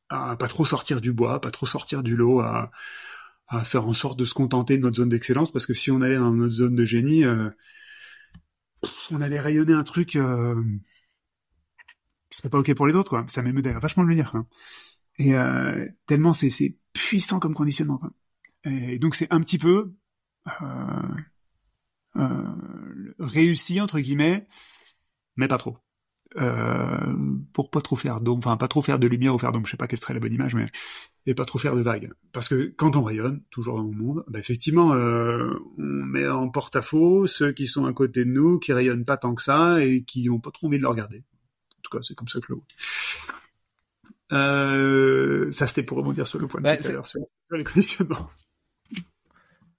[0.10, 2.72] à pas trop sortir du bois, pas trop sortir du lot, à,
[3.48, 6.02] à faire en sorte de se contenter de notre zone d'excellence, parce que si on
[6.02, 7.50] allait dans notre zone de génie, euh,
[9.12, 10.62] on allait rayonner un truc euh,
[12.30, 13.26] qui serait pas ok pour les autres, quoi.
[13.28, 14.34] Ça m'émeut vachement de le dire.
[15.18, 15.34] Et
[16.08, 18.12] tellement c'est puissant comme conditionnement, quoi.
[18.66, 19.94] Et donc c'est un petit peu
[20.62, 21.16] euh,
[22.18, 22.56] euh,
[23.20, 24.48] réussi entre guillemets,
[25.38, 25.78] mais pas trop.
[26.38, 27.16] Euh,
[27.54, 29.72] pour pas trop faire d'ombre, enfin pas trop faire de lumière ou faire d'ombre, je
[29.72, 30.66] sais pas quelle serait la bonne image, mais
[31.26, 32.12] et pas trop faire de vagues.
[32.34, 36.50] Parce que quand on rayonne, toujours dans le monde, bah effectivement, euh, on met en
[36.50, 40.04] porte-à-faux ceux qui sont à côté de nous, qui rayonnent pas tant que ça et
[40.04, 41.20] qui ont pas trop envie de le regarder.
[41.20, 42.66] En tout cas, c'est comme ça que je le vois.
[44.32, 47.22] Euh, ça c'était pour rebondir sur le point de bah, tout à l'heure sur,
[47.52, 48.30] les conditionnements.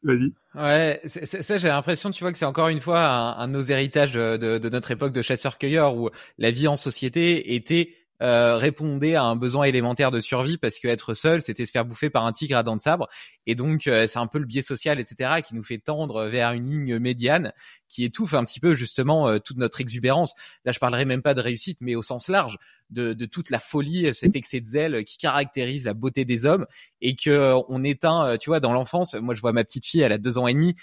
[0.02, 0.32] Vas-y.
[0.54, 4.12] Ouais, ça j'ai l'impression, tu vois, que c'est encore une fois un, de nos héritages
[4.12, 9.36] de, notre époque de chasseurs-cueilleurs où la vie en société était euh, répondait à un
[9.36, 12.56] besoin élémentaire de survie parce que être seul, c'était se faire bouffer par un tigre
[12.56, 13.08] à dents de sabre.
[13.46, 16.52] Et donc, euh, c'est un peu le biais social, etc., qui nous fait tendre vers
[16.52, 17.52] une ligne médiane
[17.88, 20.34] qui étouffe un petit peu justement euh, toute notre exubérance.
[20.64, 22.58] Là, je parlerai même pas de réussite, mais au sens large
[22.90, 26.66] de, de toute la folie, cet excès de zèle qui caractérise la beauté des hommes
[27.00, 29.14] et que on éteint, tu vois, dans l'enfance.
[29.14, 30.76] Moi, je vois ma petite fille, elle a deux ans et demi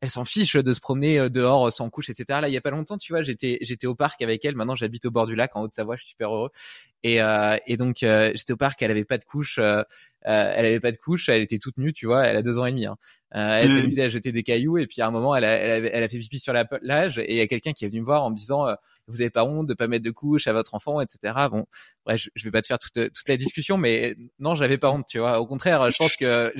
[0.00, 2.40] elle s'en fiche de se promener euh, dehors euh, sans couche, etc.
[2.40, 4.56] Là, il y a pas longtemps, tu vois, j'étais j'étais au parc avec elle.
[4.56, 5.96] Maintenant, j'habite au bord du lac en Haute-Savoie.
[5.96, 6.50] Je suis super heureux.
[7.02, 8.82] Et, euh, et donc, j'étais au parc.
[8.82, 9.58] Elle avait pas de couche.
[9.58, 9.86] elle
[10.24, 11.28] avait pas de couche.
[11.28, 12.26] Elle était toute nue, tu vois.
[12.26, 12.86] Elle a deux ans et demi.
[12.86, 12.96] Hein.
[13.30, 14.78] elle s'amusait à jeter des cailloux.
[14.78, 17.18] Et puis à un moment, elle a, elle a, fait pipi sur la plage.
[17.18, 18.66] Et il y a quelqu'un qui est venu me voir en me disant
[19.10, 21.34] vous avez pas honte de pas mettre de couche à votre enfant, etc.
[21.50, 21.66] Bon,
[22.04, 24.90] bref, je, je vais pas te faire toute, toute la discussion, mais non, j'avais pas
[24.90, 25.40] honte, tu vois.
[25.40, 26.52] Au contraire, je pense que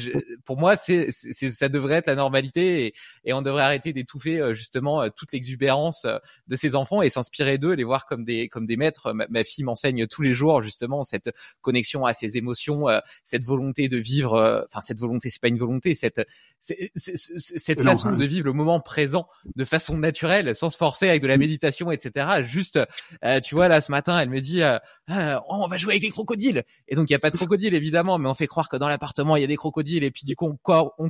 [0.45, 2.95] pour moi, c'est, ça devrait être la normalité et,
[3.25, 6.19] et on devrait arrêter d'étouffer euh, justement euh, toute l'exubérance euh,
[6.49, 9.13] de ces enfants et s'inspirer d'eux, les voir comme des comme des maîtres.
[9.13, 12.87] Ma, fille m'enseigne tous les jours justement cette connexion à ses émotions,
[13.25, 14.67] cette volonté de vivre.
[14.71, 16.27] Enfin, cette volonté, c'est pas une volonté, cette
[16.61, 21.27] cette façon de vivre le moment présent de façon naturelle, sans se forcer avec de
[21.27, 22.79] la méditation, etc juste,
[23.25, 25.95] euh, tu vois, là ce matin, elle me dit, euh, ah, oh, on va jouer
[25.95, 26.65] avec les crocodiles.
[26.89, 28.89] Et donc il y a pas de crocodiles évidemment, mais on fait croire que dans
[28.89, 30.05] l'appartement il y a des crocodiles.
[30.05, 30.57] Et puis du coup on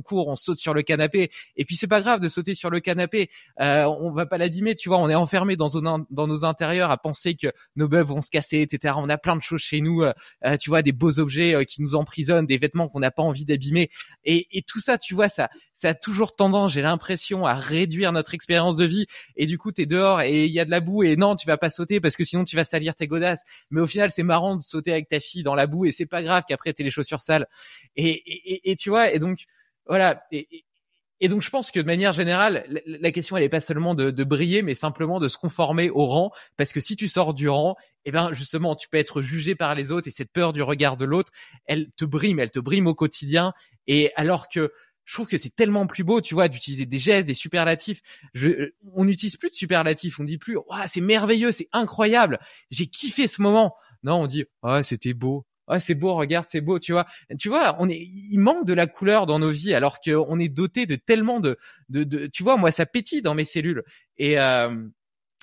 [0.01, 1.31] court, on, saute sur le canapé.
[1.55, 3.29] Et puis c'est pas grave de sauter sur le canapé.
[3.59, 4.97] Euh, on va pas l'abîmer, tu vois.
[4.97, 5.69] On est enfermé dans,
[6.09, 8.95] dans nos intérieurs à penser que nos bœufs vont se casser, etc.
[8.97, 11.95] On a plein de choses chez nous, euh, tu vois, des beaux objets qui nous
[11.95, 13.89] emprisonnent, des vêtements qu'on n'a pas envie d'abîmer.
[14.23, 15.49] Et, et tout ça, tu vois, ça,
[15.81, 19.07] ça a toujours tendance, j'ai l'impression, à réduire notre expérience de vie.
[19.35, 21.47] Et du coup, t'es dehors et il y a de la boue et non, tu
[21.47, 23.41] vas pas sauter parce que sinon tu vas salir tes godasses.
[23.71, 26.05] Mais au final, c'est marrant de sauter avec ta fille dans la boue et c'est
[26.05, 27.47] pas grave qu'après t'aies les chaussures sales.
[27.95, 29.45] Et, et, tu vois, et donc
[29.87, 30.23] voilà.
[30.31, 34.11] Et, donc je pense que de manière générale, la, question elle est pas seulement de,
[34.11, 37.49] de, briller, mais simplement de se conformer au rang, parce que si tu sors du
[37.49, 37.75] rang,
[38.05, 40.97] eh ben justement tu peux être jugé par les autres et cette peur du regard
[40.97, 41.31] de l'autre,
[41.65, 43.53] elle te brime, elle te brime au quotidien.
[43.87, 44.71] Et alors que
[45.05, 48.01] je trouve que c'est tellement plus beau, tu vois, d'utiliser des gestes, des superlatifs.
[48.33, 52.39] Je, euh, on n'utilise plus de superlatifs, on dit plus, waouh, c'est merveilleux, c'est incroyable,
[52.69, 53.75] j'ai kiffé ce moment.
[54.03, 55.45] Non, on dit, ah, c'était beau.
[55.67, 57.05] Ah, c'est beau, regarde, c'est beau, tu vois.
[57.39, 60.49] Tu vois, on est, il manque de la couleur dans nos vies, alors qu'on est
[60.49, 61.57] doté de tellement de,
[61.89, 63.83] de, de, tu vois, moi, ça pétille dans mes cellules.
[64.17, 64.87] Et, euh,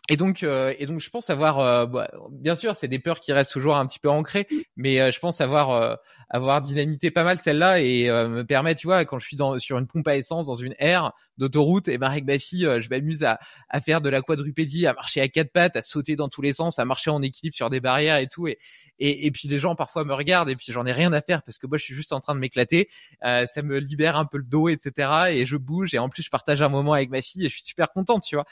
[0.08, 3.20] et donc, euh, et donc, je pense avoir, euh, bah, bien sûr, c'est des peurs
[3.20, 5.98] qui restent toujours un petit peu ancrées, mais euh, je pense avoir,
[6.30, 9.76] avoir dynamité pas mal celle-là et me permet, tu vois, quand je suis dans, sur
[9.78, 13.24] une pompe à essence dans une aire d'autoroute, et ben avec ma fille, je m'amuse
[13.24, 13.38] à,
[13.68, 16.52] à faire de la quadrupédie, à marcher à quatre pattes, à sauter dans tous les
[16.52, 18.58] sens, à marcher en équilibre sur des barrières et tout, et,
[19.00, 21.42] et, et, puis les gens parfois me regardent et puis j'en ai rien à faire
[21.42, 22.88] parce que moi je suis juste en train de m'éclater.
[23.24, 25.10] Euh, ça me libère un peu le dos, etc.
[25.30, 27.54] Et je bouge et en plus je partage un moment avec ma fille et je
[27.54, 28.44] suis super contente, tu vois.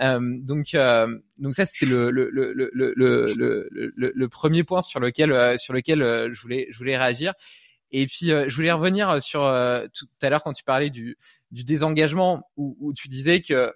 [0.00, 4.80] Euh, donc euh, donc ça c'était le le, le, le, le, le, le, premier point
[4.80, 7.34] sur lequel euh, sur lequel euh, je voulais je voulais réagir.
[7.92, 9.40] Et puis, je voulais revenir sur
[9.92, 11.16] tout à l'heure quand tu parlais du,
[11.50, 13.74] du désengagement, où, où tu disais que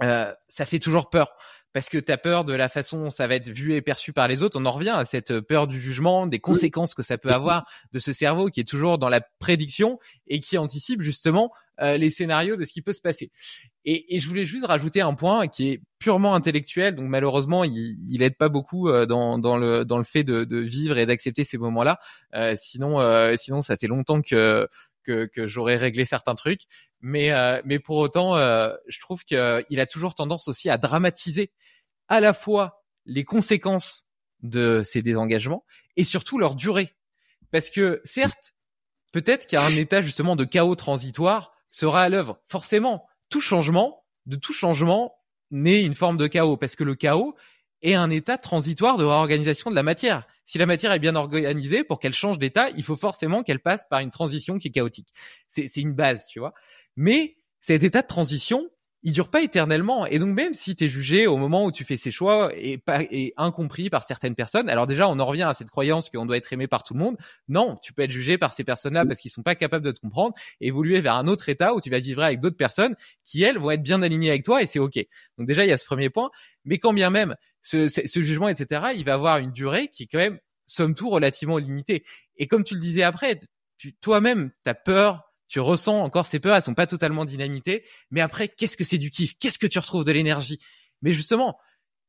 [0.00, 1.36] ça fait toujours peur
[1.72, 4.12] parce que tu as peur de la façon dont ça va être vu et perçu
[4.12, 4.58] par les autres.
[4.60, 7.98] On en revient à cette peur du jugement, des conséquences que ça peut avoir de
[7.98, 12.56] ce cerveau qui est toujours dans la prédiction et qui anticipe justement euh, les scénarios
[12.56, 13.30] de ce qui peut se passer.
[13.84, 17.96] Et, et, je voulais juste rajouter un point qui est purement intellectuel, donc malheureusement il,
[18.08, 21.06] il aide pas beaucoup euh, dans, dans le dans le fait de, de vivre et
[21.06, 21.98] d'accepter ces moments-là.
[22.34, 24.68] Euh, sinon, euh, sinon ça fait longtemps que
[25.04, 26.62] que, que j'aurais réglé certains trucs.
[27.00, 31.52] Mais, euh, mais pour autant, euh, je trouve qu'il a toujours tendance aussi à dramatiser
[32.08, 34.06] à la fois les conséquences
[34.42, 35.64] de ces désengagements
[35.96, 36.94] et surtout leur durée.
[37.50, 38.54] Parce que certes,
[39.12, 42.40] peut-être qu'un état justement de chaos transitoire sera à l'œuvre.
[42.46, 45.14] Forcément, tout changement, de tout changement,
[45.50, 47.34] naît une forme de chaos parce que le chaos
[47.82, 51.84] est un état transitoire de réorganisation de la matière si la matière est bien organisée,
[51.84, 55.06] pour qu'elle change d'état, il faut forcément qu'elle passe par une transition qui est chaotique.
[55.46, 56.54] C'est une base, tu vois.
[56.96, 58.68] Mais cet état de transition,
[59.02, 60.06] il dure pas éternellement.
[60.06, 62.78] Et donc même si tu es jugé au moment où tu fais ces choix et
[62.78, 66.26] pas et incompris par certaines personnes, alors déjà on en revient à cette croyance qu'on
[66.26, 67.16] doit être aimé par tout le monde.
[67.48, 70.00] Non, tu peux être jugé par ces personnes-là parce qu'ils sont pas capables de te
[70.00, 72.94] comprendre, évoluer vers un autre état où tu vas vivre avec d'autres personnes
[73.24, 74.98] qui elles vont être bien alignées avec toi et c'est ok.
[75.38, 76.30] Donc déjà il y a ce premier point.
[76.64, 80.06] Mais quand bien même ce, ce, jugement, etc., il va avoir une durée qui est
[80.06, 82.04] quand même, somme toute, relativement limitée.
[82.36, 83.38] Et comme tu le disais après,
[84.00, 87.84] toi-même, tu as peur, tu ressens encore ces peurs, elles sont pas totalement dynamitées.
[88.10, 89.36] Mais après, qu'est-ce que c'est du kiff?
[89.38, 90.60] Qu'est-ce que tu retrouves de l'énergie?
[91.02, 91.58] Mais justement,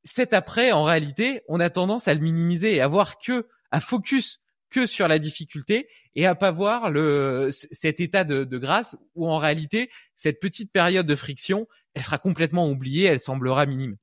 [0.03, 3.79] cet après, en réalité, on a tendance à le minimiser et à voir que, à
[3.79, 8.95] focus que sur la difficulté et à pas voir le cet état de, de grâce
[9.15, 13.97] où en réalité cette petite période de friction elle sera complètement oubliée elle semblera minime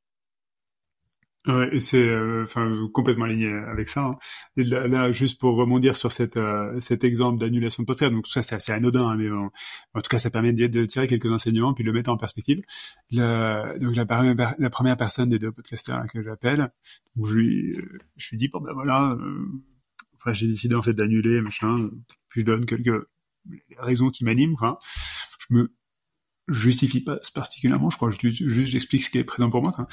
[1.46, 4.02] Ouais, et c'est euh, enfin complètement aligné avec ça.
[4.02, 4.16] Hein.
[4.56, 8.42] Là, juste pour rebondir sur cette, euh, cet exemple d'annulation de podcast, donc tout ça
[8.42, 11.84] c'est assez anodin, hein, mais en tout cas ça permet de, tirer quelques enseignements puis
[11.84, 12.60] de le mettre en perspective.
[13.12, 16.72] Le, donc la, première personne des deux podcasteurs que j'appelle,
[17.16, 17.78] je lui
[18.16, 19.46] je lui dis bon ben voilà, euh,
[20.16, 21.88] enfin j'ai décidé en fait d'annuler machin,
[22.28, 23.06] puis je donne quelques
[23.78, 24.80] raisons qui m'animent quoi.
[25.48, 25.72] Je me
[26.48, 29.72] justifie pas particulièrement, je crois, juste j'explique ce qui est présent pour moi.
[29.72, 29.86] Quoi.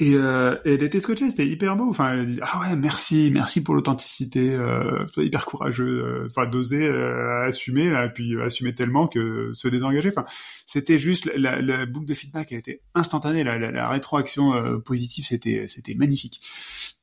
[0.00, 1.88] Et, euh, elle était scotchée, c'était hyper beau.
[1.88, 6.46] Enfin, elle a dit ah ouais, merci, merci pour l'authenticité, euh, hyper courageux, euh, enfin
[6.46, 10.08] d'oser euh, assumer, et puis euh, assumer tellement que se désengager.
[10.08, 10.24] Enfin,
[10.66, 14.78] c'était juste la, la, boucle de feedback, elle était instantanée, la, la, la rétroaction euh,
[14.78, 16.42] positive, c'était c'était magnifique.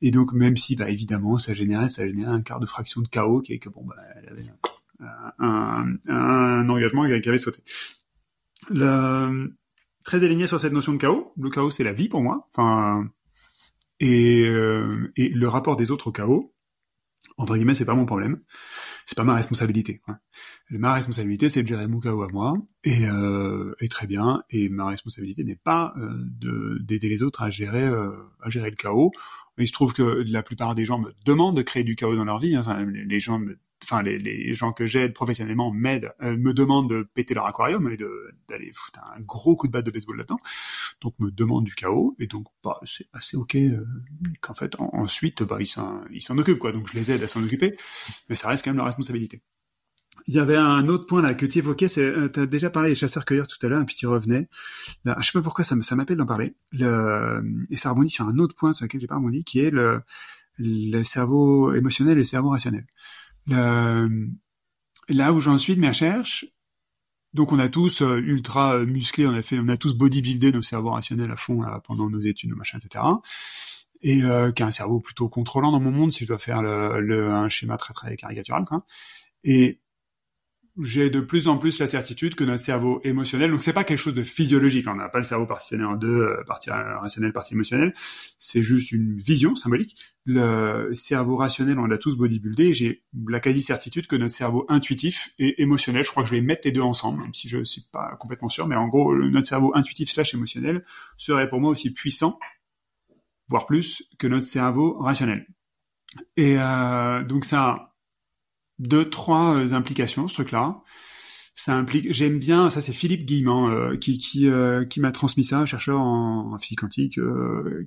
[0.02, 3.08] Et donc même si, bah évidemment, ça générait, ça générait un quart de fraction de
[3.08, 4.44] chaos, qui est que bon, bah elle avait
[5.00, 7.60] un, un, un engagement qui avait sauté
[8.70, 9.54] le,
[10.04, 11.32] très aligné sur cette notion de chaos.
[11.36, 12.48] Le chaos, c'est la vie pour moi.
[12.52, 13.08] Enfin,
[14.00, 16.54] et, euh, et le rapport des autres au chaos,
[17.38, 18.40] entre guillemets, c'est pas mon problème.
[19.04, 20.00] C'est pas ma responsabilité.
[20.70, 24.42] Ma responsabilité, c'est de gérer mon chaos à moi, et, euh, et très bien.
[24.50, 26.08] Et ma responsabilité n'est pas euh,
[26.40, 28.10] de d'aider les autres à gérer euh,
[28.42, 29.12] à gérer le chaos.
[29.58, 32.24] Il se trouve que la plupart des gens me demandent de créer du chaos dans
[32.24, 32.56] leur vie.
[32.56, 36.90] Enfin, les gens me enfin les, les, gens que j'aide professionnellement m'aident, euh, me demandent
[36.90, 37.96] de péter leur aquarium et
[38.48, 40.40] d'aller foutre un gros coup de batte de baseball là-dedans.
[41.00, 43.84] Donc me demandent du chaos et donc bah, c'est assez ok euh,
[44.40, 46.72] qu'en fait ensuite bah ils s'en s'en occupent quoi.
[46.72, 47.76] Donc je les aide à s'en occuper,
[48.28, 49.42] mais ça reste quand même leur responsabilité.
[50.28, 52.70] Il y avait un autre point là que tu évoquais, c'est euh, tu as déjà
[52.70, 54.48] parlé des chasseurs-cueilleurs tout à l'heure et puis tu revenais.
[55.04, 56.56] Là, je sais pas pourquoi ça ça m'appelle d'en parler.
[56.72, 59.70] Le, et ça rebondit sur un autre point sur lequel j'ai pas rebondi qui est
[59.70, 60.00] le
[60.58, 62.86] le cerveau émotionnel et le cerveau rationnel.
[63.48, 64.28] Le,
[65.08, 66.46] là où j'en suis de mes recherches,
[67.34, 70.62] donc on a tous euh, ultra musclés, on a fait, on a tous bodybuildé nos
[70.62, 73.04] cerveaux rationnels à fond pendant nos études, nos machins, etc.
[74.02, 76.62] Et euh, qui a un cerveau plutôt contrôlant dans mon monde, si je dois faire
[76.62, 78.64] le, le un schéma très très caricatural.
[78.64, 78.84] Quoi.
[79.44, 79.80] Et
[80.82, 83.98] j'ai de plus en plus la certitude que notre cerveau émotionnel, donc c'est pas quelque
[83.98, 87.54] chose de physiologique, on n'a pas le cerveau partitionné en deux, euh, partie rationnelle, partie
[87.54, 87.92] émotionnelle,
[88.38, 89.96] c'est juste une vision symbolique.
[90.24, 95.62] Le cerveau rationnel, on l'a tous bodybuildé, j'ai la quasi-certitude que notre cerveau intuitif et
[95.62, 98.16] émotionnel, je crois que je vais mettre les deux ensemble, même si je suis pas
[98.20, 100.84] complètement sûr, mais en gros, notre cerveau intuitif slash émotionnel
[101.16, 102.38] serait pour moi aussi puissant,
[103.48, 105.46] voire plus, que notre cerveau rationnel.
[106.36, 107.95] Et euh, donc ça
[108.78, 110.82] deux, trois euh, implications, ce truc-là.
[111.54, 115.44] Ça implique, j'aime bien, ça c'est Philippe Guillemant euh, qui qui, euh, qui m'a transmis
[115.44, 117.18] ça, chercheur en, physique quantique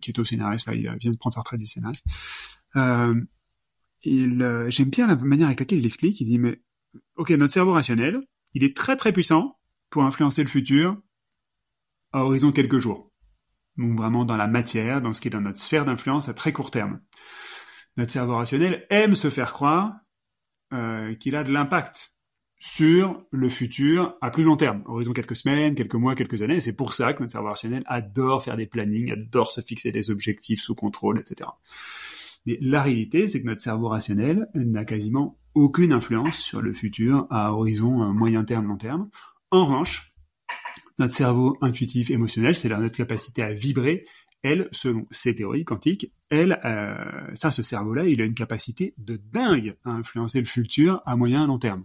[0.02, 2.06] qui est au scénariste, là, il vient de prendre sa retraite du scénariste.
[2.74, 3.28] j'aime
[4.90, 6.20] bien la manière avec laquelle il explique.
[6.20, 6.61] Il dit mais
[7.16, 8.22] ok, notre cerveau rationnel,
[8.56, 9.60] il est très très puissant
[9.91, 10.98] pour influencer le futur
[12.11, 13.11] à horizon quelques jours.
[13.78, 16.53] Donc vraiment dans la matière, dans ce qui est dans notre sphère d'influence à très
[16.53, 16.99] court terme.
[17.98, 19.94] Notre cerveau rationnel aime se faire croire
[20.73, 22.13] euh, qu'il a de l'impact
[22.59, 26.59] sur le futur à plus long terme, horizon quelques semaines, quelques mois, quelques années.
[26.59, 30.11] C'est pour ça que notre cerveau rationnel adore faire des plannings, adore se fixer des
[30.11, 31.49] objectifs sous contrôle, etc.
[32.45, 37.27] Mais la réalité, c'est que notre cerveau rationnel n'a quasiment aucune influence sur le futur
[37.29, 39.09] à horizon euh, moyen terme, long terme.
[39.51, 40.13] En revanche,
[40.99, 44.05] notre cerveau intuitif émotionnel, c'est notre capacité à vibrer.
[44.41, 46.95] Elle, selon ces théories quantiques, elle, euh,
[47.34, 51.44] ça, ce cerveau-là, il a une capacité de dingue à influencer le futur à moyen
[51.44, 51.84] et long terme,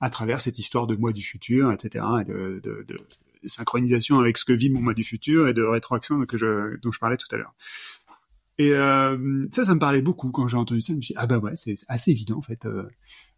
[0.00, 2.84] à travers cette histoire de moi du futur, etc., et de,
[3.44, 6.26] synchronisation avec ce que vit mon moi du futur et de rétroaction dont
[6.92, 7.54] je parlais tout à l'heure.
[8.58, 10.92] Et euh, ça, ça me parlait beaucoup quand j'ai entendu ça.
[10.92, 12.66] Je me suis dit, ah bah ouais, c'est assez évident en fait.
[12.66, 12.86] Euh,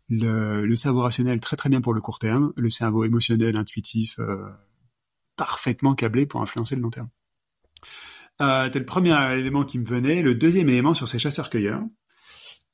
[0.09, 4.19] le, cerveau rationnel très très bien pour le court terme, le cerveau émotionnel, intuitif,
[5.36, 7.09] parfaitement câblé pour influencer le long terme.
[8.43, 10.23] Euh, C'était le premier élément qui me venait.
[10.23, 11.82] Le deuxième élément sur ces chasseurs-cueilleurs,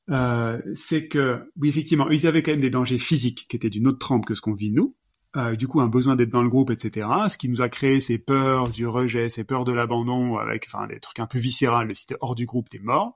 [0.09, 3.87] euh, c'est que, oui, effectivement, ils avaient quand même des dangers physiques qui étaient d'une
[3.87, 4.95] autre trempe que ce qu'on vit nous.
[5.35, 7.07] Euh, du coup, un besoin d'être dans le groupe, etc.
[7.27, 10.87] Ce qui nous a créé ces peurs du rejet, ces peurs de l'abandon, avec enfin
[10.87, 11.95] des trucs un peu viscérales.
[11.95, 13.15] Si t'es hors du groupe, t'es mort.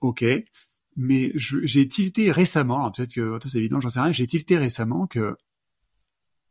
[0.00, 0.24] Ok.
[0.96, 4.12] Mais j'ai tilté récemment, peut-être que c'est évident, j'en sais rien.
[4.12, 5.36] J'ai tilté récemment que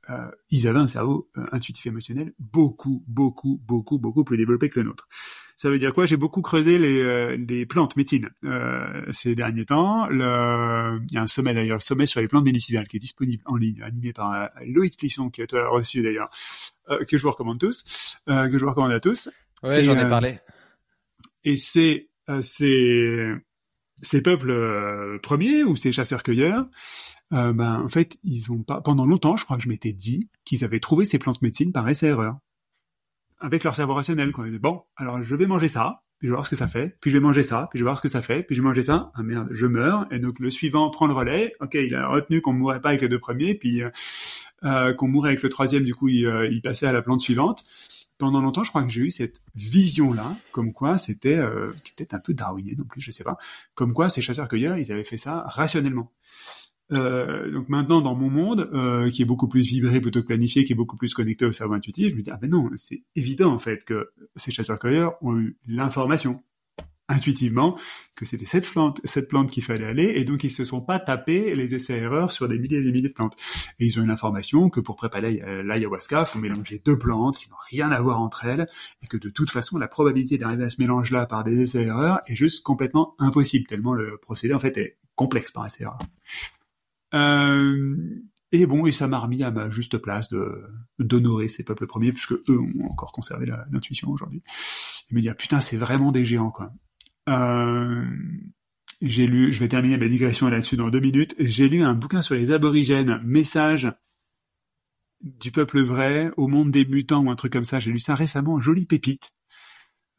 [0.10, 4.80] euh, ils avaient un cerveau euh, intuitif émotionnel beaucoup, beaucoup, beaucoup, beaucoup plus développé que
[4.80, 5.08] le nôtre.
[5.56, 6.06] Ça veut dire quoi?
[6.06, 10.08] J'ai beaucoup creusé les, euh, les plantes médecines euh, ces derniers temps.
[10.08, 11.00] Le...
[11.10, 13.44] Il y a un sommet d'ailleurs, le sommet sur les plantes médicinales qui est disponible
[13.46, 16.30] en ligne, animé par euh, Loïc Clisson, qui a reçu d'ailleurs,
[17.08, 19.30] que je vous recommande tous, que je vous recommande à tous.
[19.62, 20.40] Ouais, j'en ai parlé.
[21.46, 22.10] Et c'est
[22.42, 23.32] c'est
[24.04, 26.68] ces peuples premiers ou ces chasseurs-cueilleurs,
[27.34, 30.30] euh, ben en fait ils ont pas pendant longtemps, je crois que je m'étais dit
[30.46, 32.38] qu'ils avaient trouvé ces plantes médecines par essai-erreur
[33.44, 34.32] avec leur cerveau rationnel.
[34.32, 34.46] Quoi.
[34.60, 37.12] Bon, alors je vais manger ça, puis je vais voir ce que ça fait, puis
[37.12, 38.68] je vais manger ça, puis je vais voir ce que ça fait, puis je vais
[38.68, 39.12] manger ça.
[39.16, 40.08] Ah merde, je meurs.
[40.12, 41.54] Et donc le suivant prend le relais.
[41.60, 43.90] Ok, il a retenu qu'on mourrait pas avec les deux premiers, puis euh,
[44.64, 45.84] euh qu'on mourrait avec le troisième.
[45.84, 47.66] Du coup, il, euh, il, passait à la plante suivante.
[48.18, 52.20] Pendant longtemps, je crois que j'ai eu cette vision-là, comme quoi c'était, euh, était un
[52.20, 53.38] peu darwinien non plus, je sais pas,
[53.76, 56.12] comme quoi ces chasseurs-cueilleurs, ils avaient fait ça rationnellement.
[56.92, 60.64] Euh, donc maintenant, dans mon monde, euh, qui est beaucoup plus vibré plutôt que planifié,
[60.66, 63.04] qui est beaucoup plus connecté au cerveau intuitif, je me dis ah ben non, c'est
[63.16, 66.44] évident en fait que ces chasseurs-cueilleurs ont eu l'information
[67.10, 67.78] intuitivement
[68.16, 71.00] que c'était cette plante, cette plante qu'il fallait aller, et donc ils se sont pas
[71.00, 73.36] tapés les essais-erreurs sur des milliers et des milliers de plantes.
[73.80, 77.58] Et ils ont eu l'information que pour préparer l'ayahuasca, faut mélanger deux plantes qui n'ont
[77.70, 78.68] rien à voir entre elles,
[79.02, 82.36] et que de toute façon, la probabilité d'arriver à ce mélange-là par des essais-erreurs est
[82.36, 86.00] juste complètement impossible, tellement le procédé en fait est complexe par essai-erreur.
[87.14, 87.96] Euh,
[88.52, 90.64] et bon, et ça m'a remis à ma juste place de
[91.00, 94.44] d'honorer ces peuples premiers, puisque eux ont encore conservé l'intuition aujourd'hui.
[95.10, 96.72] Et me dire, putain, c'est vraiment des géants, quoi.
[97.30, 98.06] Euh,
[99.02, 102.22] j'ai lu, je vais terminer ma digression là-dessus dans deux minutes, j'ai lu un bouquin
[102.22, 103.92] sur les aborigènes, message
[105.22, 107.80] du peuple vrai au monde des mutants ou un truc comme ça.
[107.80, 109.32] J'ai lu ça récemment, jolie pépite,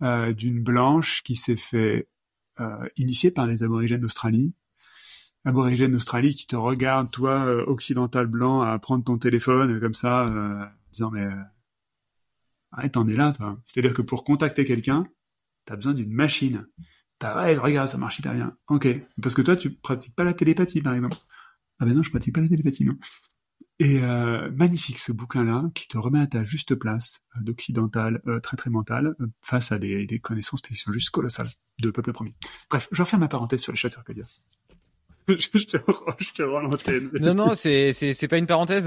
[0.03, 2.09] euh, d'une blanche qui s'est fait
[2.61, 4.55] euh, initier par les aborigènes d'Australie
[5.45, 10.27] aborigène d'Australie qui te regarde, toi, euh, occidental blanc, à prendre ton téléphone comme ça,
[10.27, 11.27] euh, disant mais
[12.73, 13.59] arrête, t'en es là, toi.
[13.65, 15.07] C'est-à-dire que pour contacter quelqu'un,
[15.65, 16.67] t'as besoin d'une machine.
[17.23, 18.57] Ouais, regarde, ça marche hyper bien.
[18.69, 18.89] Ok,
[19.23, 21.17] parce que toi, tu pratiques pas la télépathie, par exemple.
[21.79, 22.95] Ah ben non, je pratique pas la télépathie, non.
[23.81, 28.71] Et euh, magnifique ce bouquin-là qui te remet à ta juste place d'occidental très très
[28.71, 31.49] mental face à des, connaissances qui sont juste colossales
[31.81, 32.35] de peuple premier.
[32.71, 34.29] Bref, je referme ma parenthèse sur les chasseurs cueilleurs
[35.29, 35.79] je, te,
[36.19, 36.69] je rends.
[37.19, 38.87] Non, non, c'est, c'est, c'est pas une parenthèse.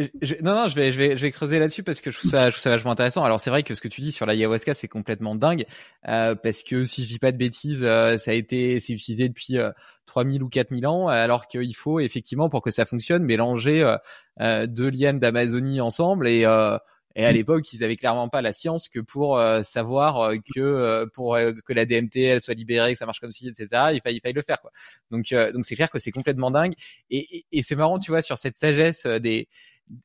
[0.00, 0.08] Euh,
[0.42, 2.46] non, non, je vais, je vais, je vais creuser là-dessus parce que je trouve ça,
[2.46, 3.24] je trouve ça vachement intéressant.
[3.24, 5.66] Alors c'est vrai que ce que tu dis sur la ayahuasca, c'est complètement dingue
[6.08, 9.28] euh, parce que si je dis pas de bêtises, euh, ça a été, c'est utilisé
[9.28, 9.58] depuis
[10.06, 13.96] 3000 ou 4000 ans, alors qu'il faut effectivement pour que ça fonctionne mélanger
[14.40, 16.46] deux lianes d'Amazonie ensemble et
[17.14, 17.34] et à mm.
[17.34, 21.36] l'époque, ils avaient clairement pas la science que pour euh, savoir euh, que euh, pour
[21.36, 23.66] que la DMT elle soit libérée, que ça marche comme ci, etc.
[23.92, 24.70] Il fallait, il fallait le faire quoi.
[25.10, 26.74] Donc donc c'est clair que c'est complètement dingue.
[27.10, 29.48] Et, et, et c'est marrant, tu vois, sur cette sagesse des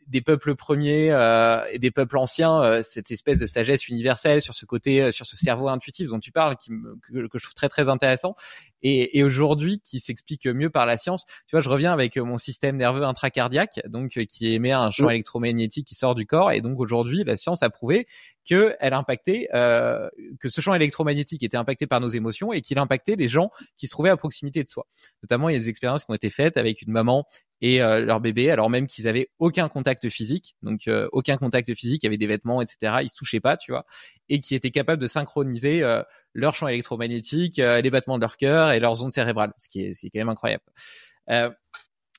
[0.07, 4.53] des peuples premiers euh, et des peuples anciens, euh, cette espèce de sagesse universelle sur
[4.53, 7.43] ce côté, euh, sur ce cerveau intuitif dont tu parles, qui me, que, que, je
[7.43, 8.35] trouve très très intéressant,
[8.81, 11.25] et, et aujourd'hui qui s'explique mieux par la science.
[11.47, 15.87] Tu vois, je reviens avec mon système nerveux intracardiaque, donc qui émet un champ électromagnétique
[15.87, 18.07] qui sort du corps, et donc aujourd'hui, la science a prouvé
[18.47, 20.09] que elle impactait, euh,
[20.39, 23.87] que ce champ électromagnétique était impacté par nos émotions et qu'il impactait les gens qui
[23.87, 24.87] se trouvaient à proximité de soi.
[25.21, 27.27] Notamment, il y a des expériences qui ont été faites avec une maman
[27.61, 31.73] et euh, leur bébé, alors même qu'ils avaient aucun contact physique, donc euh, aucun contact
[31.73, 32.97] physique, il y avait des vêtements, etc.
[33.01, 33.85] Ils se touchaient pas, tu vois,
[34.29, 36.03] et qui étaient capables de synchroniser euh,
[36.33, 39.93] leur champ électromagnétique, les battements de leur cœur et leurs ondes cérébrales, ce qui est,
[39.93, 40.63] ce qui est quand même incroyable.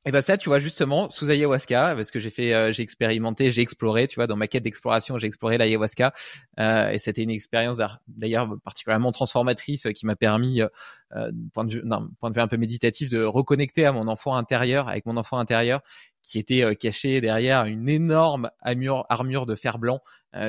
[0.04, 3.50] Et ben ça, tu vois justement sous ayahuasca, parce que j'ai fait, euh, j'ai expérimenté,
[3.50, 6.14] j'ai exploré, tu vois, dans ma quête d'exploration, j'ai exploré l'ayahuasca,
[6.60, 11.72] euh, et c'était une expérience d'ailleurs particulièrement transformatrice euh, qui m'a permis, euh, point de
[11.72, 15.04] vue, non, point de vue un peu méditatif, de reconnecter à mon enfant intérieur, avec
[15.04, 15.82] mon enfant intérieur,
[16.22, 20.02] qui était caché derrière une énorme armure, armure de fer blanc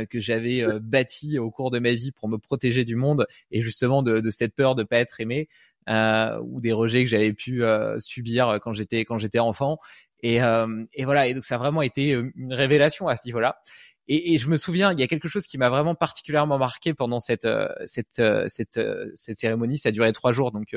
[0.09, 4.03] que j'avais bâti au cours de ma vie pour me protéger du monde et justement
[4.03, 5.47] de, de cette peur de pas être aimé.
[5.47, 9.79] euh, ou des rejets que j'avais pu euh, subir quand j'étais quand j'étais enfant.
[10.21, 13.59] Et, euh, et voilà, et donc ça a vraiment été une révélation à ce niveau-là.
[14.07, 16.93] Et, et, je me souviens, il y a quelque chose qui m'a vraiment particulièrement marqué
[16.93, 17.47] pendant cette
[17.85, 18.79] cette cette,
[19.15, 19.77] cette cérémonie.
[19.77, 20.75] Ça a duré trois jours, donc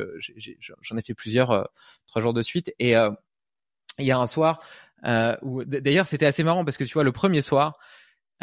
[0.58, 1.68] j'en ai, fait plusieurs,
[2.06, 2.74] trois jours de suite.
[2.78, 4.62] Et il y a un soir
[5.42, 7.78] où, d'ailleurs, c'était assez marrant parce que tu vois, le premier soir,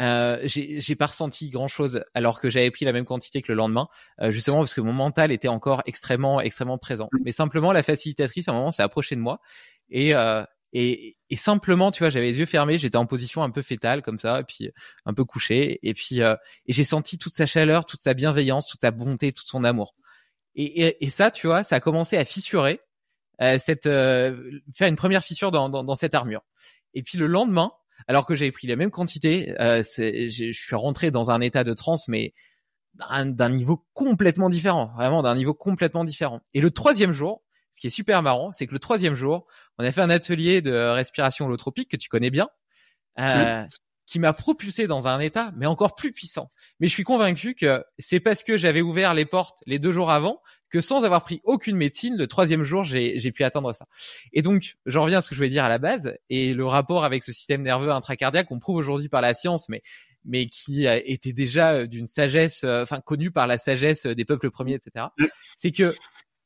[0.00, 3.56] euh, j'ai pas ressenti grand chose alors que j'avais pris la même quantité que le
[3.56, 3.88] lendemain,
[4.20, 7.08] euh, justement parce que mon mental était encore extrêmement extrêmement présent.
[7.12, 7.18] Mm.
[7.24, 9.40] Mais simplement la facilitatrice à un moment s'est approchée de moi
[9.90, 13.50] et euh, et, et, simplement, tu vois, j'avais les yeux fermés, j'étais en position un
[13.50, 14.70] peu fétale comme ça, et puis
[15.04, 16.36] un peu couché, et puis et
[16.68, 19.96] j'ai senti toute sa chaleur, toute sa bienveillance, toute sa bonté, tout son amour.
[20.54, 22.78] Et, et, et ça, tu vois, ça a commencé à fissurer,
[23.58, 26.42] cette faire une première fissure dans, dans, dans cette armure.
[26.94, 27.72] Et puis le lendemain,
[28.08, 29.54] alors que j'avais pris la même quantité.
[29.60, 32.34] Euh, je suis rentré dans un état de transe, mais
[32.94, 36.40] d'un niveau complètement différent, vraiment d'un niveau complètement différent.
[36.54, 39.46] Et le troisième jour, ce qui est super marrant, c'est que le troisième jour,
[39.78, 42.48] on a fait un atelier de respiration holotropique que tu connais bien.
[43.18, 43.64] Euh,
[44.10, 46.50] qui m'a propulsé dans un état, mais encore plus puissant.
[46.80, 50.10] Mais je suis convaincu que c'est parce que j'avais ouvert les portes les deux jours
[50.10, 53.86] avant que sans avoir pris aucune médecine, le troisième jour, j'ai pu atteindre ça.
[54.32, 56.66] Et donc, j'en reviens à ce que je voulais dire à la base, et le
[56.66, 59.80] rapport avec ce système nerveux intracardiaque qu'on prouve aujourd'hui par la science, mais
[60.24, 64.74] mais qui était déjà d'une sagesse, euh, enfin connu par la sagesse des peuples premiers,
[64.74, 65.06] etc.
[65.56, 65.94] C'est que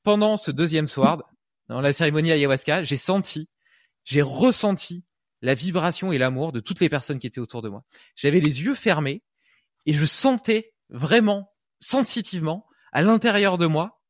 [0.02, 1.22] pendant ce deuxième soir,
[1.68, 3.48] dans la cérémonie ayahuasca, j'ai senti,
[4.04, 5.02] j'ai ressenti
[5.44, 7.84] la vibration et l'amour de toutes les personnes qui étaient autour de moi.
[8.16, 9.22] J'avais les yeux fermés
[9.84, 14.00] et je sentais vraiment, sensitivement, à l'intérieur de moi,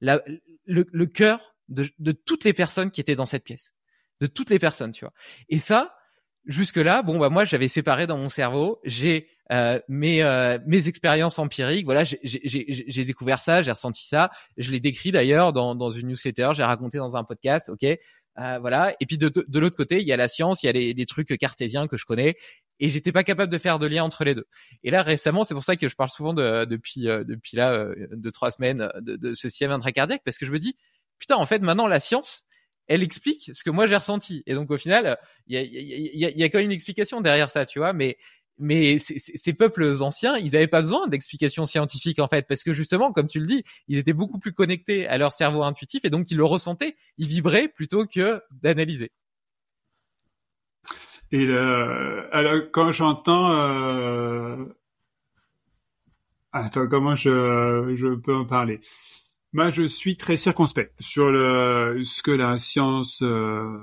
[0.00, 3.74] le, cœur de, toutes les personnes qui étaient dans cette pièce.
[4.20, 5.12] De toutes les personnes, tu vois.
[5.48, 5.96] Et ça,
[6.44, 11.40] jusque-là, bon, bah moi, j'avais séparé dans mon cerveau, j'ai euh, mes, euh, mes expériences
[11.40, 16.06] empiriques, voilà, j'ai découvert ça, j'ai ressenti ça, je l'ai décrit d'ailleurs dans, dans une
[16.06, 17.84] newsletter, j'ai raconté dans un podcast, ok,
[18.38, 18.94] euh, voilà.
[19.00, 20.92] Et puis de, de, l'autre côté, il y a la science, il y a les,
[20.92, 22.36] les, trucs cartésiens que je connais,
[22.80, 24.46] et j'étais pas capable de faire de lien entre les deux.
[24.82, 27.72] Et là récemment, c'est pour ça que je parle souvent de, depuis euh, depuis là
[27.72, 30.76] euh, deux trois semaines de, de ce système intracardiaque, parce que je me dis
[31.18, 32.42] putain, en fait maintenant la science,
[32.86, 34.42] elle explique ce que moi j'ai ressenti.
[34.46, 35.16] Et donc au final,
[35.46, 37.92] il y a, y, a, y a, quand même une explication derrière ça, tu vois.
[37.92, 38.18] Mais
[38.58, 43.12] mais ces peuples anciens, ils n'avaient pas besoin d'explications scientifiques en fait, parce que justement,
[43.12, 46.30] comme tu le dis, ils étaient beaucoup plus connectés à leur cerveau intuitif et donc
[46.30, 49.10] ils le ressentaient, ils vibraient plutôt que d'analyser.
[51.32, 54.64] Et alors quand j'entends, euh...
[56.52, 58.80] attends, comment je, je peux en parler?
[59.52, 63.78] Moi, je suis très circonspect sur le ce que la science, euh...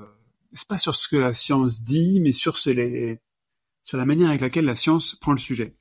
[0.53, 3.19] c'est pas sur ce que la science dit, mais sur ce les
[3.83, 5.75] sur la manière avec laquelle la science prend le sujet.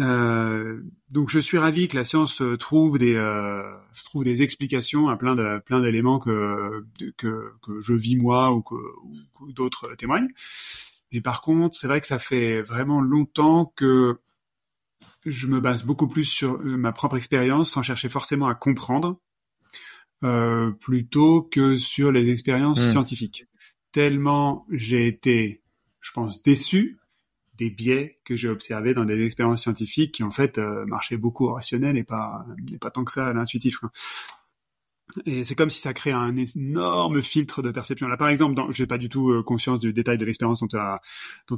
[0.00, 3.62] Euh, donc je suis ravi que la science trouve des euh,
[4.04, 6.84] trouve des explications à plein de plein d'éléments que,
[7.16, 8.74] que que je vis moi ou que
[9.52, 10.30] d'autres témoignent.
[11.12, 14.18] Mais par contre, c'est vrai que ça fait vraiment longtemps que
[15.24, 19.20] je me base beaucoup plus sur euh, ma propre expérience sans chercher forcément à comprendre
[20.24, 22.90] euh, plutôt que sur les expériences mmh.
[22.90, 23.46] scientifiques.
[23.92, 25.62] Tellement j'ai été,
[26.00, 26.98] je pense, déçu
[27.56, 31.46] des biais que j'ai observés dans des expériences scientifiques qui en fait euh, marchaient beaucoup
[31.46, 33.80] au rationnel et pas et pas tant que ça à l'intuitif.
[35.26, 38.08] Et c'est comme si ça crée un énorme filtre de perception.
[38.08, 40.66] Là, par exemple, dans, j'ai pas du tout euh, conscience du détail de l'expérience dont
[40.66, 41.00] tu as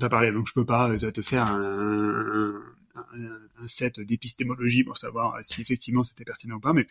[0.03, 2.61] as parlé, donc je peux pas euh, te faire un,
[2.97, 6.75] un, un set d'épistémologie pour savoir si effectivement c'était pertinent ou pas.
[6.75, 6.87] Mais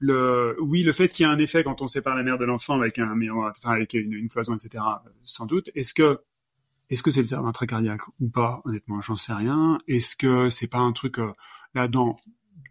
[0.00, 2.44] le, oui, le fait qu'il y ait un effet quand on sépare la mère de
[2.44, 4.82] l'enfant avec un enfin avec une, une cloison, etc.
[5.22, 5.70] Sans doute.
[5.76, 6.20] Est-ce que
[6.90, 8.60] est-ce que c'est le cerveau intracardiaque ou pas?
[8.64, 9.78] Honnêtement, j'en sais rien.
[9.88, 11.32] Est-ce que c'est pas un truc euh,
[11.74, 12.16] là dans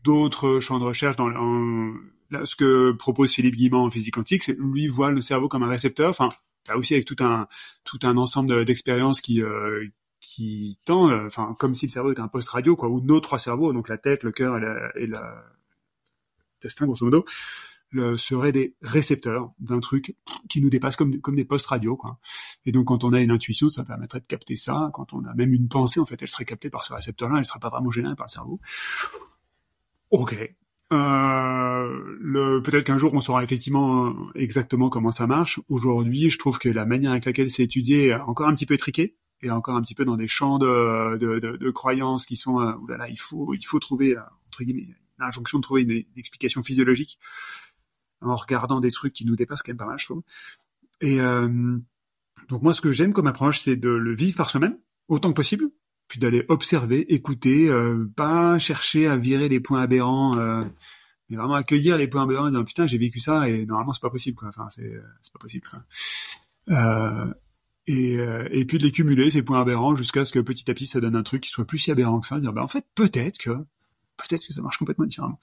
[0.03, 4.57] d'autres champs de recherche dans là, ce que propose Philippe Guimand en physique quantique, c'est
[4.59, 6.09] lui voit le cerveau comme un récepteur.
[6.09, 6.29] Enfin,
[6.67, 7.47] là aussi avec tout un
[7.83, 9.85] tout un ensemble d'expériences qui euh,
[10.19, 13.39] qui tend, enfin comme si le cerveau était un poste radio, quoi, ou nos trois
[13.39, 17.25] cerveaux, donc la tête, le cœur et, la, et l'intestin, grosso modo,
[17.89, 20.15] le, seraient des récepteurs d'un truc
[20.49, 22.19] qui nous dépasse comme, comme des postes radio, quoi.
[22.65, 24.89] Et donc, quand on a une intuition, ça permettrait de capter ça.
[24.93, 27.45] Quand on a même une pensée, en fait, elle serait captée par ce récepteur-là, elle
[27.45, 28.59] serait pas vraiment générée par le cerveau.
[30.11, 30.37] Ok.
[30.93, 35.59] Euh, peut-être qu'un jour on saura effectivement exactement comment ça marche.
[35.67, 38.75] Aujourd'hui, je trouve que la manière avec laquelle c'est étudié est encore un petit peu
[38.75, 42.59] étriquée et encore un petit peu dans des champs de, de, de, croyances qui sont,
[42.61, 44.87] euh, oulala, il faut, il faut trouver euh, entre guillemets
[45.19, 47.19] l'injonction de trouver une, explication physiologique
[48.21, 50.23] en regardant des trucs qui nous dépassent quand même pas mal, je trouve.
[51.01, 51.77] Et euh,
[52.49, 54.77] donc moi, ce que j'aime comme approche, c'est de le vivre par soi-même
[55.07, 55.69] autant que possible,
[56.07, 60.63] puis d'aller observer, écouter, euh, pas chercher à virer les points aberrants, euh,
[61.29, 64.01] mais vraiment accueillir les points aberrants et dire putain j'ai vécu ça et normalement c'est
[64.01, 64.49] pas possible quoi.
[64.49, 65.67] Enfin c'est c'est pas possible.
[65.69, 65.83] Quoi.
[66.69, 67.33] Euh,
[67.87, 70.73] et, euh, et puis de les cumuler ces points aberrants jusqu'à ce que petit à
[70.73, 72.39] petit ça donne un truc qui soit plus si aberrant que ça.
[72.39, 73.51] Dire bah en fait peut-être que
[74.17, 75.39] peut-être que ça marche complètement différemment.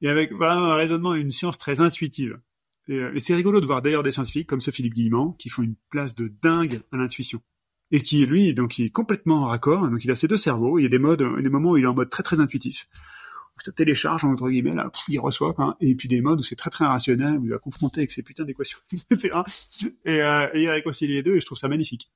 [0.00, 2.38] Et avec vraiment un raisonnement et une science très intuitive.
[2.88, 5.48] Et, euh, et c'est rigolo de voir d'ailleurs des scientifiques comme ce Philippe Guillemant qui
[5.48, 7.40] font une place de dingue à l'intuition.
[7.90, 10.78] Et qui lui donc il est complètement en raccord donc il a ses deux cerveaux
[10.78, 12.86] il y a des modes des moments où il est en mode très très intuitif.
[13.56, 16.54] Où ça télécharge entre guillemets là il reçoit quoi, et puis des modes où c'est
[16.54, 19.40] très très rationnel où il va confronter avec ses putains d'équations etc
[20.04, 22.10] et, euh, et il réconcilie les deux et je trouve ça magnifique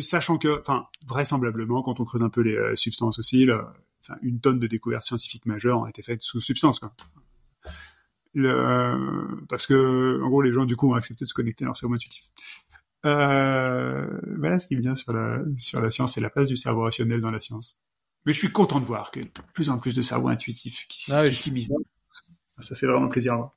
[0.00, 4.18] sachant que enfin vraisemblablement quand on creuse un peu les euh, substances aussi là, enfin
[4.22, 6.94] une tonne de découvertes scientifiques majeures ont été faites sous substance quoi
[8.34, 11.64] le, euh, parce que en gros les gens du coup ont accepté de se connecter
[11.64, 12.24] à leur cerveau intuitif
[13.04, 14.06] euh,
[14.38, 17.20] voilà ce qui vient sur la, sur la science et la place du cerveau rationnel
[17.20, 17.78] dans la science.
[18.24, 21.12] Mais je suis content de voir que de plus en plus de cerveaux intuitifs qui,
[21.12, 21.68] ah, qui.
[22.60, 23.56] Ça fait vraiment plaisir à voir.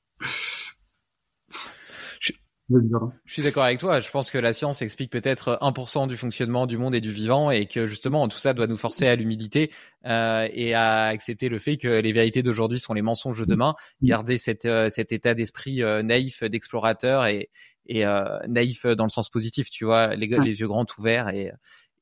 [3.25, 3.99] Je suis d'accord avec toi.
[3.99, 7.51] Je pense que la science explique peut-être 1% du fonctionnement du monde et du vivant
[7.51, 9.71] et que justement tout ça doit nous forcer à l'humilité
[10.05, 13.75] euh, et à accepter le fait que les vérités d'aujourd'hui sont les mensonges de demain.
[14.01, 17.51] Garder cette, euh, cet état d'esprit euh, naïf d'explorateur et,
[17.85, 21.51] et euh, naïf dans le sens positif, tu vois, les, les yeux grands ouverts et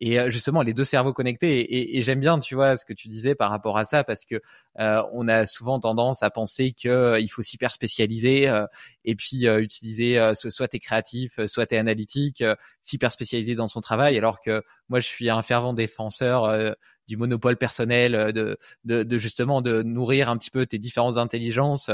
[0.03, 2.91] et euh, justement les deux cerveaux connectés et, et, j'aime bien tu vois ce que
[2.91, 4.41] tu disais par rapport à ça parce que
[4.79, 8.65] euh, on a souvent tendance à penser que euh, il faut s'hyper spécialiser euh,
[9.05, 12.43] et puis euh, utiliser soit t'es créatif soit t'es analytique
[12.81, 14.17] s'hyper spécialisé dans son travail.
[14.17, 16.75] Alors que moi je suis un fervent défenseur
[17.07, 21.91] du monopole personnel, de, de, de, justement de nourrir un petit peu tes différentes intelligences.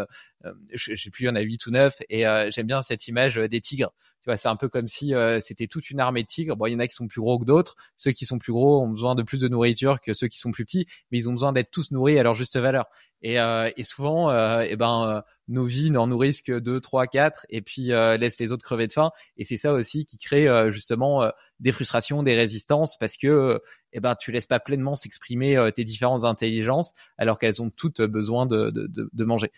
[0.73, 3.07] je, je sais plus, il y en a huit ou neuf, et j'aime bien cette
[3.07, 3.91] image des tigres.
[4.21, 6.57] Tu vois, c'est un peu comme si euh, c'était toute une armée de tigres.
[6.57, 7.75] Bon, il y en a qui sont plus gros que d'autres.
[7.95, 10.51] Ceux qui sont plus gros ont besoin de plus de nourriture que ceux qui sont
[10.51, 12.85] plus petits, mais ils ont besoin d'être tous nourris à leur juste valeur.
[13.21, 17.07] Et, euh, et souvent, euh, eh ben, euh, nos vies n'en nourrissent que deux, trois,
[17.07, 19.11] quatre, et puis euh, laissent les autres crever de faim.
[19.37, 21.29] Et c'est ça aussi qui crée justement
[21.59, 23.61] des frustrations, des résistances, parce que
[23.93, 28.45] eh ben, tu laisses pas pleinement s'exprimer tes différentes intelligences, alors qu'elles ont toutes besoin
[28.45, 29.51] de, de, de, de manger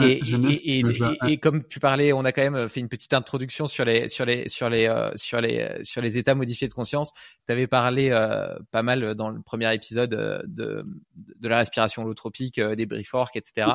[0.00, 0.84] et, et, et,
[1.28, 4.24] et, comme tu parlais, on a quand même fait une petite introduction sur les sur
[4.24, 7.12] les sur les euh, sur les sur les états modifiés de conscience.
[7.46, 12.04] Tu avais parlé euh, pas mal dans le premier épisode euh, de de la respiration
[12.04, 13.66] holotropique, des briefworks, etc.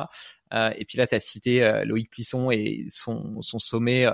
[0.52, 4.08] et puis là, tu as cité Loïc Plisson et son son sommet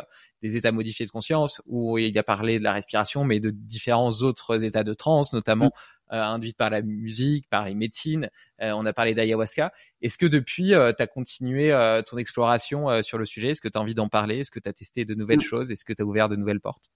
[0.45, 4.11] des états modifiés de conscience où il a parlé de la respiration, mais de différents
[4.11, 8.29] autres états de transe, notamment euh, induite par la musique, par les médecines.
[8.61, 9.73] Euh, on a parlé d'ayahuasca.
[10.03, 11.71] Est-ce que depuis, euh, tu as continué
[12.07, 13.51] ton exploration sur le sujet?
[13.51, 14.41] Est-ce que tu as envie d'en parler?
[14.41, 15.71] Est-ce que tu as testé de nouvelles choses?
[15.71, 16.91] Est-ce que tu as ouvert de nouvelles portes?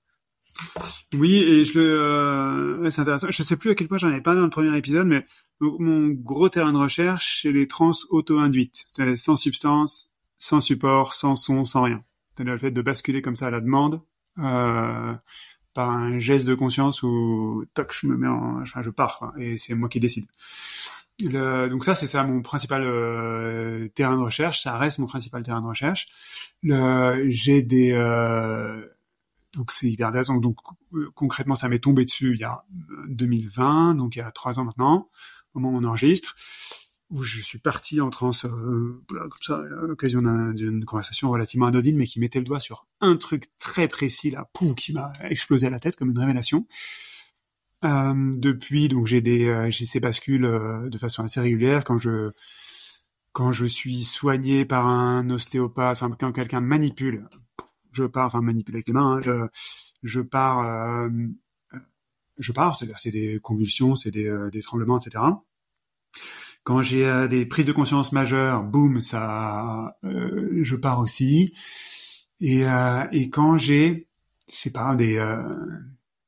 [1.15, 3.29] Oui, et je le, c'est intéressant.
[3.31, 5.25] Je sais plus à quel point j'en ai parlé dans le premier épisode, mais
[5.61, 11.37] mon gros terrain de recherche, c'est les trans auto-induites, c'est sans substance, sans support, sans
[11.37, 12.03] son, sans rien.
[12.37, 14.01] C'est le fait de basculer comme ça à la demande.
[14.39, 15.15] Euh,
[15.87, 19.89] un geste de conscience où toc je me mets en je pars et c'est moi
[19.89, 20.27] qui décide.
[21.21, 24.63] Donc ça c'est ça mon principal euh, terrain de recherche.
[24.63, 26.09] Ça reste mon principal terrain de recherche.
[26.63, 28.87] J'ai des euh,
[29.55, 30.37] donc c'est hyper intéressant.
[30.37, 30.59] Donc
[30.95, 32.65] euh, concrètement ça m'est tombé dessus il y a
[33.09, 35.09] 2020 donc il y a trois ans maintenant
[35.55, 36.37] au moment où on enregistre
[37.11, 40.21] où je suis parti en transe euh, comme ça à l'occasion
[40.53, 44.49] d'une conversation relativement anodine mais qui mettait le doigt sur un truc très précis là
[44.53, 46.67] pouf qui m'a explosé à la tête comme une révélation.
[47.85, 51.85] Euh, depuis donc j'ai des euh, j'ai ces bascules euh, de façon assez régulière.
[51.85, 52.33] Quand je
[53.33, 57.29] quand je suis soigné par un ostéopathe enfin quand quelqu'un manipule
[57.93, 59.49] je pars enfin manipule avec les mains hein, je,
[60.03, 61.09] je pars
[62.39, 65.23] je pars c'est-à-dire c'est des convulsions c'est des, des tremblements etc
[66.69, 71.55] quand j'ai euh, des prises de conscience majeures, boum, ça, euh, je pars aussi.
[72.43, 74.07] Et, euh, et quand j'ai,
[74.51, 75.19] je sais pas, des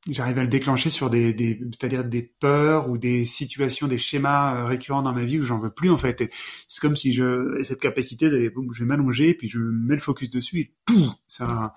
[0.08, 4.54] j'arrive à le déclencher sur des, des c'est-à-dire des peurs ou des situations, des schémas
[4.56, 6.30] euh, récurrents dans ma vie où j'en veux plus en fait.
[6.68, 10.30] C'est comme si je cette capacité d'aller, je vais m'allonger puis je mets le focus
[10.30, 11.74] dessus et tout, ça,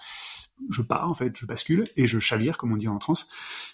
[0.70, 3.28] je pars en fait, je bascule et je chavire comme on dit en transe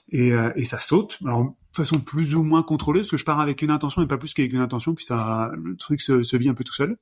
[0.09, 1.19] et, euh, et ça saute.
[1.23, 4.07] Alors de façon plus ou moins contrôlée parce que je pars avec une intention et
[4.07, 6.73] pas plus qu'avec une intention puis ça, le truc se, se vit un peu tout
[6.73, 6.97] seul.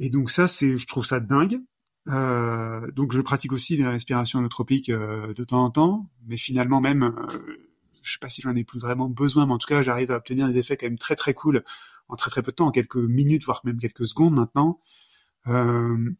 [0.00, 1.60] Et donc ça, c'est, je trouve ça dingue.
[2.08, 6.80] Euh, donc je pratique aussi des respirations holotropiques euh, de temps en temps, mais finalement
[6.80, 7.68] même, euh,
[8.02, 10.16] je sais pas si j'en ai plus vraiment besoin, mais en tout cas j'arrive à
[10.16, 11.62] obtenir des effets quand même très très cool
[12.08, 14.80] en très très peu de temps, en quelques minutes voire même quelques secondes maintenant.
[15.46, 16.10] Euh,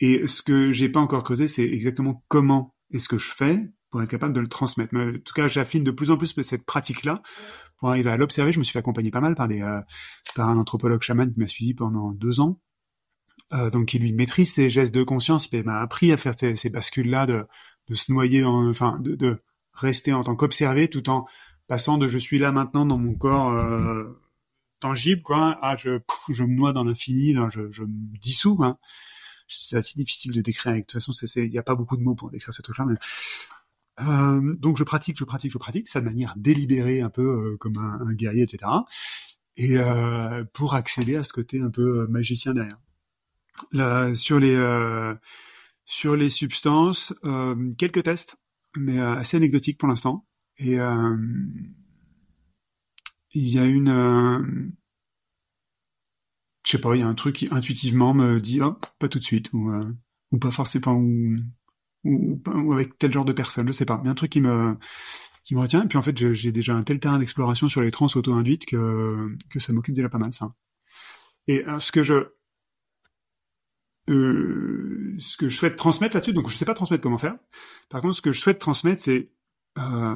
[0.00, 4.02] et ce que j'ai pas encore creusé, c'est exactement comment est-ce que je fais pour
[4.02, 4.94] être capable de le transmettre.
[4.94, 7.22] Mais en tout cas, j'affine de plus en plus cette pratique-là
[7.78, 8.52] pour arriver à l'observer.
[8.52, 9.80] Je me suis fait accompagner pas mal par des euh,
[10.34, 12.60] par un anthropologue chaman qui m'a suivi pendant deux ans
[13.52, 16.70] euh, donc il lui maîtrise ses gestes de conscience, il m'a appris à faire ces,
[16.70, 17.46] bascules-là, de,
[17.88, 19.40] de, se noyer, dans, enfin de, de,
[19.72, 21.26] rester en tant qu'observé, tout en
[21.68, 24.04] passant de je suis là maintenant dans mon corps euh,
[24.80, 26.00] tangible, quoi, à je,
[26.30, 28.58] je me noie dans l'infini, je, je me dissous.
[28.62, 28.78] Hein.
[29.48, 30.74] C'est assez difficile de décrire.
[30.74, 32.86] De toute façon, il n'y a pas beaucoup de mots pour décrire cette truc-là.
[32.86, 32.96] Mais...
[34.00, 37.56] Euh, donc je pratique, je pratique, je pratique, ça de manière délibérée, un peu euh,
[37.56, 38.70] comme un, un, guerrier, etc.
[39.56, 42.78] Et euh, pour accéder à ce côté un peu euh, magicien derrière
[44.14, 45.14] sur les euh,
[45.84, 48.36] sur les substances, euh, quelques tests,
[48.76, 50.26] mais assez anecdotiques pour l'instant.
[50.58, 50.78] Et
[53.34, 54.72] il y a une
[56.66, 59.18] je sais pas, il y a un truc qui intuitivement me dit oh, pas tout
[59.18, 59.72] de suite ou
[60.32, 60.94] ou pas forcément
[62.04, 64.76] ou, avec tel genre de personne, je sais pas, mais un truc qui me
[65.54, 65.84] retient.
[65.84, 69.28] Et puis en fait, j'ai déjà un tel terrain d'exploration sur les trans auto-induites que
[69.58, 70.48] ça m'occupe déjà pas mal ça.
[71.48, 72.26] Et ce que je
[74.08, 77.34] euh, ce que je souhaite transmettre là-dessus, donc je sais pas transmettre comment faire.
[77.88, 79.30] Par contre, ce que je souhaite transmettre, c'est
[79.78, 80.14] euh,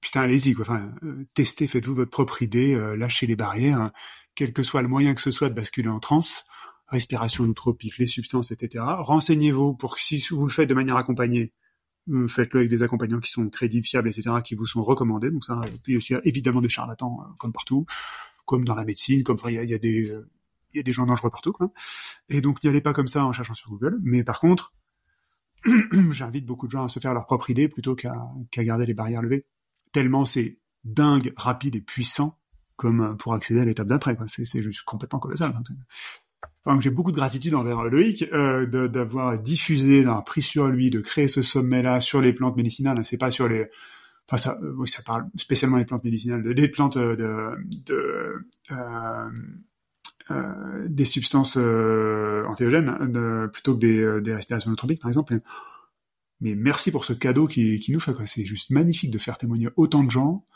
[0.00, 0.62] putain, allez-y quoi.
[0.62, 3.92] Enfin, euh, testez, faites-vous votre propre idée, euh, lâchez les barrières, hein.
[4.34, 6.44] Quel que soit le moyen que ce soit de basculer en transe,
[6.88, 8.84] respiration nootropique, les substances, etc.
[8.86, 11.52] Renseignez-vous pour que si vous le faites de manière accompagnée,
[12.10, 15.30] euh, faites-le avec des accompagnants qui sont crédibles, fiables, etc., qui vous sont recommandés.
[15.30, 17.86] Donc ça, puis aussi évidemment des charlatans comme partout,
[18.44, 20.12] comme dans la médecine, comme il y, y, a des
[20.74, 21.72] il y a des gens dangereux partout, quoi.
[22.28, 23.98] Et donc n'y allez pas comme ça en cherchant sur Google.
[24.02, 24.74] Mais par contre,
[26.10, 28.12] j'invite beaucoup de gens à se faire leur propre idée plutôt qu'à
[28.58, 29.46] garder les barrières levées.
[29.92, 32.38] Tellement c'est dingue, rapide et puissant
[32.76, 34.16] comme euh, pour accéder à l'étape d'après.
[34.26, 35.54] C'est juste complètement colossal.
[36.66, 41.00] Enfin, j'ai beaucoup de gratitude envers Loïc euh, d'avoir diffusé, d'avoir pris sur lui, de
[41.00, 43.04] créer ce sommet-là sur les plantes médicinales.
[43.04, 43.66] C'est pas sur les,
[44.28, 47.16] enfin ça, euh, oui, ça parle spécialement des plantes médicinales, des plantes de,
[47.86, 49.30] de euh,
[50.30, 55.38] euh, des substances euh, antéogènes euh, plutôt que des, des respirations nootropiques, par exemple.
[56.40, 58.12] Mais merci pour ce cadeau qui, qui nous fait.
[58.24, 60.46] C'est juste magnifique de faire témoigner autant de gens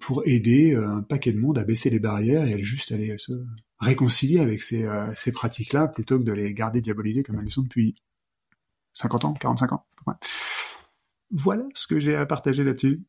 [0.00, 3.32] pour aider un paquet de monde à baisser les barrières et à juste aller se
[3.80, 4.86] réconcilier avec ces,
[5.16, 7.94] ces pratiques-là plutôt que de les garder diabolisées comme elles sont depuis
[8.94, 9.86] 50 ans, 45 ans.
[11.30, 13.02] Voilà ce que j'ai à partager là-dessus.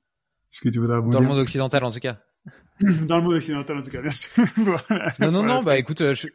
[0.49, 2.19] Ce que tu voudrais Dans le monde occidental, en tout cas.
[2.81, 4.29] Dans le monde occidental, en tout cas, merci.
[4.57, 5.13] voilà.
[5.19, 6.27] Non, non, non, bah écoute, euh, je...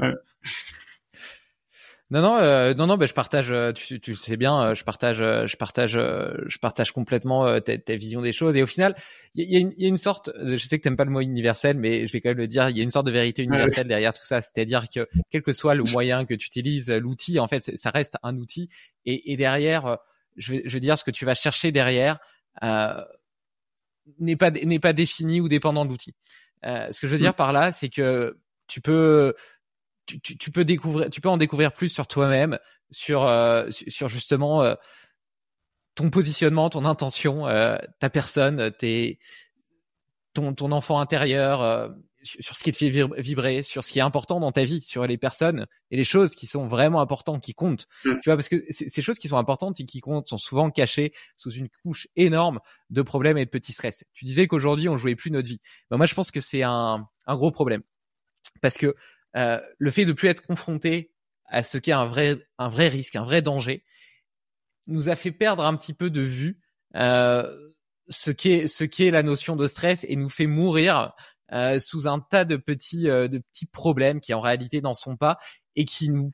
[0.00, 0.14] ouais.
[2.10, 3.50] Non, non, euh, non, non, bah, je partage.
[3.50, 7.96] Euh, tu, tu sais bien, euh, je partage, je partage, je partage complètement ta, ta,
[7.96, 8.56] vision des choses.
[8.56, 8.96] Et au final,
[9.34, 10.30] il y, y, y, a une sorte.
[10.42, 12.70] Je sais que t'aimes pas le mot universel, mais je vais quand même le dire.
[12.70, 14.40] Il y a une sorte de vérité universelle derrière tout ça.
[14.40, 18.14] C'est-à-dire que quel que soit le moyen que tu utilises, l'outil, en fait, ça reste
[18.22, 18.70] un outil.
[19.04, 19.98] Et, et derrière,
[20.38, 22.18] je vais, je vais dire ce que tu vas chercher derrière.
[22.62, 23.04] Euh,
[24.18, 26.14] n'est pas n'est pas défini ou dépendant de l'outil.
[26.64, 27.36] Euh, ce que je veux dire mm.
[27.36, 29.34] par là, c'est que tu peux
[30.08, 32.58] tu, tu, tu, peux découvrir tu peux en découvrir plus sur toi-même,
[32.90, 34.74] sur euh, sur justement euh,
[35.94, 39.18] ton positionnement, ton intention, euh, ta personne, tes
[40.32, 41.88] ton ton enfant intérieur, euh,
[42.22, 45.06] sur ce qui te fait vibrer, sur ce qui est important dans ta vie, sur
[45.06, 47.86] les personnes et les choses qui sont vraiment importantes, qui comptent.
[48.04, 48.14] Mm.
[48.22, 51.12] Tu vois, parce que ces choses qui sont importantes et qui comptent sont souvent cachées
[51.36, 52.60] sous une couche énorme
[52.90, 54.04] de problèmes et de petits stress.
[54.14, 55.60] Tu disais qu'aujourd'hui on jouait plus notre vie.
[55.90, 57.82] Ben moi, je pense que c'est un, un gros problème
[58.60, 58.94] parce que
[59.36, 61.12] euh, le fait de plus être confronté
[61.46, 63.84] à ce qui est un vrai, un vrai risque, un vrai danger,
[64.86, 66.60] nous a fait perdre un petit peu de vue
[66.96, 67.50] euh,
[68.08, 71.14] ce qui est ce la notion de stress et nous fait mourir
[71.52, 75.16] euh, sous un tas de petits euh, de petits problèmes qui en réalité n'en sont
[75.16, 75.38] pas
[75.76, 76.32] et qui nous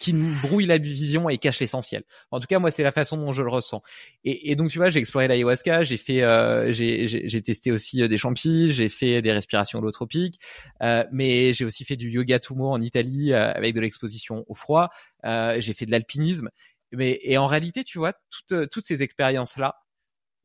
[0.00, 2.02] qui nous brouille la vision et cache l'essentiel.
[2.30, 3.82] En tout cas, moi, c'est la façon dont je le ressens.
[4.24, 8.16] Et, donc, tu vois, j'ai exploré l'ayahuasca, j'ai fait, euh, j'ai testé aussi euh, des
[8.16, 10.40] champis, j'ai fait des respirations holotropiques,
[10.82, 14.88] euh, mais j'ai aussi fait du yoga tumo en Italie avec de l'exposition au froid.
[15.22, 16.48] j'ai fait de l'alpinisme
[16.92, 19.76] Mais et en réalité, tu vois, toutes toutes ces expériences là,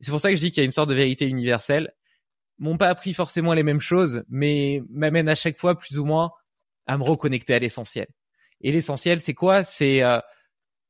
[0.02, 1.94] c'est pour ça que je dis qu'il y a une sorte de vérité universelle,
[2.58, 6.30] m'ont pas appris forcément les mêmes choses, mais m'amènent à chaque fois plus ou moins
[6.86, 8.06] à me reconnecter à l'essentiel.
[8.60, 9.64] Et l'essentiel, c'est quoi?
[9.64, 10.18] C'est euh,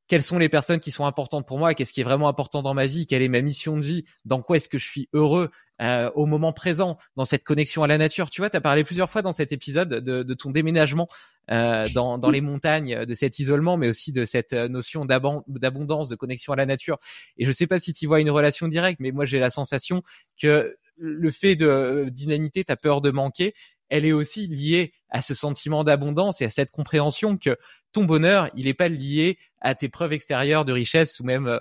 [0.08, 2.74] quelles sont les personnes qui sont importantes pour moi, qu'est-ce qui est vraiment important dans
[2.74, 5.50] ma vie, quelle est ma mission de vie, dans quoi est-ce que je suis heureux
[5.82, 8.30] euh, au moment présent, dans cette connexion à la nature?
[8.30, 11.08] Tu vois, tu as parlé plusieurs fois dans cet épisode de, de ton déménagement
[11.50, 16.08] euh, dans, dans les montagnes, de cet isolement, mais aussi de cette euh, notion d'abondance,
[16.08, 16.98] de connexion à la nature.
[17.36, 20.02] Et je sais pas si tu vois une relation directe, mais moi j'ai la sensation
[20.40, 23.54] que le fait de euh, d'inanité, tu as peur de manquer,
[23.88, 27.56] elle est aussi liée à ce sentiment d'abondance et à cette compréhension que
[27.96, 31.60] ton bonheur, il n'est pas lié à tes preuves extérieures de richesse ou même euh,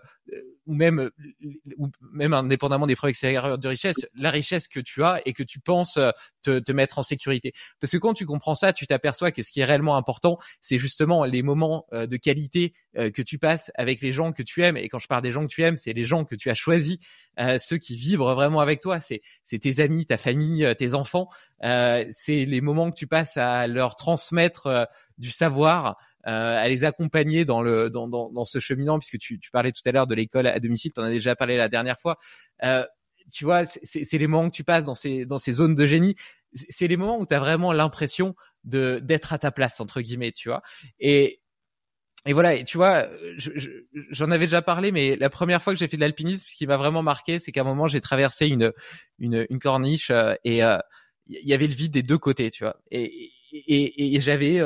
[0.65, 1.09] ou même
[1.77, 5.43] ou même indépendamment des preuves extérieures de richesse, la richesse que tu as et que
[5.43, 6.09] tu penses euh,
[6.43, 7.53] te, te mettre en sécurité.
[7.79, 10.77] Parce que quand tu comprends ça, tu t'aperçois que ce qui est réellement important, c'est
[10.77, 12.73] justement les moments euh, de qualité
[13.13, 14.77] que tu passes avec les gens que tu aimes.
[14.77, 16.53] Et quand je parle des gens que tu aimes, c'est les gens que tu as
[16.53, 16.95] choisis,
[17.57, 19.01] ceux qui vibrent vraiment avec toi.
[19.01, 21.27] C'est c'est tes amis, ta famille, tes enfants.
[21.59, 24.87] c'est les moments que tu passes à leur transmettre
[25.17, 25.97] du savoir,
[26.27, 29.71] euh, à les accompagner dans le dans, dans, dans ce cheminant, puisque tu, tu parlais
[29.71, 32.17] tout à l'heure de l'école à domicile, tu en as déjà parlé la dernière fois.
[32.63, 32.83] Euh,
[33.33, 36.15] tu vois, c'est les moments que tu passes dans ces dans ces zones de génie.
[36.69, 40.31] C'est les moments où tu as vraiment l'impression de d'être à ta place entre guillemets,
[40.31, 40.61] tu vois.
[40.99, 41.41] Et
[42.27, 43.07] et voilà, et tu vois,
[44.09, 46.65] j'en avais déjà parlé, mais la première fois que j'ai fait de l'alpinisme, ce qui
[46.65, 48.73] m'a vraiment marqué, c'est qu'à un moment j'ai traversé une
[49.19, 50.57] une, une corniche euh, et
[51.27, 52.77] il y avait le vide des deux côtés, tu vois.
[52.91, 54.59] Et et, et j'avais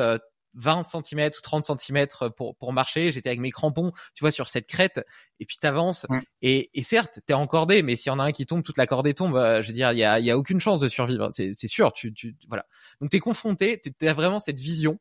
[0.56, 3.12] 20 cm ou 30 cm pour, pour marcher.
[3.12, 5.06] J'étais avec mes crampons, tu vois, sur cette crête.
[5.40, 6.06] Et puis t'avances.
[6.42, 8.88] Et, et certes, t'es encordé, mais s'il y en a un qui tombe, toute la
[8.88, 9.36] cordée tombe.
[9.36, 11.30] Euh, je veux dire, il y a, y a aucune chance de survivre.
[11.32, 11.94] C'est, c'est sûr.
[11.94, 12.66] Tu, tu, voilà.
[13.02, 13.82] Donc t'es confronté.
[14.00, 15.00] T'as vraiment cette vision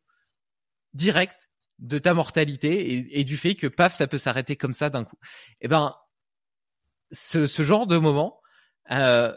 [0.94, 1.48] directe
[1.78, 5.04] de ta mortalité et, et, du fait que paf, ça peut s'arrêter comme ça d'un
[5.04, 5.18] coup.
[5.60, 5.94] Et eh ben,
[7.12, 8.40] ce, ce genre de moment
[8.90, 9.34] euh,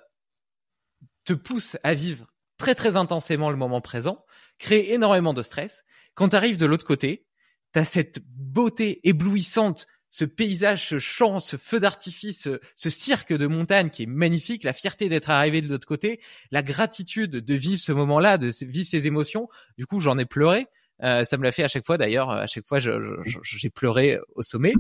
[1.23, 2.25] te pousse à vivre
[2.57, 4.25] très très intensément le moment présent,
[4.59, 5.83] crée énormément de stress
[6.13, 7.25] quand tu arrives de l'autre côté,
[7.73, 13.47] tu as cette beauté éblouissante, ce paysage, ce champ, ce feu d'artifice, ce, cirque de
[13.47, 16.19] montagne qui est magnifique, la fierté d'être arrivé de l'autre côté,
[16.51, 19.47] la gratitude de vivre ce moment-là, de vivre ces émotions.
[19.77, 20.67] Du coup, j'en ai pleuré.
[21.01, 22.29] Euh, ça me l'a fait à chaque fois d'ailleurs.
[22.29, 24.73] À chaque fois, j'ai pleuré au sommet.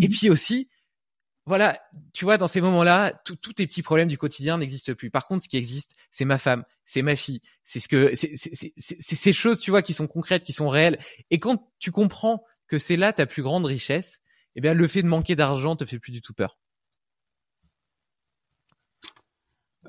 [0.00, 0.68] Et puis aussi,
[1.48, 1.80] voilà,
[2.12, 5.10] tu vois, dans ces moments-là, tous tes petits problèmes du quotidien n'existent plus.
[5.10, 8.74] Par contre, ce qui existe, c'est ma femme, c'est ma fille, c'est ce que, c'est
[8.76, 10.98] ces choses, tu vois, qui sont concrètes, qui sont réelles.
[11.30, 14.20] Et quand tu comprends que c'est là ta plus grande richesse,
[14.56, 16.58] eh bien, le fait de manquer d'argent te fait plus du tout peur.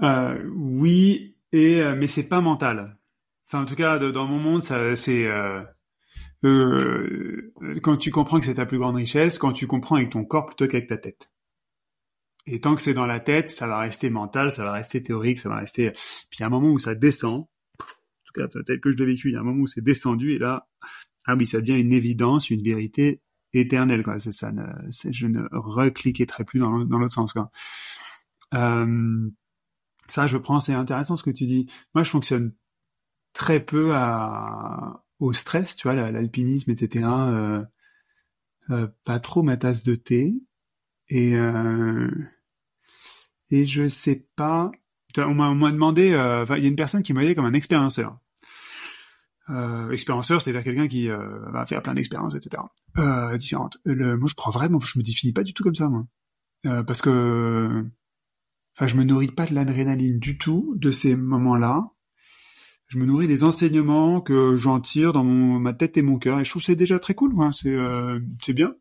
[0.01, 2.97] Euh, oui, et euh, mais c'est pas mental.
[3.47, 5.61] Enfin, en tout cas, dans mon monde, ça, c'est euh,
[7.83, 10.45] quand tu comprends que c'est ta plus grande richesse, quand tu comprends avec ton corps
[10.45, 11.29] plutôt qu'avec ta tête.
[12.45, 15.39] Et tant que c'est dans la tête, ça va rester mental, ça va rester théorique,
[15.39, 15.91] ça va rester.
[15.91, 17.41] Puis il y a un moment où ça descend.
[17.41, 17.45] En
[18.25, 20.33] tout cas, tel que je l'ai vécu, il y a un moment où c'est descendu
[20.33, 20.67] et là,
[21.25, 23.21] ah oui, ça devient une évidence, une vérité
[23.53, 24.03] éternelle.
[24.03, 24.19] Quoi.
[24.19, 24.51] Ça.
[25.09, 27.33] je ne recliquerai plus dans, l'autre sens.
[27.33, 27.51] Quoi.
[28.53, 29.29] Euh,
[30.07, 30.59] ça, je prends.
[30.59, 31.67] C'est intéressant ce que tu dis.
[31.93, 32.53] Moi, je fonctionne
[33.33, 37.05] très peu à, au stress, tu vois, l'alpinisme, etc.
[37.07, 37.63] Euh,
[38.71, 40.33] euh, pas trop ma tasse de thé.
[41.09, 42.09] Et euh,
[43.51, 44.71] et je sais pas.
[45.17, 46.11] On m'a demandé.
[46.11, 48.19] Euh, il y a une personne qui m'a aidé comme un expérienceur.
[49.49, 52.61] Euh, expérienceur, c'est-à-dire quelqu'un qui euh, va faire plein d'expériences, etc.
[52.99, 53.79] Euh, différentes.
[53.85, 56.05] Moi, je crois vraiment, je me définis pas du tout comme ça, moi,
[56.67, 57.85] euh, parce que,
[58.77, 61.87] enfin, je me nourris pas de l'adrénaline du tout de ces moments-là.
[62.89, 66.43] Je me nourris des enseignements que j'en tire dans ma tête et mon cœur, et
[66.43, 67.49] je trouve c'est déjà très cool, moi.
[67.51, 67.75] C'est
[68.41, 68.75] c'est bien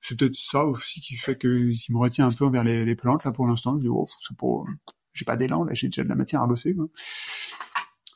[0.00, 3.24] c'est peut-être ça aussi qui fait que s'il me retient un peu envers les, plantes
[3.24, 3.76] là pour l'instant.
[3.76, 4.66] Je dis oh, c'est pour,
[5.12, 6.76] j'ai pas d'élan là, j'ai déjà de la matière à bosser.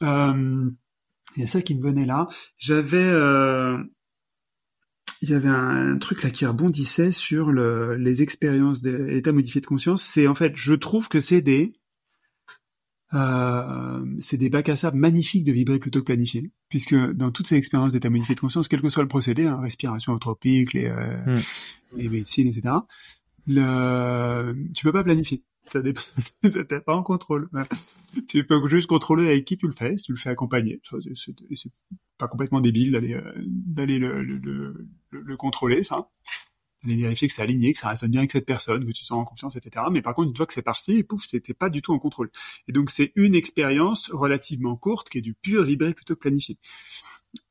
[0.02, 0.70] Euh,
[1.36, 2.28] il y a ça qui me venait là.
[2.58, 3.78] J'avais, euh,
[5.22, 9.66] il y avait un, truc là qui rebondissait sur le, les expériences d'état modifié de
[9.66, 10.02] conscience.
[10.02, 11.72] C'est en fait, je trouve que c'est des
[13.12, 17.48] euh, c'est des bacs à sable magnifiques de vibrer plutôt que planifier, puisque dans toutes
[17.48, 20.86] ces expériences d'état modifié de conscience, quel que soit le procédé, hein, respiration autotropique, les,
[20.86, 21.40] euh, mm.
[21.96, 22.74] les médecines, etc.,
[23.46, 25.42] le, tu peux pas planifier.
[25.70, 25.82] T'es
[26.86, 27.48] pas en contrôle.
[28.28, 30.80] tu peux juste contrôler avec qui tu le fais, si tu le fais accompagner.
[31.14, 31.72] C'est
[32.18, 36.08] pas complètement débile d'aller euh, d'aller le, le, le, contrôler, ça
[36.84, 39.06] d'aller vérifier que c'est aligné, que ça résonne bien avec cette personne, que tu te
[39.06, 39.86] sens en confiance, etc.
[39.90, 42.30] Mais par contre, une fois que c'est parti, pouf, c'était pas du tout en contrôle.
[42.68, 46.58] Et donc, c'est une expérience relativement courte qui est du pur vibré plutôt que planifié.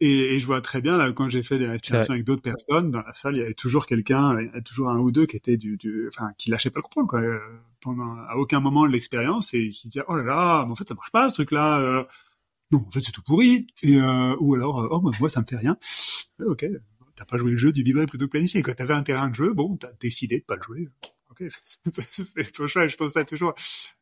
[0.02, 2.92] Et, et je vois très bien là quand j'ai fait des respirations avec d'autres personnes
[2.92, 5.26] dans la salle, il y avait toujours quelqu'un, il y avait toujours un ou deux
[5.26, 7.22] qui était du, du enfin qui lâchait pas le contrôle quoi.
[7.22, 7.40] euh,
[7.80, 10.88] Pendant à aucun moment de l'expérience et qui disait oh là là, mais en fait
[10.88, 11.80] ça marche pas ce truc là.
[11.80, 12.04] Euh,
[12.72, 13.68] non, en fait c'est tout pourri.
[13.84, 15.78] Et euh, ou alors oh moi ça me fait rien.
[16.46, 16.66] Ok,
[17.20, 18.74] t'as pas joué le jeu du vibrer plutôt que planifié quoi.
[18.74, 20.88] T'avais un terrain de jeu, bon t'as décidé de pas le jouer.
[21.30, 22.88] Ok, c'est ton choix.
[22.88, 23.54] Je trouve ça toujours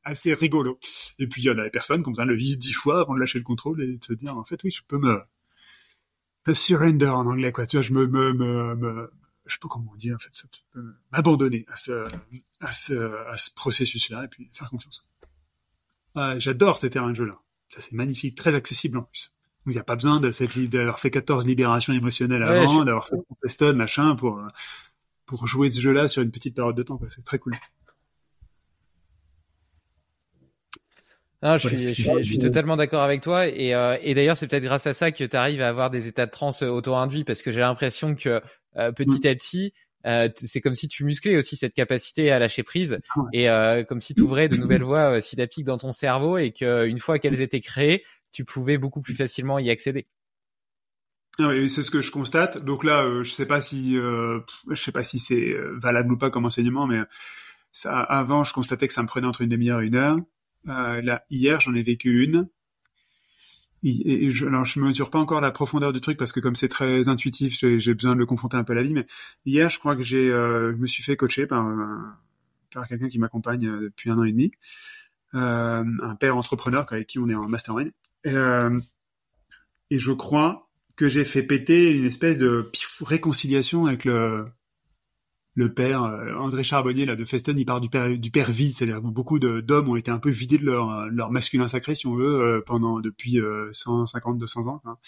[0.03, 0.79] assez rigolo.
[1.17, 3.15] Et puis il y en a qui ont besoin de le vivre dix fois avant
[3.15, 5.19] de lâcher le contrôle et de se dire en fait oui je peux me
[6.53, 9.11] surrender en anglais quoi tu vois je me me
[9.45, 10.47] je sais pas comment dit en fait ça
[11.11, 12.07] m'abandonner à ce
[12.61, 15.05] à ce à ce processus là et puis faire confiance
[16.15, 19.33] ouais, j'adore ces terrains de jeu là là c'est magnifique très accessible en plus
[19.71, 23.15] il n'y a pas besoin d'avoir fait 14 libérations émotionnelles Ouais, avant je- d'avoir fait
[23.41, 24.47] Peston machin pour euh,
[25.25, 27.55] pour jouer ce jeu là sur une petite période de temps quoi c'est très cool
[31.43, 32.23] Non, je, suis, c'est je, suis, vrai.
[32.23, 33.47] je suis totalement d'accord avec toi.
[33.47, 36.07] Et, euh, et d'ailleurs, c'est peut-être grâce à ça que tu arrives à avoir des
[36.07, 38.41] états de transe auto-induits parce que j'ai l'impression que
[38.77, 39.71] euh, petit à petit,
[40.07, 43.23] euh, c'est comme si tu musclais aussi cette capacité à lâcher prise Ouais.
[43.33, 46.51] et euh, comme si tu ouvrais de nouvelles voies euh, synaptiques dans ton cerveau et
[46.51, 50.07] qu'une fois qu'elles étaient créées, tu pouvais beaucoup plus facilement y accéder.
[51.39, 52.57] Ah c'est ce que je constate.
[52.57, 54.39] Donc là, euh, je sais pas si, euh,
[54.69, 56.99] je sais pas si c'est euh, valable ou pas comme enseignement, mais
[57.85, 60.17] avant, je constatais que ça me prenait entre une demi-heure et une heure.
[60.65, 62.49] Là, hier, j'en ai vécu une.
[63.83, 66.69] Et, je, alors, je mesure pas encore la profondeur du truc parce que comme c'est
[66.69, 68.93] très intuitif, j'ai besoin de le confronter un peu à la vie.
[68.93, 69.05] Mais
[69.45, 71.67] hier, je crois que j'ai, je me suis fait coacher par,
[72.73, 74.51] par quelqu'un qui m'accompagne depuis un an et demi,
[75.33, 77.91] un père entrepreneur avec qui on est en mastermind.
[78.27, 78.79] Euh,
[79.89, 82.69] et je crois que j'ai fait péter une espèce de
[83.01, 84.05] réconciliation avec
[85.57, 89.07] le père euh, André Charbonnier là de Festen il part du père vide c'est-à-dire que
[89.07, 93.01] beaucoup d'hommes ont été un peu vidés de leur masculin sacré si on veut euh,
[93.03, 94.99] depuis euh, 150 200 ans quoi.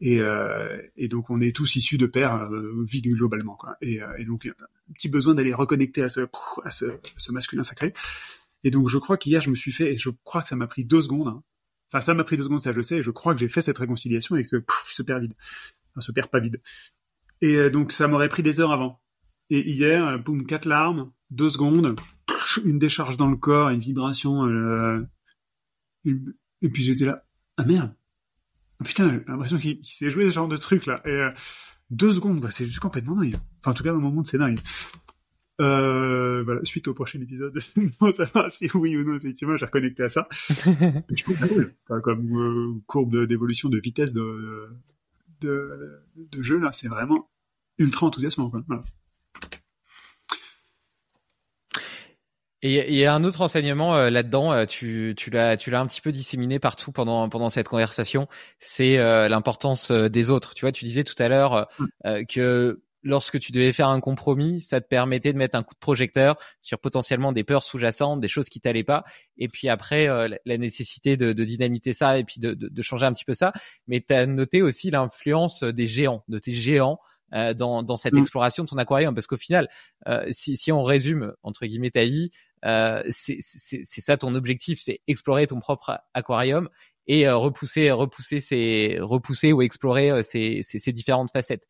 [0.00, 2.48] et donc on est tous issus de pères
[2.86, 7.62] vides globalement quoi et, euh, et donc un petit besoin d'aller reconnecter à ce masculin
[7.62, 7.94] sacré
[8.64, 10.66] et donc je crois qu'hier je me suis fait et je crois que ça m'a
[10.66, 11.42] pris deux secondes hein.
[12.00, 13.60] Ça m'a pris deux secondes, ça je le sais, et je crois que j'ai fait
[13.60, 15.34] cette réconciliation avec ce, pff, ce père vide.
[15.90, 16.60] Enfin, ce père pas vide.
[17.40, 19.00] Et euh, donc, ça m'aurait pris des heures avant.
[19.50, 21.96] Et hier, euh, boum, quatre larmes, deux secondes,
[22.64, 25.06] une décharge dans le corps, une vibration, euh,
[26.04, 27.24] et puis j'étais là,
[27.56, 27.94] ah merde.
[28.80, 31.00] Ah, putain, j'ai l'impression qu'il s'est joué ce genre de truc là.
[31.06, 31.32] Et
[31.90, 33.36] deux secondes, bah, c'est juste complètement dingue.
[33.60, 34.58] Enfin, en tout cas, dans mon monde, c'est dingue.
[35.60, 37.56] Euh, voilà, suite au prochain épisode,
[38.00, 40.26] on savoir si oui ou non, effectivement, j'ai reconnecté à ça.
[40.30, 41.74] Je trouve ça cool.
[41.84, 44.66] Enfin, comme euh, courbe d'évolution de vitesse de,
[45.40, 47.30] de, de jeu, là, c'est vraiment
[47.78, 48.50] ultra enthousiasmant.
[48.50, 48.64] Quoi.
[48.66, 48.82] Voilà.
[52.66, 55.80] Et il y a un autre enseignement euh, là-dedans, euh, tu, tu l'as, tu l'as
[55.80, 58.26] un petit peu disséminé partout pendant pendant cette conversation.
[58.58, 60.54] C'est euh, l'importance euh, des autres.
[60.54, 61.68] Tu vois, tu disais tout à l'heure
[62.06, 65.74] euh, que lorsque tu devais faire un compromis, ça te permettait de mettre un coup
[65.74, 69.04] de projecteur sur potentiellement des peurs sous-jacentes, des choses qui t'allaient pas,
[69.38, 73.06] et puis après euh, la- nécessité de, dynamiter ça et puis de, de, de changer
[73.06, 73.52] un petit peu ça.
[73.86, 76.98] Mais tu as noté aussi l'influence des géants, de tes géants.
[77.34, 78.18] Euh, dans, dans cette Mm.
[78.18, 79.68] exploration de ton aquarium parce qu'au final
[80.08, 82.30] euh, si, si on résume entre guillemets ta vie
[82.64, 83.40] euh, c'est
[84.00, 86.68] ça ton objectif, c'est explorer ton propre aquarium
[87.06, 91.64] et euh, repousser repousser ces repousser ou explorer euh, ces, ces, ces différentes facettes.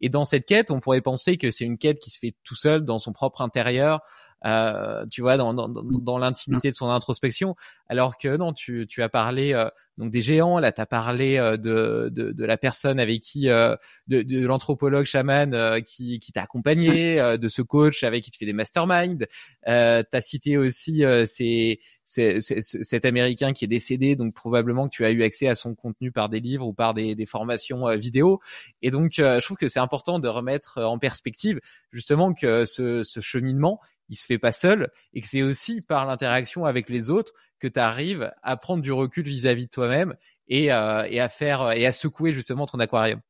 [0.00, 2.56] Et dans cette quête, on pourrait penser que c'est une quête qui se fait tout
[2.56, 4.00] seul dans son propre intérieur,
[4.44, 7.54] euh, tu vois, dans dans, dans, dans l'intimité de son introspection,
[7.86, 9.68] alors que non, tu tu as parlé euh,
[10.00, 13.48] donc des géants, là tu as parlé euh, de, de de la personne avec qui
[13.48, 13.76] euh,
[14.08, 18.30] de, de l'anthropologue chaman euh, qui qui t'a accompagné, euh, de ce coach avec qui
[18.32, 19.26] tu fais des masterminds.
[19.68, 24.16] Euh, tu as cité aussi euh, ces, ces- ces- ce- cet Américain qui est décédé,
[24.16, 26.94] donc probablement que tu as eu accès à son contenu par des livres ou par
[26.94, 28.40] des, des formations euh, vidéo.
[28.82, 31.60] Et donc, euh, je trouve que c'est important de remettre en perspective
[31.92, 36.06] justement que ce, ce cheminement, il se fait pas seul et que c'est aussi par
[36.06, 40.16] l'interaction avec les autres que tu arrives à prendre du recul vis-à-vis de toi-même
[40.48, 43.20] et, euh, à faire et à secouer justement ton aquarium.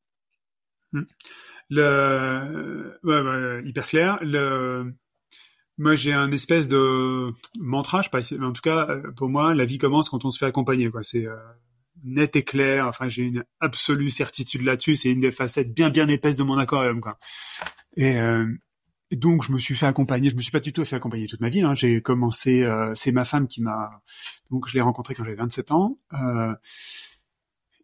[1.69, 4.19] Le, ouais, ouais, hyper clair.
[4.23, 4.93] Le,
[5.81, 9.55] moi, j'ai un espèce de mantra, je sais pas, en tout cas, euh, pour moi,
[9.55, 11.03] la vie commence quand on se fait accompagner, quoi.
[11.03, 11.37] C'est euh,
[12.05, 12.87] net et clair.
[12.87, 14.97] Enfin, j'ai une absolue certitude là-dessus.
[14.97, 17.19] C'est une des facettes bien, bien épaisses de mon aquarium, quoi.
[17.99, 18.47] Euh,
[19.17, 20.31] donc, je me suis fait accompagner.
[20.31, 21.63] Je me suis pas du tout fait accompagner toute ma vie.
[21.63, 21.75] Hein.
[21.75, 22.63] J'ai commencé.
[22.63, 24.03] euh, c'est ma femme qui m'a.
[24.51, 26.55] Donc, je l'ai rencontrée quand j'avais 27 ans euh,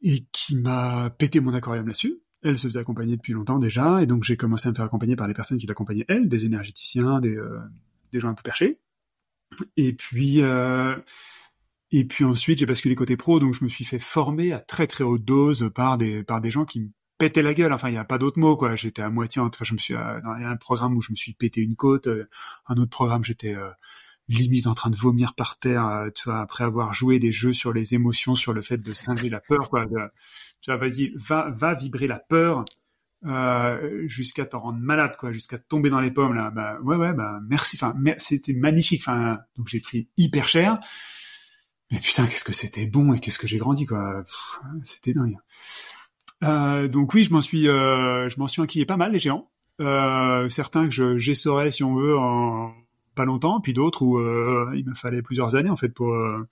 [0.02, 2.20] et qui m'a pété mon aquarium là-dessus.
[2.42, 5.16] Elle se faisait accompagner depuis longtemps déjà, et donc j'ai commencé à me faire accompagner
[5.16, 7.58] par les personnes qui l'accompagnaient elle, des énergéticiens, des, euh,
[8.12, 8.78] des gens un peu perchés.
[9.76, 10.96] Et puis, euh,
[11.92, 14.86] Et puis ensuite, j'ai basculé côté pro, donc je me suis fait former à très
[14.86, 17.72] très haute dose par des par des gens qui pétaient la gueule.
[17.72, 18.76] Enfin, il n'y a pas d'autre mot, quoi.
[18.76, 19.40] J'étais à moitié.
[19.40, 22.06] Enfin, je me suis euh, dans un programme où je me suis pété une côte.
[22.06, 22.28] Euh,
[22.66, 23.70] un autre programme, j'étais euh,
[24.28, 26.08] limite en train de vomir par terre.
[26.14, 29.28] tu vois, après avoir joué des jeux sur les émotions, sur le fait de singer
[29.28, 29.86] la peur, quoi.
[30.60, 32.64] tu vois, vas-y, va va vibrer la peur.
[34.06, 37.40] jusqu'à t'en rendre malade quoi jusqu'à tomber dans les pommes là bah ouais ouais bah
[37.48, 40.78] merci enfin c'était magnifique enfin donc j'ai pris hyper cher
[41.90, 44.24] mais putain, qu'est-ce que c'était bon et qu'est-ce que j'ai grandi quoi.
[44.84, 45.36] C'était dingue.
[46.44, 49.50] Euh, donc oui, je m'en suis, euh, je m'en suis inquiété pas mal les géants.
[49.80, 52.72] Euh, certains que je j'essorais si on veut en
[53.14, 56.46] pas longtemps, puis d'autres où euh, il me fallait plusieurs années en fait pour euh,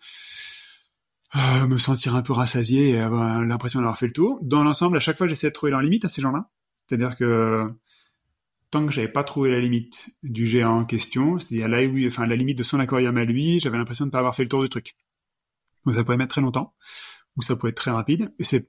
[1.68, 4.38] me sentir un peu rassasié et avoir l'impression d'avoir fait le tour.
[4.42, 6.48] Dans l'ensemble, à chaque fois, j'essayais de trouver leur limite à ces gens-là.
[6.86, 7.70] C'est-à-dire que
[8.70, 12.26] tant que j'avais pas trouvé la limite du géant en question, c'est-à-dire là, oui, enfin
[12.26, 14.62] la limite de son aquarium à lui, j'avais l'impression de pas avoir fait le tour
[14.62, 14.96] du truc.
[15.84, 16.74] Donc ça pouvait mettre très longtemps,
[17.36, 18.32] ou ça pouvait être très rapide.
[18.38, 18.68] Et c'est,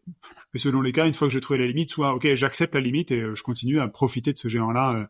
[0.55, 3.11] selon les cas, une fois que j'ai trouvé la limite, soit ok, j'accepte la limite
[3.11, 5.05] et euh, je continue à profiter de ce géant-là, euh,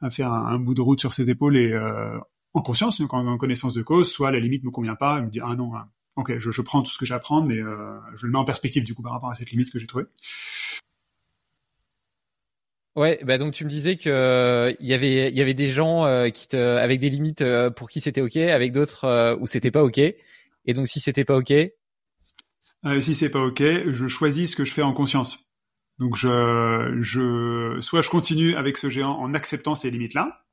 [0.00, 2.18] à faire un, bout de route sur ses épaules et euh,
[2.54, 5.30] en conscience, donc en, connaissance de cause, soit la limite me convient pas, et me
[5.30, 7.56] dit ah non, hein, ok, je, je, prends tout ce que j'ai à prendre, mais
[7.56, 10.06] je le mets en perspective du coup par rapport à cette limite que j'ai trouvée.
[12.94, 16.06] Ouais, bah donc tu me disais que il y avait il y avait des gens
[16.30, 17.44] qui te avec des limites
[17.76, 20.00] pour qui c'était ok, avec d'autres où c'était pas ok.
[20.66, 21.52] Et donc, si c'était pas OK
[22.86, 25.50] euh, Si c'est pas OK, je choisis ce que je fais en conscience.
[25.98, 30.44] Donc, je, je, soit je continue avec ce géant en acceptant ces limites-là,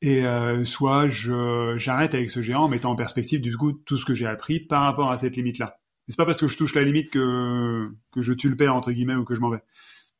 [0.00, 3.96] et euh, soit je j'arrête avec ce géant en mettant en perspective du coup tout
[3.96, 5.78] ce que j'ai appris par rapport à cette limite-là.
[6.08, 8.92] C'est pas parce que je touche la limite que que je tue le père entre
[8.92, 9.62] guillemets ou que je m'en vais.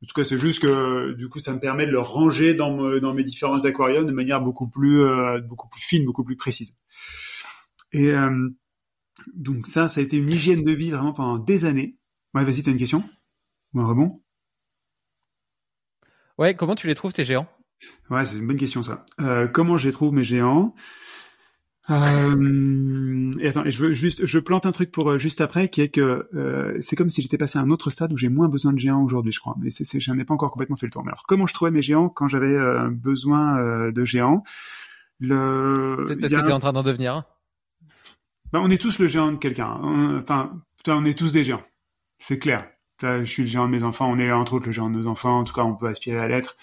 [0.02, 2.98] En tout cas, c'est juste que du coup, ça me permet de le ranger dans,
[2.98, 6.76] dans mes différents aquariums de manière beaucoup plus euh, beaucoup plus fine, beaucoup plus précise.
[7.92, 8.48] Et euh,
[9.34, 11.96] donc ça, ça a été une hygiène de vie vraiment pendant des années.
[12.34, 13.02] Ouais, vas-y, t'as une question?
[13.72, 14.22] Ou un rebond?
[16.38, 17.48] Ouais, comment tu les trouves tes géants?
[18.10, 19.06] Ouais, c'est une bonne question ça.
[19.20, 20.74] Euh, comment je les trouve mes géants?
[21.90, 25.82] Euh, et attends, je veux juste, je plante un truc pour euh, juste après, qui
[25.82, 28.48] est que euh, c'est comme si j'étais passé à un autre stade où j'ai moins
[28.48, 29.54] besoin de géants aujourd'hui, je crois.
[29.60, 31.04] Mais c'est, j'en ai pas encore complètement fait le tour.
[31.04, 32.56] Mais alors, comment je trouvais mes géants quand j'avais
[32.90, 34.42] besoin de géants?
[35.20, 36.04] Le...
[36.06, 37.24] Peut-être parce que t'es en train d'en devenir.
[38.52, 39.78] Ben, on est tous le géant de quelqu'un.
[40.20, 41.64] Enfin, on est tous des géants.
[42.18, 42.66] C'est clair.
[43.02, 44.10] Je suis le géant de mes enfants.
[44.10, 45.40] On est entre autres le géant de nos enfants.
[45.40, 46.56] En tout cas, on peut aspirer à l'être.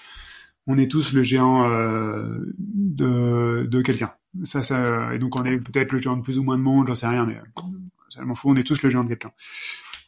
[0.68, 4.14] On est tous le géant euh, de, de quelqu'un.
[4.44, 6.88] Ça, ça, et donc on est peut-être le géant de plus ou moins de monde,
[6.88, 7.38] j'en sais rien, mais
[8.10, 8.52] ça m'en fout.
[8.52, 9.32] On est tous le géant de quelqu'un.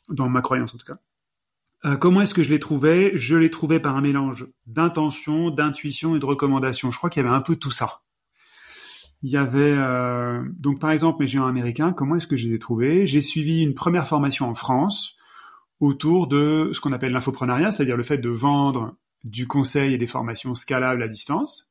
[0.09, 0.99] Dans ma croyance, en tout cas.
[1.85, 3.11] Euh, comment est-ce que je l'ai trouvé?
[3.15, 6.91] Je l'ai trouvé par un mélange d'intention, d'intuition et de recommandation.
[6.91, 8.03] Je crois qu'il y avait un peu tout ça.
[9.23, 11.93] Il y avait euh, donc par exemple mes géants américains.
[11.93, 13.07] Comment est-ce que je les ai trouvés?
[13.07, 15.15] J'ai suivi une première formation en France
[15.79, 20.07] autour de ce qu'on appelle l'infoprenariat, c'est-à-dire le fait de vendre du conseil et des
[20.07, 21.69] formations scalables à distance.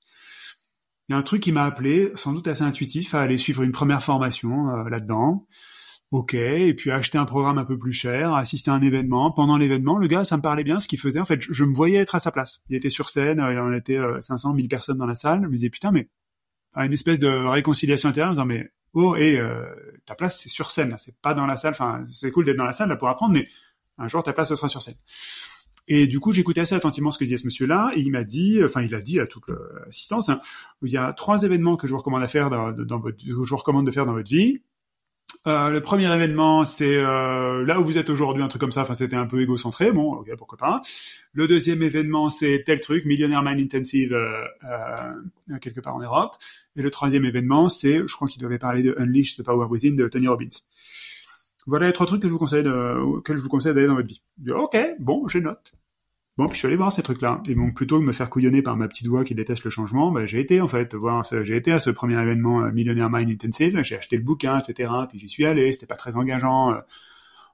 [1.08, 3.62] Il y a un truc qui m'a appelé, sans doute assez intuitif, à aller suivre
[3.62, 5.46] une première formation euh, là-dedans.
[6.10, 9.30] Ok, et puis acheter un programme un peu plus cher, assister à un événement.
[9.30, 11.20] Pendant l'événement, le gars, ça me parlait bien ce qu'il faisait.
[11.20, 12.60] En fait, je, me voyais être à sa place.
[12.68, 15.40] Il était sur scène, il y en était 500, 1000 personnes dans la salle.
[15.42, 16.08] Je me disais, putain, mais
[16.74, 19.64] à une espèce de réconciliation intérieure en disant mais oh et euh,
[20.06, 21.72] ta place c'est sur scène c'est pas dans la salle.
[21.72, 23.46] Enfin c'est cool d'être dans la salle là pour apprendre mais
[23.98, 24.96] un jour ta place ce sera sur scène.
[25.88, 28.24] Et du coup j'écoutais assez attentivement ce que disait ce monsieur là et il m'a
[28.24, 29.44] dit enfin il a dit à toute
[29.84, 30.40] l'assistance hein,
[30.82, 33.28] il y a trois événements que je vous recommande à faire dans, dans votre que
[33.28, 34.62] je vous recommande de faire dans votre vie
[35.46, 38.82] euh, le premier événement, c'est euh, là où vous êtes aujourd'hui, un truc comme ça.
[38.82, 39.90] Enfin, c'était un peu égocentré.
[39.90, 40.82] Bon, ok, pourquoi pas.
[41.32, 46.36] Le deuxième événement, c'est tel truc, Millionaire Mind Intensive, euh, euh, quelque part en Europe.
[46.76, 49.94] Et le troisième événement, c'est, je crois qu'il devait parler de Unleash the Power Within
[49.94, 50.48] de Tony Robbins.
[51.66, 53.94] Voilà les trois trucs que je vous conseille de, que je vous conseille d'aller dans
[53.94, 54.22] votre vie.
[54.48, 55.72] ok, bon, je note.
[56.38, 57.42] Bon, puis je suis allé voir ces trucs-là.
[57.46, 60.10] Et bon, plutôt que me faire couillonner par ma petite voix qui déteste le changement,
[60.10, 63.30] bah, j'ai été en fait voir, j'ai été à ce premier événement euh, Millionaire Mind
[63.30, 63.78] Intensive.
[63.82, 64.90] J'ai acheté le bouquin, etc.
[65.10, 65.70] Puis j'y suis allé.
[65.72, 66.78] C'était pas très engageant euh,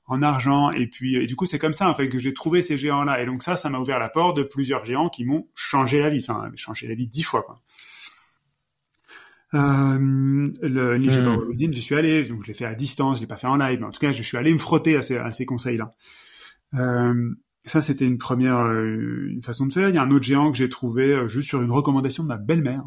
[0.06, 0.70] en argent.
[0.70, 3.20] Et puis, et du coup, c'est comme ça en fait que j'ai trouvé ces géants-là.
[3.20, 6.08] Et donc ça, ça m'a ouvert la porte de plusieurs géants qui m'ont changé la
[6.08, 6.24] vie.
[6.26, 7.42] Enfin, changé la vie dix fois.
[7.42, 7.60] Quoi.
[9.54, 9.98] Euh,
[10.62, 11.72] le Ninja mmh.
[11.72, 13.80] j'y suis allé, donc je l'ai fait à distance, je l'ai pas fait en live,
[13.80, 15.92] mais en tout cas, je suis allé me frotter à ces, à ces conseils-là.
[16.74, 17.34] Euh,
[17.68, 19.88] ça, c'était une première euh, une façon de faire.
[19.88, 22.28] Il y a un autre géant que j'ai trouvé euh, juste sur une recommandation de
[22.28, 22.84] ma belle-mère,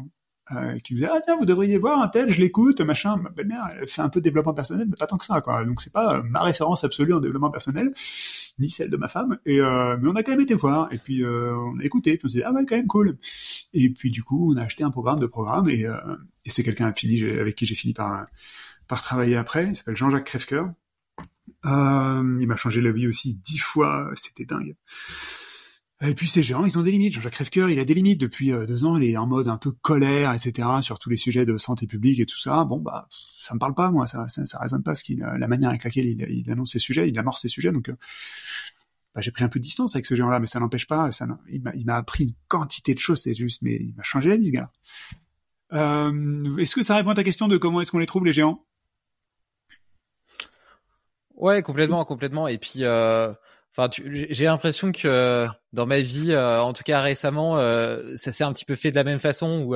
[0.52, 3.16] euh, qui me disait ah tiens vous devriez voir un tel, je l'écoute, machin.
[3.16, 5.64] Ma belle-mère elle fait un peu de développement personnel, mais pas tant que ça quoi.
[5.64, 7.92] Donc c'est pas ma référence absolue en développement personnel,
[8.58, 9.38] ni celle de ma femme.
[9.46, 12.28] Et mais on a quand même été voir et puis on a écouté, puis on
[12.28, 13.18] s'est dit ah ouais quand même cool.
[13.72, 15.86] Et puis du coup, on a acheté un programme de programme et,
[16.44, 18.26] et c'est quelqu'un avec qui j'ai fini par
[18.88, 19.68] par travailler après.
[19.68, 20.70] Il s'appelle Jean-Jacques Crèvecoeur.
[21.64, 24.74] Euh, il m'a changé la vie aussi dix fois, c'était dingue.
[26.04, 27.12] Et puis ces géants, ils ont des limites.
[27.12, 28.96] Jean-Jacques Crèvecoeur, il a des limites depuis euh, deux ans.
[28.96, 30.68] Il est en mode un peu colère, etc.
[30.80, 32.64] sur tous les sujets de santé publique et tout ça.
[32.64, 33.06] Bon bah,
[33.40, 35.84] ça me parle pas moi, ça, ça, ça résonne pas ce qu'il, la manière avec
[35.84, 37.70] laquelle il, annonce ses sujets, il amorce ses sujets.
[37.70, 37.96] Donc euh,
[39.14, 41.12] bah, j'ai pris un peu de distance avec ce géant-là, mais ça n'empêche pas.
[41.12, 44.36] Ça, il m'a appris une quantité de choses, c'est juste, mais il m'a changé la
[44.36, 44.72] vie ce gars-là.
[45.74, 48.32] Euh, est-ce que ça répond à ta question de comment est-ce qu'on les trouve les
[48.32, 48.64] géants?
[51.42, 52.46] Ouais, complètement, complètement.
[52.46, 53.32] Et puis, euh,
[53.76, 58.44] enfin, j'ai l'impression que dans ma vie, euh, en tout cas récemment, euh, ça s'est
[58.44, 59.74] un petit peu fait de la même façon où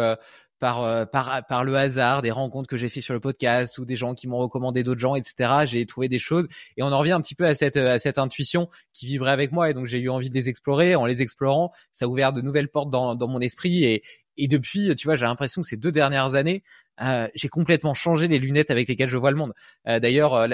[0.61, 3.97] par, par, par le hasard, des rencontres que j'ai fait sur le podcast ou des
[3.97, 5.67] gens qui m'ont recommandé d'autres gens, etc.
[5.67, 8.19] J'ai trouvé des choses et on en revient un petit peu à cette, à cette
[8.19, 10.95] intuition qui vibrait avec moi et donc j'ai eu envie de les explorer.
[10.95, 14.05] En les explorant, ça a ouvert de nouvelles portes dans, dans mon esprit et,
[14.37, 16.63] et depuis, tu vois, j'ai l'impression que ces deux dernières années,
[17.01, 19.53] euh, j'ai complètement changé les lunettes avec lesquelles je vois le monde.
[19.89, 20.49] Euh, D'ailleurs, euh,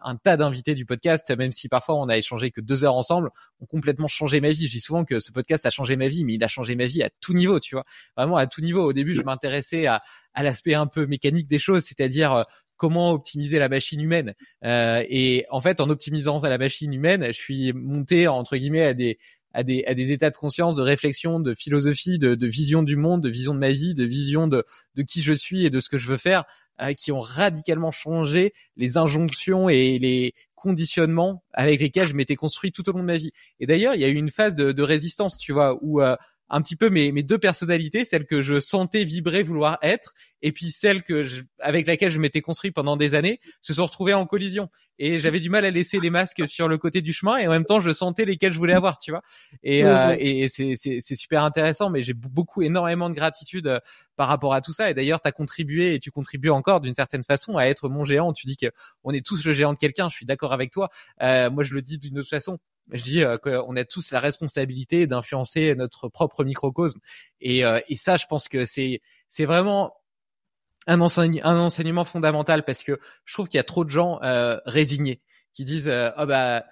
[0.00, 3.30] un tas d'invités du podcast, même si parfois on a échangé que deux heures ensemble,
[3.60, 4.66] ont complètement changé ma vie.
[4.66, 6.86] Je dis souvent que ce podcast a changé ma vie, mais il a changé ma
[6.86, 7.84] vie à tout niveau, tu vois.
[8.16, 8.84] Vraiment à tout niveau.
[8.84, 10.02] Au début, je m'intéressais à,
[10.34, 12.42] à l'aspect un peu mécanique des choses, c'est-à-dire euh,
[12.76, 14.34] comment optimiser la machine humaine.
[14.64, 18.94] Euh, et en fait, en optimisant la machine humaine, je suis monté entre guillemets à
[18.94, 19.18] des
[19.52, 22.96] à des, à des états de conscience, de réflexion, de philosophie, de, de, vision du
[22.96, 24.64] monde, de vision de ma vie, de vision de,
[24.94, 26.44] de qui je suis et de ce que je veux faire,
[26.80, 32.72] euh, qui ont radicalement changé les injonctions et les conditionnements avec lesquels je m'étais construit
[32.72, 33.32] tout au long de ma vie.
[33.58, 36.16] Et d'ailleurs, il y a eu une phase de, de résistance, tu vois, où euh,
[36.50, 40.52] un petit peu mes, mes deux personnalités, celle que je sentais vibrer vouloir être, et
[40.52, 44.14] puis celle que je, avec laquelle je m'étais construit pendant des années, se sont retrouvées
[44.14, 44.68] en collision.
[44.98, 47.50] Et j'avais du mal à laisser les masques sur le côté du chemin, et en
[47.50, 49.22] même temps, je sentais lesquels je voulais avoir, tu vois.
[49.62, 53.78] Et, euh, et c'est, super intéressant, mais j'ai beaucoup, énormément de gratitude euh,
[54.16, 54.90] par rapport à tout ça.
[54.90, 58.04] Et d'ailleurs, tu as contribué, et tu contribues encore d'une certaine façon à être mon
[58.04, 58.32] géant.
[58.32, 58.66] Tu dis que
[59.04, 60.90] on est tous le géant de quelqu'un, je suis d'accord avec toi.
[61.22, 62.58] Euh, moi, je le dis d'une autre façon
[62.92, 67.00] je dis euh, qu'on a tous la responsabilité d'influencer notre propre microcosme.
[67.40, 69.94] Et, euh, et ça, je pense que c'est c'est vraiment
[70.86, 74.58] un, un enseignement fondamental parce que je trouve qu'il y a trop de gens euh,
[74.66, 75.20] résignés
[75.52, 76.64] qui disent oh bah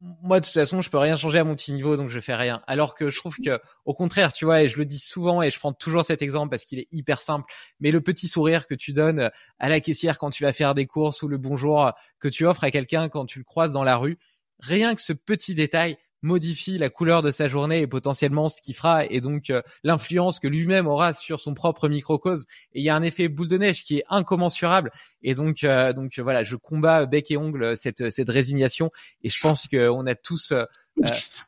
[0.00, 2.34] moi de toute façon je peux rien changer à mon petit niveau donc je fais
[2.34, 5.40] rien alors que je trouve que au contraire tu vois et je le dis souvent
[5.40, 8.66] et je prends toujours cet exemple parce qu'il est hyper simple mais le petit sourire
[8.66, 11.92] que tu donnes à la caissière quand tu vas faire des courses ou le bonjour
[12.20, 14.18] que tu offres à quelqu'un quand tu le croises dans la rue
[14.60, 18.74] rien que ce petit détail modifie la couleur de sa journée et potentiellement ce qu'il
[18.74, 22.46] fera et donc euh, l'influence que lui-même aura sur son propre microcosme.
[22.72, 24.90] Et il y a un effet boule de neige qui est incommensurable.
[25.22, 28.90] Et donc euh, donc voilà je combats bec et ongle cette cette résignation.
[29.22, 30.64] Et je pense qu'on a tous euh,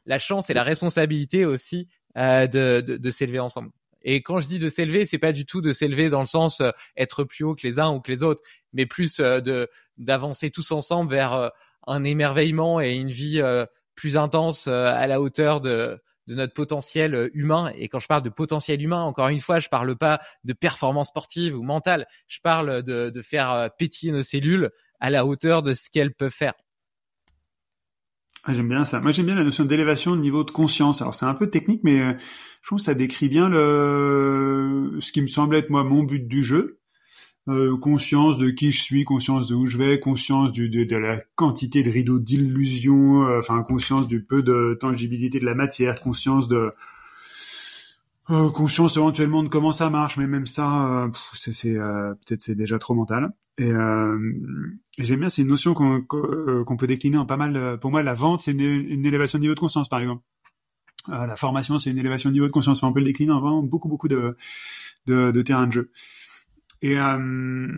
[0.06, 3.70] la chance et la responsabilité aussi de, de, de s'élever ensemble.
[4.02, 6.62] Et quand je dis de s'élever, c'est pas du tout de s'élever dans le sens
[6.97, 9.68] être plus haut que les uns ou que les autres, mais plus de
[9.98, 11.52] d'avancer tous ensemble vers
[11.89, 16.55] un émerveillement et une vie euh, plus intense euh, à la hauteur de, de notre
[16.55, 17.73] potentiel euh, humain.
[17.77, 21.09] Et quand je parle de potentiel humain, encore une fois, je parle pas de performance
[21.09, 22.06] sportive ou mentale.
[22.28, 24.70] Je parle de, faire pétiller nos cellules
[25.01, 26.55] à la hauteur de ce qu'elles peuvent faire.
[28.44, 29.01] Ah, j'aime bien ça.
[29.01, 31.02] Moi, j'aime bien la notion d'élévation de niveau de conscience.
[31.02, 35.27] Alors, c'est un peu technique, mais je trouve que ça décrit bien ce qui me
[35.27, 36.77] semble être moi mon but du jeu.
[37.49, 40.97] Euh, conscience de qui je suis, conscience de où je vais, conscience du, de, de,
[40.97, 45.99] la quantité de rideaux d'illusions, euh, enfin conscience du peu de tangibilité de la matière,
[46.01, 46.70] conscience de
[48.29, 52.93] euh, conscience éventuellement de comment ça marche, mais même ça, c'est peut-être c'est déjà trop
[52.93, 53.33] mental.
[53.57, 53.70] Et,
[54.99, 57.79] j'aime bien, c'est une notion qu'on peut décliner en pas mal.
[57.81, 60.23] Pour moi, la vente, c'est une, élévation de niveau de conscience, par exemple.
[61.09, 62.83] la formation, c'est une élévation de niveau de conscience.
[62.83, 64.37] on peut le décliner en vraiment beaucoup beaucoup de
[65.07, 65.91] de, de terrain de jeu.
[66.82, 67.68] Et euh,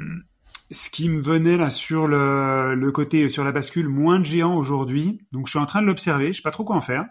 [0.70, 4.56] ce qui me venait là sur le, le, côté, sur la bascule, moins de géants
[4.56, 5.26] aujourd'hui.
[5.32, 7.06] Donc je suis en train de l'observer, je sais pas trop quoi en faire.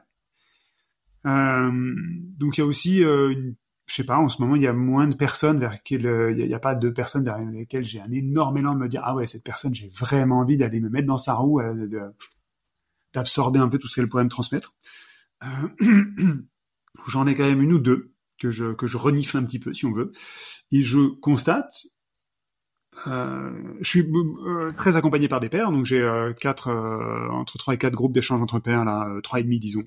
[1.25, 1.95] Euh,
[2.37, 3.55] donc il y a aussi, euh, une,
[3.87, 6.45] je sais pas, en ce moment il y a moins de personnes vers lesquelles il
[6.45, 9.15] n'y a, pas de personnes vers lesquelles j'ai un énorme élan de me dire ah
[9.15, 11.61] ouais cette personne j'ai vraiment envie d'aller me mettre dans sa roue,
[13.13, 14.75] d'absorber un peu tout ce qu'elle pourrait me transmettre.
[17.07, 19.73] J'en ai quand même une ou deux que je que je renifle un petit peu
[19.73, 20.11] si on veut
[20.71, 21.87] et je constate
[23.07, 24.05] euh, je suis
[24.45, 27.93] euh, très accompagné par des pairs, donc j'ai euh, quatre euh, entre trois et quatre
[27.93, 29.83] groupes d'échange entre pairs, là, trois et demi disons,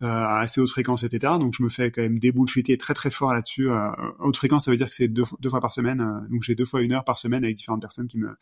[0.00, 1.34] à assez haute fréquence, etc.
[1.38, 3.68] Donc je me fais quand même débullshiter très très fort là-dessus.
[4.20, 6.64] haute fréquence, ça veut dire que c'est deux, deux, fois par semaine, donc j'ai deux
[6.64, 8.36] fois une heure par semaine avec différentes personnes qui me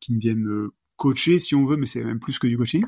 [0.00, 2.84] qui me viennent me coacher si on veut, mais c'est même plus que du coaching.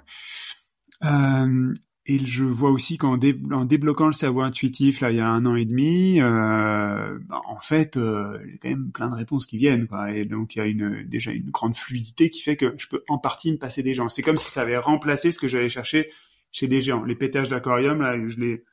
[2.11, 3.19] Et je vois aussi qu'en
[3.53, 7.43] en débloquant le cerveau intuitif, là, il y a un an et demi, euh, bah,
[7.47, 10.11] en fait, euh, il y a quand même plein de réponses qui viennent, quoi.
[10.13, 13.19] Et donc, il y a déjà une grande fluidité qui fait que je peux en
[13.19, 14.09] partie me passer des gens.
[14.09, 16.11] C'est comme si ça avait remplacé ce que j'allais chercher
[16.51, 17.05] chez des géants.
[17.05, 18.65] Les pétages d'aquarium, là, je les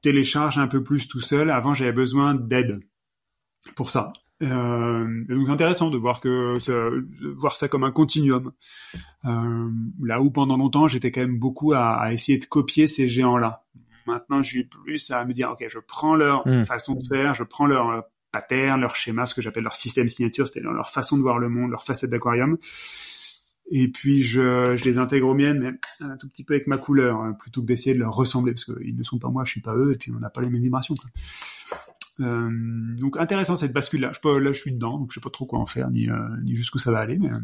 [0.00, 1.50] télécharge un peu plus tout seul.
[1.50, 2.78] Avant, j'avais besoin d'aide
[3.74, 4.12] pour ça.
[4.42, 8.52] Euh, donc c'est intéressant de voir que de voir ça comme un continuum.
[9.24, 9.70] Euh,
[10.00, 13.64] là où pendant longtemps j'étais quand même beaucoup à, à, essayer de copier ces géants-là.
[14.06, 16.62] Maintenant je suis plus à me dire ok je prends leur hmm.
[16.62, 18.00] façon de faire, je prends leur euh,
[18.30, 21.48] pattern, leur schéma, ce que j'appelle leur système signature, c'est-à-dire leur façon de voir le
[21.48, 22.58] monde, leur facette d'aquarium.
[23.70, 26.78] Et puis je, je, les intègre aux miennes, mais un tout petit peu avec ma
[26.78, 29.50] couleur, hein, plutôt que d'essayer de leur ressembler, parce qu'ils ne sont pas moi, je
[29.50, 30.94] suis pas eux, et puis on n'a pas les mêmes vibrations.
[30.94, 31.10] Quoi.
[32.20, 32.50] Euh,
[32.96, 34.12] donc intéressant cette bascule là.
[34.12, 36.16] Je là je suis dedans, donc je sais pas trop quoi en faire ni, euh,
[36.42, 37.38] ni jusqu'où ça va aller, mais euh,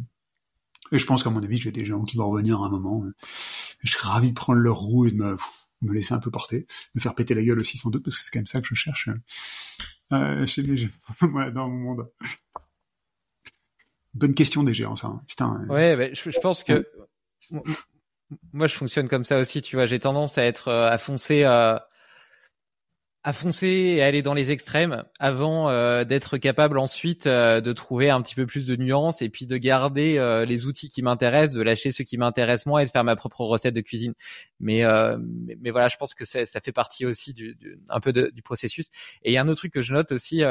[0.92, 3.04] et je pense qu'à mon avis j'ai des gens qui vont revenir à un moment.
[3.80, 5.36] je serais ravi de prendre leur roue et de me,
[5.82, 8.24] me laisser un peu porter, me faire péter la gueule aussi sans doute parce que
[8.24, 9.08] c'est quand même ça que je cherche
[10.46, 10.88] chez les gens,
[11.52, 12.08] dans mon monde.
[14.12, 15.08] Bonne question des géants ça.
[15.08, 15.22] Hein.
[15.26, 15.66] Putain.
[15.68, 16.86] Ouais, je, je, pense que
[18.52, 19.62] moi je fonctionne comme ça aussi.
[19.62, 21.44] Tu vois, j'ai tendance à être à foncer.
[21.44, 21.88] à
[23.26, 28.10] à foncer et aller dans les extrêmes avant euh, d'être capable ensuite euh, de trouver
[28.10, 31.56] un petit peu plus de nuances et puis de garder euh, les outils qui m'intéressent,
[31.56, 34.12] de lâcher ceux qui m'intéressent moins et de faire ma propre recette de cuisine.
[34.60, 34.82] Mais
[35.60, 38.42] mais, voilà, je pense que ça, fait partie aussi du, du un peu de, du
[38.42, 38.88] processus.
[39.22, 40.42] Et il y a un autre truc que je note aussi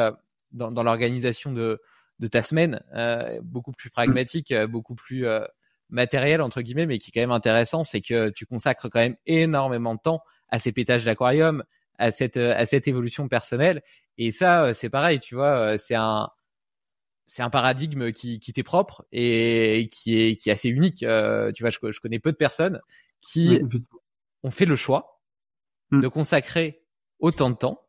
[0.51, 1.79] dans, dans l'organisation de
[2.19, 2.81] de ta semaine,
[3.43, 5.25] beaucoup plus pragmatique, beaucoup plus
[5.89, 9.15] matériel entre guillemets, mais qui est quand même intéressant, c'est que tu consacres quand même
[9.25, 11.63] énormément de temps à ces pétages d'aquarium,
[11.97, 13.83] à cette euh, à cette évolution personnelle.
[14.17, 16.29] Et ça, euh, c'est pareil, tu vois, euh, c'est un
[17.25, 20.99] c'est un paradigme qui, qui t'est propre et qui est qui est assez unique.
[20.99, 22.81] tu vois, je, je, connais peu de personnes
[23.21, 23.61] qui
[24.43, 25.21] ont fait le choix
[25.91, 26.01] mm.
[26.01, 26.83] de consacrer
[27.19, 27.87] autant de temps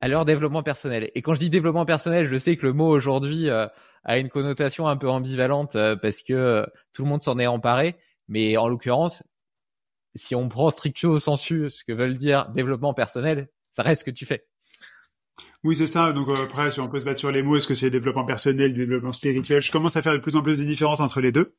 [0.00, 1.10] à leur développement personnel.
[1.14, 4.86] Et quand je dis développement personnel, je sais que le mot aujourd'hui a une connotation
[4.86, 7.96] un peu ambivalente parce que tout le monde s'en est emparé.
[8.28, 9.24] Mais en l'occurrence,
[10.14, 14.10] si on prend stricto sensu ce que veulent dire développement personnel, ça reste ce que
[14.10, 14.46] tu fais.
[15.64, 16.12] Oui, c'est ça.
[16.12, 18.24] Donc euh, après, si on peut se battre sur les mots, est-ce que c'est développement
[18.24, 19.60] personnel, développement spirituel?
[19.60, 21.54] Je commence à faire de plus en plus de différences entre les deux.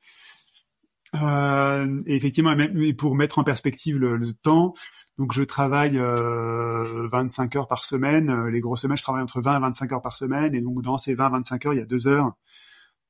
[1.22, 2.56] Euh, et effectivement,
[2.98, 4.74] pour mettre en perspective le, temps,
[5.18, 8.30] donc je travaille euh, 25 heures par semaine.
[8.30, 10.56] Euh, les grosses semaines, je travaille entre 20 et 25 heures par semaine.
[10.56, 12.34] Et donc dans ces 20-25 heures, il y a deux heures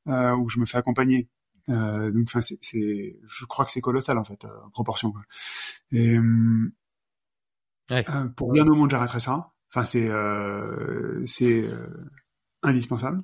[0.10, 1.30] euh, où je me fais accompagner.
[1.70, 5.12] Euh, donc, enfin, c'est, c'est, je crois que c'est colossal en fait, euh, en proportion.
[5.12, 5.22] Quoi.
[5.92, 6.74] Et euh,
[7.92, 8.06] ouais.
[8.10, 9.54] euh, pour bien au monde, j'arrêterai ça.
[9.70, 11.68] Enfin, c'est, euh, c'est
[12.62, 13.24] indispensable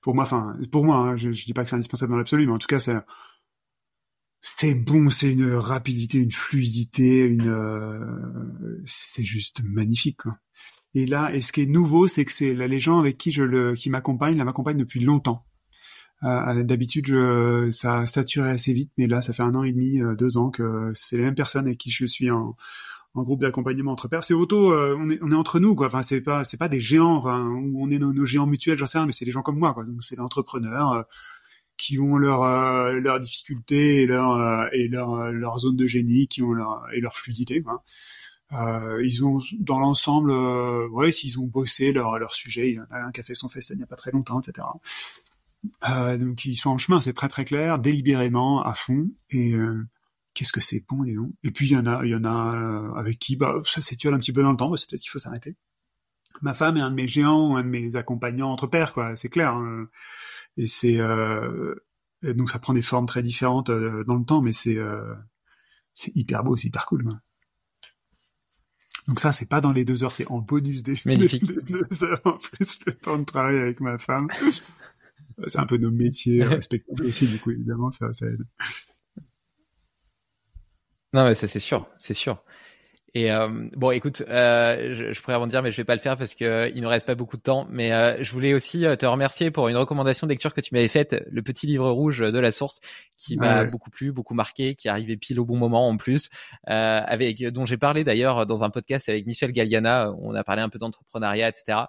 [0.00, 0.24] pour moi.
[0.24, 2.58] Enfin, pour moi, hein, je, je dis pas que c'est indispensable dans l'absolu, mais en
[2.58, 2.96] tout cas, c'est
[4.44, 10.22] c'est bon, c'est une rapidité, une fluidité, une euh, c'est juste magnifique.
[10.22, 10.36] Quoi.
[10.94, 13.30] Et là, et ce qui est nouveau, c'est que c'est là, les gens avec qui
[13.30, 15.46] je le, qui m'accompagnent, là m'accompagnent depuis longtemps.
[16.24, 20.00] Euh, D'habitude, je, ça saturait assez vite, mais là, ça fait un an et demi,
[20.00, 22.56] euh, deux ans que c'est les mêmes personnes avec qui je suis en,
[23.14, 24.24] en groupe d'accompagnement entre pairs.
[24.24, 25.86] C'est auto, euh, on est, on est entre nous, quoi.
[25.86, 27.40] Enfin, c'est pas, c'est pas des géants, enfin,
[27.74, 29.74] on est nos, nos géants mutuels, j'en sais rien, mais c'est des gens comme moi,
[29.74, 29.84] quoi.
[29.84, 31.02] Donc, c'est des entrepreneurs euh,
[31.76, 32.44] qui ont leurs
[33.00, 37.16] leurs difficultés et leur et leur leur zone de génie, qui ont leur et leur
[37.16, 37.82] fluidité, quoi.
[38.54, 42.80] Euh, ils ont dans l'ensemble, euh, ouais, s'ils ont bossé leur leur sujet, il y
[42.80, 44.66] en a un qui a fait son fest il n'y a pas très longtemps, etc.
[45.88, 49.10] Euh, donc ils sont en chemin, c'est très très clair, délibérément, à fond.
[49.30, 49.86] Et euh,
[50.34, 52.24] qu'est-ce que c'est bon, et non Et puis il y en a, il y en
[52.24, 54.88] a euh, avec qui, bah ça s'étiole un petit peu dans le temps, bah, c'est
[54.88, 55.56] peut-être qu'il faut s'arrêter.
[56.40, 59.14] Ma femme est un de mes géants, un de mes accompagnants entre pairs, quoi.
[59.16, 59.52] C'est clair.
[59.52, 59.88] Hein.
[60.56, 60.98] Et c'est
[62.22, 64.78] donc ça prend des formes très différentes dans le temps, mais c'est
[65.94, 67.04] c'est hyper beau, c'est hyper cool.
[67.04, 67.20] Quoi.
[69.08, 71.44] Donc ça, c'est pas dans les deux heures, c'est en bonus des, Magnifique.
[71.70, 74.28] deux heures en plus le temps de travail avec ma femme
[75.46, 78.44] c'est un peu nos métiers respectifs aussi, du coup, évidemment, ça, ça aide.
[81.14, 82.42] Non, mais ça, c'est sûr, c'est sûr.
[83.14, 86.16] Et euh, bon, écoute, euh, je, je, pourrais rebondir, mais je vais pas le faire
[86.16, 87.66] parce que euh, il ne reste pas beaucoup de temps.
[87.70, 90.74] Mais euh, je voulais aussi euh, te remercier pour une recommandation de lecture que tu
[90.74, 92.80] m'avais faite, le petit livre rouge de la source,
[93.18, 96.30] qui m'a beaucoup plu, beaucoup marqué, qui arrivait pile au bon moment en plus,
[96.64, 100.10] avec dont j'ai parlé d'ailleurs dans un podcast avec Michel Galliana.
[100.18, 101.80] On a parlé un peu d'entrepreneuriat, etc.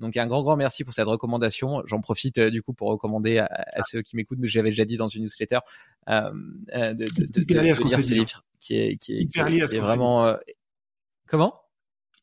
[0.00, 1.82] Donc un grand grand merci pour cette recommandation.
[1.86, 4.96] J'en profite du coup pour recommander à, à ceux qui m'écoutent, mais j'avais déjà dit
[4.96, 5.60] dans une newsletter
[6.08, 9.76] de, de, de, de, de lire ce livre qui est qui est, qui est, qui
[9.76, 10.36] est vraiment
[11.32, 11.58] Comment?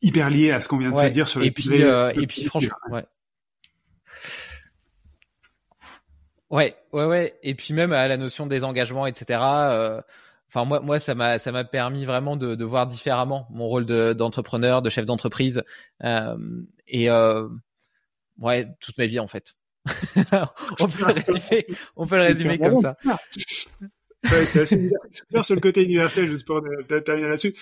[0.04, 2.44] Hyper lié à ce qu'on vient de se dire sur et puis euh, et puis
[2.44, 3.06] franchement, ouais.
[6.52, 7.40] Ouais, ouais, ouais.
[7.42, 9.40] Et puis même à la notion des engagements, etc.
[9.42, 10.02] Euh,
[10.48, 13.88] enfin moi, moi ça m'a ça m'a permis vraiment de, de voir différemment mon rôle
[14.16, 15.64] d'entrepreneur, de, chef d'entreprise,
[16.04, 16.38] euh,
[16.88, 17.48] et euh,
[18.38, 19.56] ouais toute ma vie en fait.
[20.80, 21.66] on peut le résumer,
[21.96, 22.96] on peut le résumer comme ça.
[24.26, 26.62] Ouais, c'est sur le côté universel, juste pour
[27.06, 27.54] terminer là-dessus.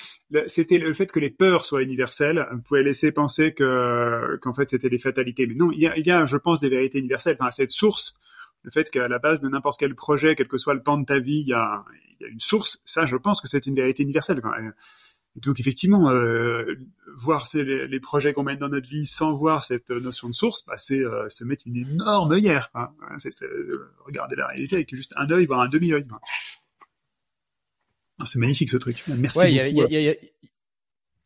[0.48, 2.48] C'était le fait que les peurs soient universelles.
[2.52, 5.96] Vous pouvez laisser penser que qu'en fait c'était des fatalités, mais non, il y a,
[5.98, 7.38] il y a, je pense, des vérités universelles.
[7.40, 8.18] Enfin, cette source,
[8.64, 11.06] le fait qu'à la base de n'importe quel projet, quel que soit le pan de
[11.06, 11.86] ta vie, il y a,
[12.20, 12.82] il y a une source.
[12.86, 14.42] Ça, je pense que c'est une vérité universelle.
[15.38, 16.76] Et donc effectivement, euh,
[17.16, 20.66] voir les, les, projets qu'on mène dans notre vie sans voir cette notion de source,
[20.66, 22.72] bah, c'est euh, se mettre une énorme œillère.
[23.20, 26.08] C'est euh, regarder la réalité avec juste un œil, voire un demi-œil.
[28.26, 29.04] C'est magnifique ce truc.
[29.08, 29.38] Merci.
[29.38, 29.54] Ouais.
[29.54, 30.18] Y y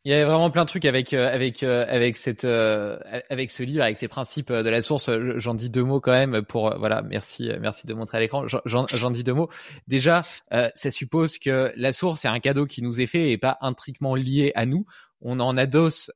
[0.04, 2.98] il y avait vraiment plein de trucs avec euh, avec euh, avec cette euh,
[3.30, 5.08] avec ce livre, avec ces principes de la source.
[5.36, 7.02] J'en dis deux mots quand même pour voilà.
[7.02, 8.44] Merci merci de montrer à l'écran.
[8.64, 9.48] J'en dis deux mots.
[9.86, 13.58] Déjà, ça suppose que la source est un cadeau qui nous est fait et pas
[13.60, 14.86] intriquement lié à nous.
[15.20, 16.10] On en adosse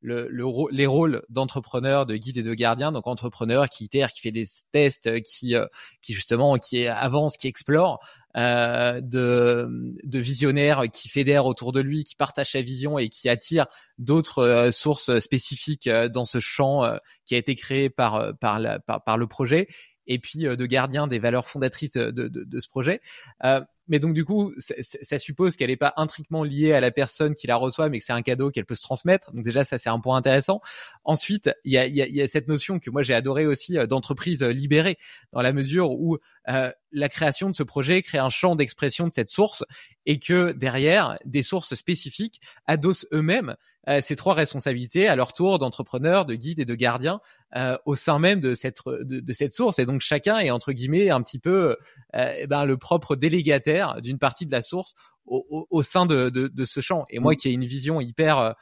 [0.00, 2.92] le, le, les rôles d'entrepreneur, de guide et de gardien.
[2.92, 5.54] Donc entrepreneur qui itère, qui fait des tests, qui
[6.02, 8.00] qui justement qui avance, qui explore.
[8.36, 13.28] Euh, de, de visionnaire qui fédère autour de lui, qui partage sa vision et qui
[13.28, 13.66] attire
[13.96, 16.82] d'autres euh, sources spécifiques euh, dans ce champ
[17.24, 19.66] qui a été créé par par, la, par, par le projet
[20.08, 23.00] et puis de gardien des valeurs fondatrices de, de, de ce projet.
[23.44, 27.34] Euh, mais donc du coup, ça suppose qu'elle n'est pas intriquement liée à la personne
[27.34, 29.32] qui la reçoit, mais que c'est un cadeau qu'elle peut se transmettre.
[29.32, 30.60] Donc déjà, ça c'est un point intéressant.
[31.04, 33.78] Ensuite, il y a, y, a, y a, cette notion que moi j'ai adoré aussi
[33.78, 34.98] euh, d'entreprise euh, libérée,
[35.32, 36.18] dans la mesure où
[36.48, 39.64] euh, la création de ce projet crée un champ d'expression de cette source
[40.04, 45.58] et que derrière, des sources spécifiques adossent eux-mêmes euh, ces trois responsabilités à leur tour
[45.58, 47.20] d'entrepreneur, de guide et de gardien
[47.56, 49.78] euh, au sein même de cette de, de, cette source.
[49.78, 51.76] Et donc chacun est entre guillemets un petit peu
[52.14, 54.94] euh, eh ben, le propre délégataire d'une partie de la source
[55.24, 57.06] au, au, au sein de, de, de, ce champ.
[57.08, 58.52] Et moi qui ai une vision hyper euh,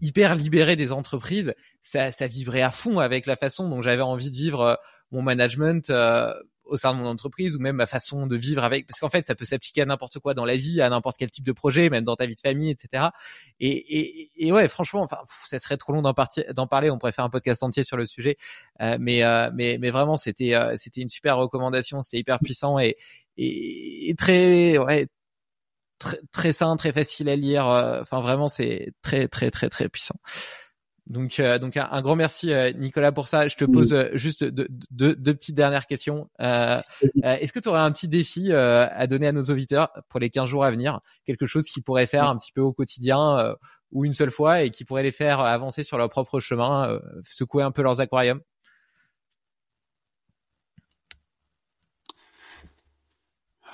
[0.00, 4.30] hyper libérée des entreprises, ça, ça vibrait à fond avec la façon dont j'avais envie
[4.30, 4.74] de vivre euh,
[5.10, 6.32] mon management euh,
[6.72, 8.86] au sein de mon entreprise ou même ma façon de vivre avec.
[8.86, 11.30] Parce qu'en fait ça peut s'appliquer à n'importe quoi dans la vie à n'importe quel
[11.30, 13.04] type de projet même dans ta vie de famille etc
[13.60, 16.90] et, et, et ouais franchement enfin ça serait trop long d'en parler.
[16.90, 18.36] On pourrait faire un podcast entier sur le sujet.
[18.80, 22.02] Euh, mais euh, mais mais vraiment c'était euh, c'était une super recommandation.
[22.02, 22.96] C'était hyper puissant et,
[23.36, 25.08] et, très ouais
[25.98, 27.68] très très sain très facile à lire.
[27.68, 30.16] Euh, enfin vraiment c'est très très très très puissant
[31.06, 33.48] donc, euh, donc un, grand merci euh, Nicolas pour ça.
[33.48, 36.30] Je te pose euh, juste deux, deux, deux, petites dernières questions.
[36.38, 40.48] Est-ce que tu aurais un petit défi à donner à nos auditeurs pour les 15
[40.48, 41.00] jours à venir?
[41.24, 43.54] Quelque chose qu'ils pourraient faire un petit peu au quotidien
[43.90, 47.62] ou une seule fois et qui pourrait les faire avancer sur leur propre chemin, secouer
[47.62, 48.40] un peu leurs aquariums?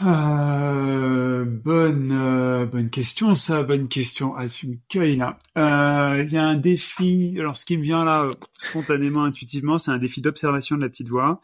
[0.01, 4.35] Euh, bonne, euh, bonne question, ça, bonne question.
[4.49, 5.39] Tu me cueilles là.
[5.57, 7.35] Euh, il y a un défi.
[7.39, 11.09] Alors, ce qui me vient là, spontanément, intuitivement, c'est un défi d'observation de la petite
[11.09, 11.41] voix.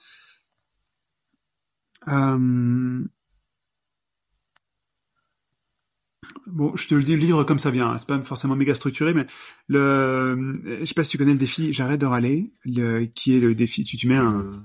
[2.09, 3.05] Euh,
[6.47, 7.91] bon, je te le dis, le livre comme ça vient.
[7.91, 7.99] Hein.
[7.99, 9.27] C'est pas forcément méga structuré, mais
[9.69, 13.41] le, je sais pas si tu connais le défi J'arrête de râler, le, qui est
[13.41, 13.85] le défi.
[13.85, 14.65] Tu, tu mets un,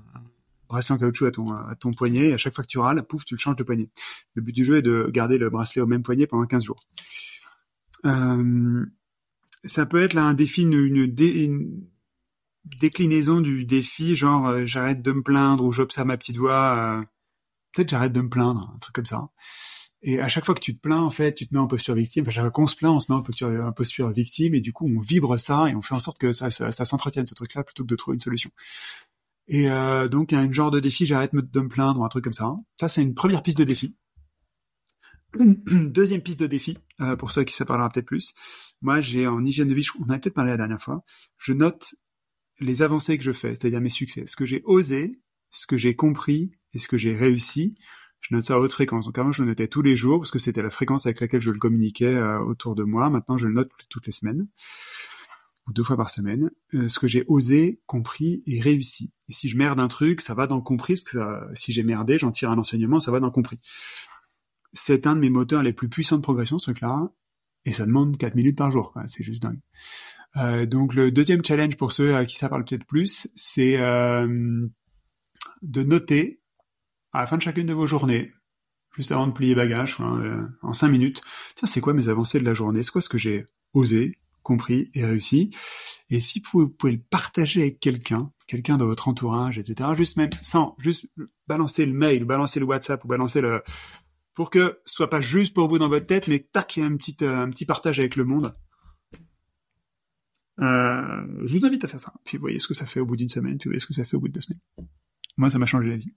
[0.70, 3.04] bracelet en caoutchouc à ton, à ton poignet, et à chaque fois que tu râles,
[3.06, 3.90] pouf, tu le changes de poignet.
[4.36, 6.88] Le but du jeu est de garder le bracelet au même poignet pendant 15 jours.
[8.06, 8.86] Euh,
[9.64, 11.84] ça peut être là un défi, une,
[12.80, 17.04] déclinaison du défi, genre euh, j'arrête de me plaindre ou j'observe ma petite voix, euh,
[17.74, 19.30] peut-être j'arrête de me plaindre, un truc comme ça.
[20.02, 21.94] Et à chaque fois que tu te plains, en fait, tu te mets en posture
[21.94, 22.22] victime.
[22.22, 24.88] Enfin, chaque fois qu'on se plaint, on se met en posture, victime, et du coup,
[24.88, 27.84] on vibre ça et on fait en sorte que ça, ça s'entretienne ce truc-là plutôt
[27.84, 28.50] que de trouver une solution.
[29.50, 32.06] Et euh, donc, il y a une genre de défi, j'arrête de me plaindre ou
[32.06, 32.54] un truc comme ça.
[32.80, 33.96] Ça, c'est une première piste de défi.
[35.36, 38.36] Deuxième piste de défi, euh, pour ceux qui ça parlera peut-être plus.
[38.82, 41.04] Moi, j'ai en hygiène de vie, on en a peut-être parlé la dernière fois,
[41.38, 41.96] je note
[42.60, 45.20] les avancées que je fais, c'est-à-dire mes succès, ce que j'ai osé,
[45.50, 47.76] ce que j'ai compris et ce que j'ai réussi.
[48.22, 49.06] Je note ça à haute fréquence.
[49.06, 51.42] Donc avant, je le notais tous les jours parce que c'était la fréquence avec laquelle
[51.42, 53.10] je le communiquais euh, autour de moi.
[53.10, 54.48] Maintenant, je le note toutes les semaines
[55.74, 59.12] deux fois par semaine, euh, ce que j'ai osé, compris et réussi.
[59.28, 61.84] Et si je merde un truc, ça va dans le compris, parce que si j'ai
[61.84, 63.60] merdé, j'en tire un enseignement, ça va dans le compris.
[64.74, 67.12] C'est un de mes moteurs les plus puissants de progression, ce truc-là,
[67.66, 69.60] et ça demande 4 minutes par jour, c'est juste dingue.
[70.38, 74.68] Euh, donc le deuxième challenge pour ceux à qui ça parle peut-être plus, c'est euh,
[75.62, 76.41] de noter
[77.12, 78.32] à la fin de chacune de vos journées,
[78.96, 79.98] juste avant de plier bagage,
[80.62, 81.22] en 5 minutes,
[81.56, 82.84] tiens, c'est quoi mes avancées de la journée?
[82.84, 84.18] C'est quoi ce que j'ai osé,
[84.50, 85.52] compris et réussi.
[86.10, 90.32] Et si vous pouvez le partager avec quelqu'un, quelqu'un de votre entourage, etc., juste même
[90.42, 91.06] sans, juste
[91.48, 93.62] balancer le mail, balancer le WhatsApp ou balancer le,
[94.34, 96.84] pour que ce soit pas juste pour vous dans votre tête, mais tac, il y
[96.84, 98.56] a un petit, un petit partage avec le monde.
[100.60, 102.12] Euh, je vous invite à faire ça.
[102.26, 103.86] Puis vous voyez ce que ça fait au bout d'une semaine, puis vous voyez ce
[103.86, 104.60] que ça fait au bout de deux semaines.
[105.38, 106.16] Moi, ça m'a changé la vie.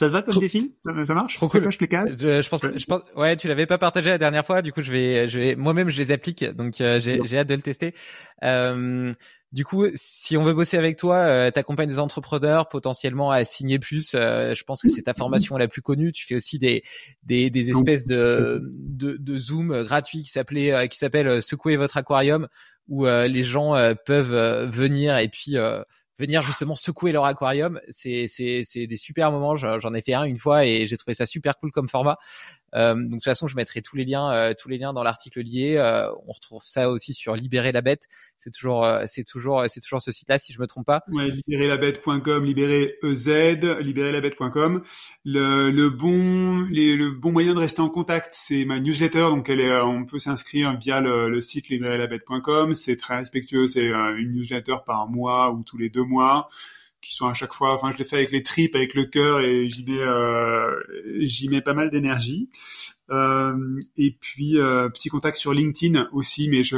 [0.00, 0.74] Ça te va comme défi?
[1.04, 1.34] Ça marche?
[1.36, 1.70] Trop cool.
[1.70, 4.62] Je, je, pense, je pense, ouais, tu l'avais pas partagé la dernière fois.
[4.62, 6.42] Du coup, je vais, je vais, moi-même, je les applique.
[6.42, 7.94] Donc, euh, j'ai, j'ai hâte de le tester.
[8.42, 9.12] Euh,
[9.52, 13.78] du coup, si on veut bosser avec toi, euh, t'accompagnes des entrepreneurs potentiellement à signer
[13.78, 14.12] plus.
[14.14, 16.12] Euh, je pense que c'est ta formation la plus connue.
[16.12, 16.82] Tu fais aussi des
[17.24, 22.48] des, des espèces de, de de zoom gratuits qui s'appelait qui s'appelle secouer votre aquarium
[22.88, 23.74] où les gens
[24.06, 25.56] peuvent venir et puis
[26.20, 27.80] venir justement secouer leur aquarium.
[27.90, 28.28] C'est
[28.74, 29.56] des super moments.
[29.56, 32.18] J'en ai fait un une fois et j'ai trouvé ça super cool comme format.
[32.74, 35.02] Euh, donc de toute façon, je mettrai tous les liens, euh, tous les liens dans
[35.02, 35.76] l'article lié.
[35.76, 38.06] Euh, on retrouve ça aussi sur Libérer la bête.
[38.36, 41.02] C'est toujours, c'est toujours, c'est toujours ce site-là, si je me trompe pas.
[41.08, 43.28] Ouais, libérerlabête.com, libérer EZ,
[43.80, 44.82] libérerlabête.com.
[45.24, 49.28] Le, le bon, les, le bon moyen de rester en contact, c'est ma newsletter.
[49.30, 52.74] Donc elle est, on peut s'inscrire via le, le site libérerlabête.com.
[52.74, 53.66] C'est très respectueux.
[53.66, 56.48] C'est une newsletter par mois ou tous les deux mois
[57.00, 57.74] qui sont à chaque fois.
[57.74, 60.80] Enfin, je l'ai fait avec les tripes, avec le cœur, et j'y mets, euh,
[61.20, 62.48] j'y mets pas mal d'énergie.
[63.10, 66.76] Euh, et puis euh, petit contact sur LinkedIn aussi, mais je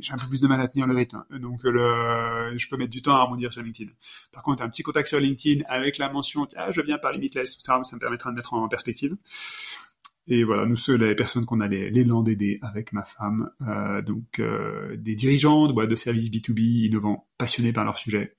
[0.00, 1.24] j'ai un peu plus de mal à tenir le rythme.
[1.30, 3.90] Donc je peux mettre du temps à rebondir sur LinkedIn.
[4.32, 7.56] Par contre, un petit contact sur LinkedIn avec la mention ah je viens par Limitless,
[7.58, 9.16] ça, ça me permettra de mettre en perspective.
[10.28, 13.50] Et voilà, nous, sommes les personnes qu'on a l'élan d'aider avec ma femme,
[14.06, 18.36] donc des dirigeants de boîtes de services B2B innovants, passionnés par leur sujet,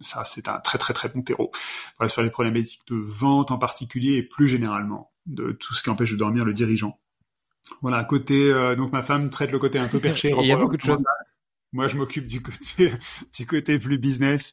[0.00, 1.50] ça c'est un très très très bon terreau.
[1.98, 5.90] Voilà, sur les problématiques de vente en particulier et plus généralement de tout ce qui
[5.90, 6.98] empêche de dormir le dirigeant.
[7.82, 10.30] Voilà, côté euh, donc ma femme traite le côté un peu perché.
[10.40, 11.02] Il y a beaucoup de choses.
[11.72, 12.92] Moi, je m'occupe du côté
[13.36, 14.52] du côté plus business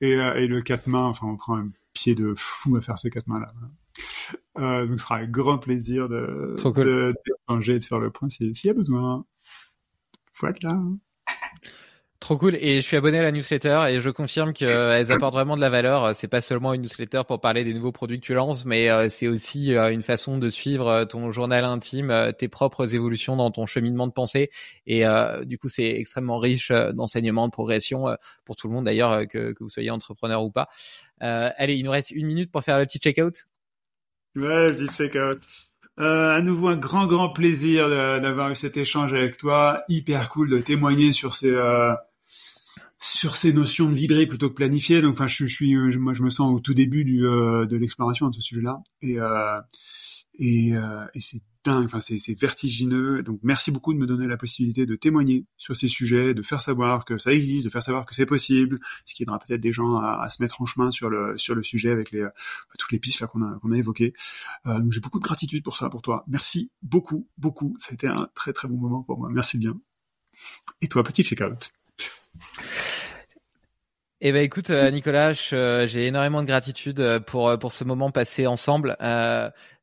[0.00, 1.04] et, euh, et le quatre mains.
[1.04, 3.52] Enfin, on prend un pied de fou à faire ces quatre mains là.
[4.58, 7.14] Euh, donc, ce sera un grand plaisir de Trop de,
[7.48, 9.24] de, de faire le point s'il y a besoin.
[10.40, 10.58] Voilà.
[12.26, 12.56] Trop cool.
[12.56, 15.70] Et je suis abonné à la newsletter et je confirme qu'elles apportent vraiment de la
[15.70, 16.12] valeur.
[16.12, 19.08] C'est pas seulement une newsletter pour parler des nouveaux produits que tu lances, mais euh,
[19.08, 23.52] c'est aussi euh, une façon de suivre euh, ton journal intime, tes propres évolutions dans
[23.52, 24.50] ton cheminement de pensée.
[24.88, 25.04] Et
[25.44, 28.06] du coup, c'est extrêmement riche d'enseignements, de progression
[28.44, 30.68] pour tout le monde d'ailleurs, que, vous soyez entrepreneur ou pas.
[31.20, 33.46] allez, il nous reste une minute pour faire le petit check-out.
[34.34, 35.38] Ouais, le petit check-out.
[35.98, 40.50] Euh, à nouveau un grand grand plaisir d'avoir eu cet échange avec toi, hyper cool
[40.50, 41.94] de témoigner sur ces euh,
[42.98, 45.02] sur ces notions de vibrer plutôt que planifier.
[45.02, 47.76] Donc enfin je, je suis moi je me sens au tout début du euh, de
[47.76, 49.60] l'exploration de ce sujet-là et euh,
[50.38, 50.72] et,
[51.14, 53.22] et c'est enfin c'est vertigineux.
[53.22, 56.60] Donc merci beaucoup de me donner la possibilité de témoigner sur ces sujets, de faire
[56.60, 59.72] savoir que ça existe, de faire savoir que c'est possible, ce qui aidera peut-être des
[59.72, 62.26] gens à, se mettre en chemin sur le sur le sujet avec les
[62.78, 64.14] toutes les pistes qu'on a qu'on a évoquées.
[64.66, 66.24] Euh, donc j'ai beaucoup de gratitude pour ça pour toi.
[66.28, 67.74] Merci beaucoup beaucoup.
[67.78, 69.28] Ça a été un très très bon moment pour moi.
[69.32, 69.78] Merci bien.
[70.80, 71.72] Et toi petit check-out.
[74.22, 78.10] Eh ben écoute euh, Nicolas, euh, j'ai énormément de gratitude euh, pour pour ce moment
[78.10, 78.96] passé ensemble.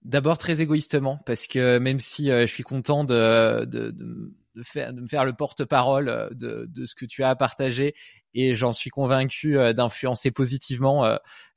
[0.04, 5.02] D'abord très égoïstement parce que même si je suis content de de, de, faire de
[5.02, 7.94] me faire le porte-parole de de ce que tu as à partager
[8.34, 11.08] et j'en suis convaincu d'influencer positivement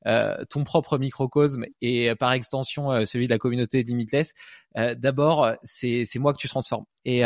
[0.05, 4.33] ton propre microcosme et par extension celui de la communauté Limitless.
[4.75, 7.21] D'abord c'est c'est moi que tu transformes et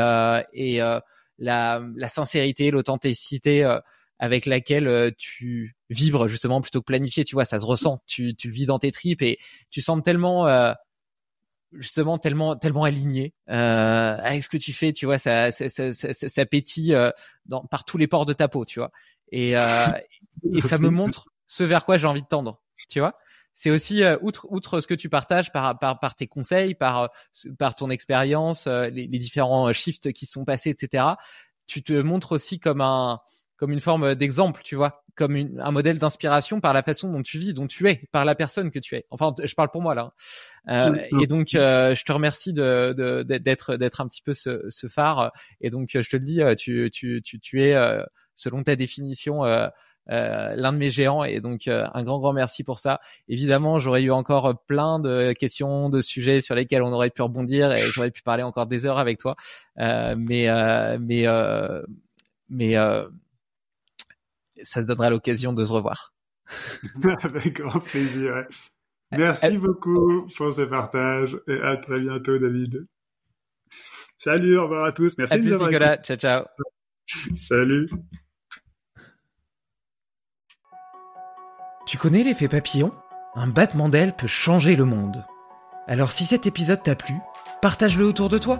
[0.53, 0.79] et
[1.37, 3.79] la la sincérité, l'authenticité
[4.21, 7.23] avec laquelle euh, tu vibres justement plutôt que planifier.
[7.25, 7.99] Tu vois, ça se ressent.
[8.05, 9.39] Tu, tu le vis dans tes tripes et
[9.71, 10.73] tu sens tellement euh,
[11.73, 14.93] justement tellement tellement aligné euh, avec ce que tu fais.
[14.93, 17.09] Tu vois, ça ça, ça, ça, ça pétille euh,
[17.47, 18.63] dans, par tous les pores de ta peau.
[18.63, 18.91] Tu vois,
[19.31, 19.87] et euh,
[20.53, 22.61] et ça me montre ce vers quoi j'ai envie de tendre.
[22.89, 23.17] Tu vois.
[23.55, 27.09] C'est aussi outre outre ce que tu partages par par, par tes conseils, par
[27.57, 31.05] par ton expérience, les, les différents shifts qui sont passés, etc.
[31.65, 33.19] Tu te montres aussi comme un
[33.61, 37.21] comme une forme d'exemple, tu vois, comme une, un modèle d'inspiration par la façon dont
[37.21, 39.05] tu vis, dont tu es, par la personne que tu es.
[39.11, 40.13] Enfin, je parle pour moi là.
[40.65, 40.91] Hein.
[40.95, 44.87] Euh, et donc, euh, je te remercie de, d'être d'être un petit peu ce, ce,
[44.87, 45.31] phare.
[45.61, 47.75] Et donc, je te le dis, tu tu tu, tu es
[48.33, 49.43] selon ta définition.
[49.45, 49.69] Euh,
[50.07, 52.99] l'un de mes géants et donc un grand grand merci pour ça.
[53.27, 57.71] Évidemment, j'aurais eu encore plein de questions, de sujets sur lesquels on aurait pu rebondir
[57.73, 59.35] et j'aurais pu parler encore des heures avec toi.
[59.77, 60.47] mais
[60.97, 61.27] mais
[62.49, 62.75] mais
[64.63, 66.13] ça se donnera l'occasion de se revoir.
[67.23, 68.45] Avec grand plaisir.
[69.11, 72.87] Merci beaucoup pour ce partage et à très bientôt, David.
[74.17, 75.17] Salut, au revoir à tous.
[75.17, 75.97] Merci à plus, Nicolas.
[75.97, 76.45] Ciao, ciao.
[77.35, 77.89] Salut.
[81.85, 82.93] Tu connais l'effet papillon?
[83.35, 85.25] Un battement d'aile peut changer le monde.
[85.87, 87.15] Alors si cet épisode t'a plu,
[87.61, 88.59] partage-le autour de toi.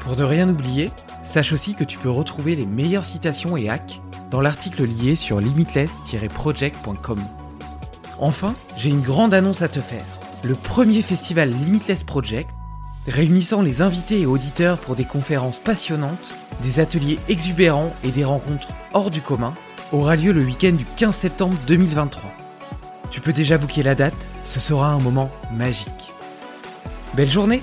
[0.00, 0.90] Pour ne rien oublier,
[1.22, 4.00] sache aussi que tu peux retrouver les meilleures citations et hacks
[4.30, 7.20] dans l'article lié sur limitless-project.com.
[8.18, 10.04] Enfin, j'ai une grande annonce à te faire.
[10.42, 12.50] Le premier festival Limitless Project,
[13.06, 16.32] réunissant les invités et auditeurs pour des conférences passionnantes,
[16.62, 19.54] des ateliers exubérants et des rencontres hors du commun,
[19.92, 22.30] aura lieu le week-end du 15 septembre 2023.
[23.10, 26.12] Tu peux déjà booker la date, ce sera un moment magique.
[27.14, 27.62] Belle journée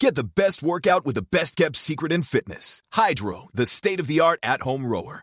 [0.00, 2.82] Get the best workout with the best kept secret in fitness.
[2.92, 5.22] Hydro, the state of the art at home rower.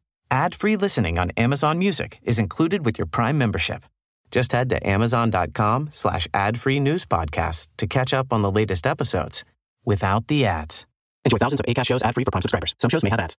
[0.31, 3.83] Ad-free listening on Amazon Music is included with your Prime membership.
[4.31, 9.43] Just head to amazon.com slash ad-free news podcasts to catch up on the latest episodes
[9.83, 10.87] without the ads.
[11.25, 12.75] Enjoy thousands of ACAST shows ad-free for Prime subscribers.
[12.79, 13.35] Some shows may have ads.